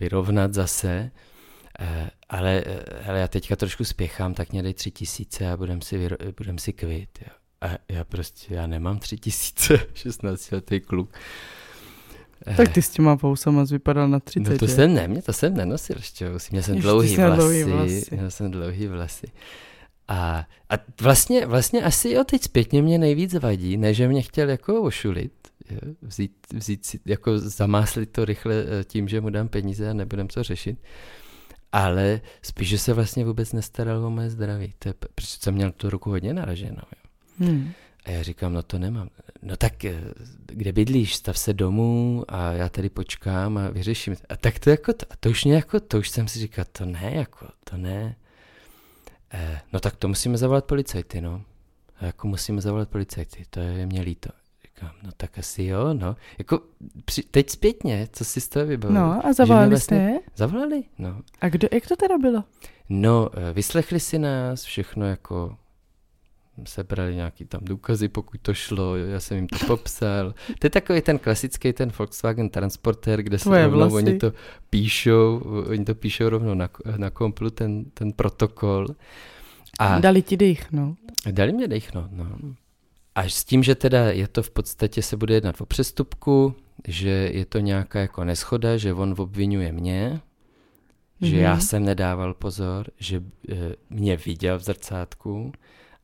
vyrovnat 0.00 0.54
zase. 0.54 1.10
Eh, 1.80 2.10
ale, 2.28 2.62
eh, 2.66 3.04
ale 3.08 3.18
já 3.18 3.28
teďka 3.28 3.56
trošku 3.56 3.84
spěchám, 3.84 4.34
tak 4.34 4.52
mě 4.52 4.62
dej 4.62 4.74
tři 4.74 4.90
tisíce 4.90 5.50
a 5.50 5.56
budem 5.56 5.82
si, 5.82 6.08
budem 6.36 6.58
si 6.58 6.72
kvit. 6.72 7.18
Jo. 7.20 7.32
A 7.60 7.78
já 7.88 8.04
prostě, 8.04 8.54
já 8.54 8.66
nemám 8.66 8.98
tři 8.98 9.18
tisíce, 9.18 9.78
16 9.94 10.50
letý 10.50 10.80
kluk. 10.80 11.18
Tak 12.56 12.72
ty 12.72 12.82
s 12.82 12.90
těma 12.90 13.16
fousama 13.16 13.64
vypadal 13.64 14.08
na 14.08 14.20
30. 14.20 14.50
No 14.50 14.58
to 14.58 14.68
jsem 14.68 14.94
ne, 14.94 15.08
mě 15.08 15.22
to 15.22 15.32
jsem 15.32 15.54
nenosil 15.54 15.96
ještě, 15.96 16.30
měl 16.50 16.62
jsem 16.62 16.78
dlouhý 16.78 17.16
vlasy, 17.16 17.36
dlouhý 17.36 17.62
vlasy, 17.62 18.16
měl 18.16 18.30
jsem 18.30 18.50
dlouhý 18.50 18.86
vlasy. 18.86 19.26
A, 20.08 20.46
a 20.70 20.74
vlastně, 21.00 21.46
vlastně 21.46 21.82
asi 21.82 22.10
jo, 22.10 22.24
teď 22.24 22.42
zpětně 22.42 22.82
mě 22.82 22.98
nejvíc 22.98 23.34
vadí, 23.34 23.76
ne, 23.76 23.94
že 23.94 24.08
mě 24.08 24.22
chtěl 24.22 24.50
jako 24.50 24.82
ošulit, 24.82 25.32
jo, 25.70 25.78
vzít, 26.02 26.32
vzít 26.54 26.86
si, 26.86 27.00
jako 27.06 27.38
zamáslit 27.38 28.06
to 28.06 28.24
rychle 28.24 28.54
eh, 28.54 28.84
tím, 28.84 29.08
že 29.08 29.20
mu 29.20 29.30
dám 29.30 29.48
peníze 29.48 29.90
a 29.90 29.92
nebudem 29.92 30.28
to 30.28 30.42
řešit, 30.42 30.78
ale 31.72 32.20
spíš, 32.42 32.68
že 32.68 32.78
se 32.78 32.92
vlastně 32.92 33.24
vůbec 33.24 33.52
nestaral 33.52 34.04
o 34.04 34.10
moje 34.10 34.30
zdraví, 34.30 34.74
to 34.78 34.88
je, 34.88 34.94
protože 35.14 35.36
jsem 35.40 35.54
měl 35.54 35.72
tu 35.72 35.90
ruku 35.90 36.10
hodně 36.10 36.34
naraženou, 36.34 36.76
jo. 36.76 37.10
Hmm. 37.38 37.72
A 38.04 38.10
já 38.10 38.22
říkám, 38.22 38.52
no 38.52 38.62
to 38.62 38.78
nemám. 38.78 39.08
No 39.42 39.56
tak 39.56 39.84
eh, 39.84 40.00
kde 40.46 40.72
bydlíš, 40.72 41.14
stav 41.14 41.38
se 41.38 41.54
domů 41.54 42.24
a 42.28 42.52
já 42.52 42.68
tady 42.68 42.88
počkám 42.88 43.58
a 43.58 43.70
vyřeším. 43.70 44.16
A 44.28 44.36
tak 44.36 44.58
to 44.58 44.70
jako, 44.70 44.92
to, 44.92 45.06
to 45.20 45.30
už 45.30 45.44
mě 45.44 45.54
jako, 45.54 45.80
to 45.80 45.98
už 45.98 46.08
jsem 46.08 46.28
si 46.28 46.38
říkal, 46.38 46.64
to 46.72 46.84
ne, 46.84 47.12
jako, 47.14 47.48
to 47.64 47.76
ne. 47.76 48.16
Eh, 49.32 49.60
no 49.72 49.80
tak 49.80 49.96
to 49.96 50.08
musíme 50.08 50.38
zavolat 50.38 50.64
policajty, 50.64 51.20
no. 51.20 51.42
A 52.00 52.04
jako 52.04 52.28
musíme 52.28 52.60
zavolat 52.60 52.88
policajty, 52.88 53.44
to 53.50 53.60
je 53.60 53.86
mě 53.86 54.00
líto. 54.00 54.30
Říkám, 54.62 54.90
no 55.02 55.10
tak 55.16 55.38
asi 55.38 55.64
jo, 55.64 55.94
no. 55.94 56.16
Jako 56.38 56.60
při, 57.04 57.22
teď 57.22 57.50
zpětně, 57.50 58.08
co 58.12 58.24
si 58.24 58.40
z 58.40 58.48
toho 58.48 58.66
vybavil? 58.66 58.94
No 58.94 59.26
a 59.26 59.32
zavolali 59.32 59.70
vlastně, 59.70 60.20
jste? 60.20 60.30
Zavolali, 60.36 60.84
no. 60.98 61.20
A 61.40 61.48
kdo, 61.48 61.68
jak 61.72 61.86
to 61.86 61.96
teda 61.96 62.18
bylo? 62.18 62.44
No, 62.88 63.30
eh, 63.32 63.52
vyslechli 63.52 64.00
si 64.00 64.18
nás, 64.18 64.64
všechno 64.64 65.06
jako 65.06 65.56
sebrali 66.64 67.14
nějaký 67.14 67.44
tam 67.44 67.60
důkazy, 67.64 68.08
pokud 68.08 68.40
to 68.40 68.54
šlo, 68.54 68.96
já 68.96 69.20
jsem 69.20 69.36
jim 69.36 69.46
to 69.46 69.66
popsal. 69.66 70.34
To 70.58 70.66
je 70.66 70.70
takový 70.70 71.00
ten 71.00 71.18
klasický 71.18 71.72
ten 71.72 71.92
Volkswagen 71.98 72.48
Transporter, 72.48 73.22
kde 73.22 73.38
se 73.38 73.66
rovnou 73.66 73.94
oni 73.94 74.18
to 74.18 74.32
píšou, 74.70 75.42
oni 75.68 75.84
to 75.84 75.94
píšou 75.94 76.28
rovnou 76.28 76.54
na, 76.54 76.68
na 76.96 77.10
komplu, 77.10 77.50
ten, 77.50 77.84
ten 77.84 78.12
protokol. 78.12 78.86
A 79.78 79.98
dali 79.98 80.22
ti 80.22 80.36
dechnout. 80.36 80.98
Dali 81.30 81.52
mě 81.52 81.68
dechnout, 81.68 82.10
no. 82.12 82.26
Až 83.14 83.34
s 83.34 83.44
tím, 83.44 83.62
že 83.62 83.74
teda 83.74 84.10
je 84.10 84.28
to 84.28 84.42
v 84.42 84.50
podstatě 84.50 85.02
se 85.02 85.16
bude 85.16 85.34
jednat 85.34 85.60
o 85.60 85.66
přestupku, 85.66 86.54
že 86.88 87.30
je 87.32 87.44
to 87.44 87.58
nějaká 87.58 88.00
jako 88.00 88.24
neschoda, 88.24 88.76
že 88.76 88.94
on 88.94 89.14
obvinuje 89.18 89.72
mě, 89.72 90.20
mm-hmm. 91.20 91.26
že 91.26 91.36
já 91.36 91.52
mhm. 91.52 91.60
jsem 91.60 91.84
nedával 91.84 92.34
pozor, 92.34 92.86
že 92.98 93.22
e, 93.48 93.56
mě 93.90 94.16
viděl 94.16 94.58
v 94.58 94.62
zrcátku, 94.62 95.52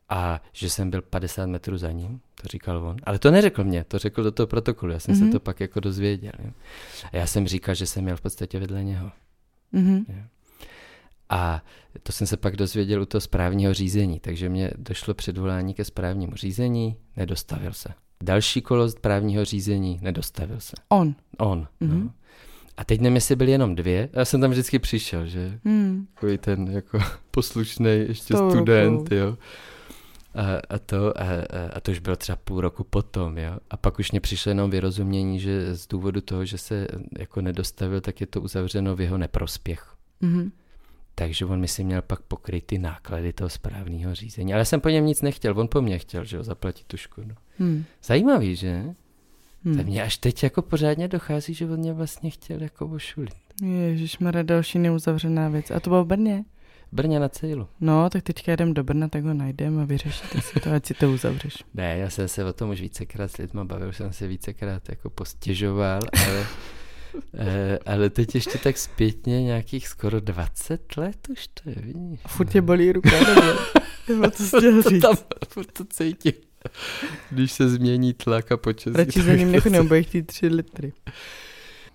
a 0.08 0.42
že 0.52 0.70
jsem 0.70 0.90
byl 0.90 1.02
50 1.02 1.46
metrů 1.46 1.78
za 1.78 1.90
ním, 1.90 2.20
to 2.42 2.48
říkal 2.48 2.86
on. 2.86 2.96
Ale 3.04 3.18
to 3.18 3.30
neřekl 3.30 3.64
mě, 3.64 3.84
to 3.84 3.98
řekl 3.98 4.22
do 4.22 4.32
toho 4.32 4.46
protokolu, 4.46 4.92
já 4.92 4.98
jsem 4.98 5.14
mm-hmm. 5.14 5.18
se 5.18 5.24
mhm. 5.24 5.32
to 5.32 5.40
pak 5.40 5.60
jako 5.60 5.80
dozvěděl. 5.80 6.32
Jo. 6.44 6.50
A 7.12 7.16
já 7.16 7.26
jsem 7.26 7.48
říkal, 7.48 7.74
že 7.74 7.86
jsem 7.86 8.04
měl 8.04 8.16
v 8.16 8.20
podstatě 8.20 8.58
vedle 8.58 8.84
něho. 8.84 9.12
Mm-hmm. 9.74 10.04
A 11.28 11.62
to 12.02 12.12
jsem 12.12 12.26
se 12.26 12.36
pak 12.36 12.56
dozvěděl 12.56 13.02
u 13.02 13.06
toho 13.06 13.20
správního 13.20 13.74
řízení, 13.74 14.20
takže 14.20 14.48
mě 14.48 14.70
došlo 14.78 15.14
předvolání 15.14 15.74
ke 15.74 15.84
správnímu 15.84 16.36
řízení, 16.36 16.96
nedostavil 17.16 17.72
se. 17.72 17.88
Další 18.22 18.62
kolo 18.62 18.88
správního 18.88 19.44
řízení, 19.44 19.98
nedostavil 20.02 20.60
se. 20.60 20.72
On? 20.88 21.14
On, 21.38 21.66
mm-hmm. 21.80 22.04
no. 22.04 22.10
A 22.76 22.84
teď 22.84 23.00
nevím, 23.00 23.14
jestli 23.14 23.36
byly 23.36 23.50
jenom 23.50 23.74
dvě. 23.74 24.08
Já 24.12 24.24
jsem 24.24 24.40
tam 24.40 24.50
vždycky 24.50 24.78
přišel, 24.78 25.26
že? 25.26 25.58
Hmm. 25.64 26.06
Takový 26.14 26.38
ten 26.38 26.68
jako 26.70 26.98
poslušný 27.30 27.90
ještě 28.08 28.36
student, 28.36 29.12
jo 29.12 29.36
a, 30.34 30.74
a, 30.74 30.78
to, 30.78 31.20
a, 31.20 31.24
a 31.72 31.80
to 31.80 31.90
už 31.90 31.98
bylo 31.98 32.16
třeba 32.16 32.36
půl 32.36 32.60
roku 32.60 32.84
potom, 32.84 33.38
jo. 33.38 33.56
A 33.70 33.76
pak 33.76 33.98
už 33.98 34.10
mě 34.10 34.20
přišlo 34.20 34.50
jenom 34.50 34.70
vyrozumění, 34.70 35.40
že 35.40 35.74
z 35.74 35.86
důvodu 35.86 36.20
toho, 36.20 36.44
že 36.44 36.58
se 36.58 36.88
jako 37.18 37.40
nedostavil, 37.40 38.00
tak 38.00 38.20
je 38.20 38.26
to 38.26 38.40
uzavřeno 38.40 38.96
v 38.96 39.00
jeho 39.00 39.18
neprospěch. 39.18 39.94
Mm-hmm. 40.22 40.50
Takže 41.14 41.44
on 41.44 41.60
mi 41.60 41.68
si 41.68 41.84
měl 41.84 42.02
pak 42.02 42.20
pokryt 42.22 42.64
ty 42.66 42.78
náklady 42.78 43.32
toho 43.32 43.48
správného 43.48 44.14
řízení. 44.14 44.52
Ale 44.52 44.60
já 44.60 44.64
jsem 44.64 44.80
po 44.80 44.88
něm 44.88 45.06
nic 45.06 45.22
nechtěl, 45.22 45.60
on 45.60 45.68
po 45.68 45.82
mně 45.82 45.98
chtěl, 45.98 46.24
že 46.24 46.36
jo, 46.36 46.42
zaplatit 46.42 46.86
tu 46.86 46.96
škodu. 46.96 47.34
Hmm. 47.58 47.84
Zajímavý, 48.04 48.56
že? 48.56 48.94
Hmm. 49.64 49.76
Tak 49.76 49.86
mě 49.86 50.02
až 50.02 50.18
teď 50.18 50.42
jako 50.42 50.62
pořádně 50.62 51.08
dochází, 51.08 51.54
že 51.54 51.66
on 51.66 51.78
mě 51.78 51.92
vlastně 51.92 52.30
chtěl 52.30 52.62
jako 52.62 52.86
ošulit. 52.86 53.34
Ježíš, 53.62 54.18
další 54.42 54.78
neuzavřená 54.78 55.48
věc. 55.48 55.70
A 55.70 55.80
to 55.80 55.90
bylo 55.90 56.04
v 56.04 56.06
Brně? 56.06 56.44
Brně 56.92 57.20
na 57.20 57.28
cílu. 57.28 57.68
No, 57.80 58.10
tak 58.10 58.22
teďka 58.22 58.52
jdem 58.52 58.74
do 58.74 58.84
Brna, 58.84 59.08
tak 59.08 59.24
ho 59.24 59.34
najdeme 59.34 59.82
a 59.82 59.84
vyřešíte 59.84 60.40
si 60.40 60.60
to, 60.60 60.72
ať 60.72 60.86
si 60.86 60.94
to 60.94 61.12
uzavřeš. 61.12 61.54
Ne, 61.74 61.98
já 61.98 62.10
jsem 62.10 62.28
se 62.28 62.44
o 62.44 62.52
tom 62.52 62.70
už 62.70 62.80
vícekrát 62.80 63.30
s 63.30 63.36
lidma 63.36 63.64
bavil, 63.64 63.88
už 63.88 63.96
jsem 63.96 64.12
se 64.12 64.26
vícekrát 64.26 64.88
jako 64.88 65.10
postěžoval, 65.10 66.00
ale, 66.26 66.46
e, 67.34 67.78
ale 67.86 68.10
teď 68.10 68.34
ještě 68.34 68.58
tak 68.58 68.78
zpětně 68.78 69.42
nějakých 69.42 69.88
skoro 69.88 70.20
20 70.20 70.96
let 70.96 71.28
už 71.30 71.46
to 71.46 71.70
je, 71.70 71.76
vidíš. 71.76 72.20
A 72.24 72.28
furt 72.28 72.50
tě 72.50 72.60
bolí 72.62 72.92
ruka, 72.92 73.10
nebo 74.08 74.30
to 74.30 74.58
chtěl 74.58 74.82
říct. 74.82 75.02
Tam, 75.02 75.16
furt 75.48 75.72
to 75.72 75.84
cítím. 75.84 76.32
Když 77.30 77.52
se 77.52 77.68
změní 77.68 78.14
tlak 78.14 78.52
a 78.52 78.56
počasí. 78.56 78.96
Radši 78.96 79.22
za 79.22 79.34
ním 79.34 79.52
nechodím, 79.52 79.88
bude 79.88 80.02
chtít 80.02 80.26
3 80.26 80.46
litry. 80.46 80.92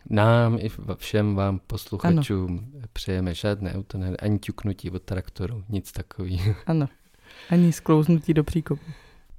Nám 0.09 0.57
i 0.61 0.69
všem 0.95 1.35
vám 1.35 1.59
posluchačům 1.67 2.69
ano. 2.73 2.87
přejeme 2.93 3.33
žádné 3.33 3.73
auto, 3.73 3.99
ani 4.19 4.39
ťuknutí 4.39 4.89
od 4.89 5.03
traktoru, 5.03 5.63
nic 5.69 5.91
takového. 5.91 6.55
Ano, 6.65 6.87
ani 7.49 7.73
sklouznutí 7.73 8.33
do 8.33 8.43
příkopu. 8.43 8.81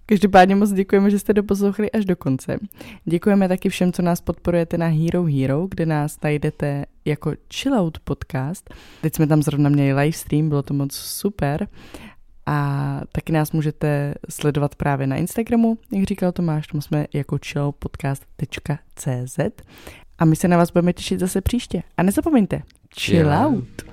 Každopádně 0.07 0.57
moc 0.57 0.73
děkujeme, 0.73 1.11
že 1.11 1.19
jste 1.19 1.33
doposlouchali 1.33 1.91
až 1.91 2.05
do 2.05 2.17
konce. 2.17 2.59
Děkujeme 3.05 3.49
taky 3.49 3.69
všem, 3.69 3.93
co 3.93 4.03
nás 4.03 4.21
podporujete 4.21 4.79
na 4.79 4.87
Hero 4.87 5.25
Hero, 5.25 5.67
kde 5.71 5.87
nás 5.87 6.19
najdete 6.23 6.85
jako 7.05 7.33
Chillout 7.55 7.99
podcast. 7.99 8.75
Teď 9.01 9.15
jsme 9.15 9.27
tam 9.27 9.43
zrovna 9.43 9.71
měli 9.71 9.93
livestream, 9.93 10.49
bylo 10.49 10.63
to 10.63 10.75
moc 10.75 10.95
super. 10.95 11.69
A 12.47 13.01
taky 13.13 13.33
nás 13.33 13.53
můžete 13.53 14.15
sledovat 14.31 14.75
právě 14.75 15.07
na 15.07 15.17
Instagramu, 15.17 15.79
jak 15.93 16.05
říkal 16.05 16.33
Tomáš, 16.33 16.67
tam 16.67 16.81
jsme 16.81 17.07
jako 17.13 17.39
chillpodcast.cz 17.47 19.39
a 20.19 20.25
my 20.25 20.37
se 20.37 20.49
na 20.49 20.57
vás 20.57 20.71
budeme 20.71 20.93
těšit 20.93 21.21
zase 21.21 21.41
příště. 21.41 21.83
A 21.97 22.03
nezapomeňte, 22.03 22.63
chill 23.01 23.31
out. 23.33 23.88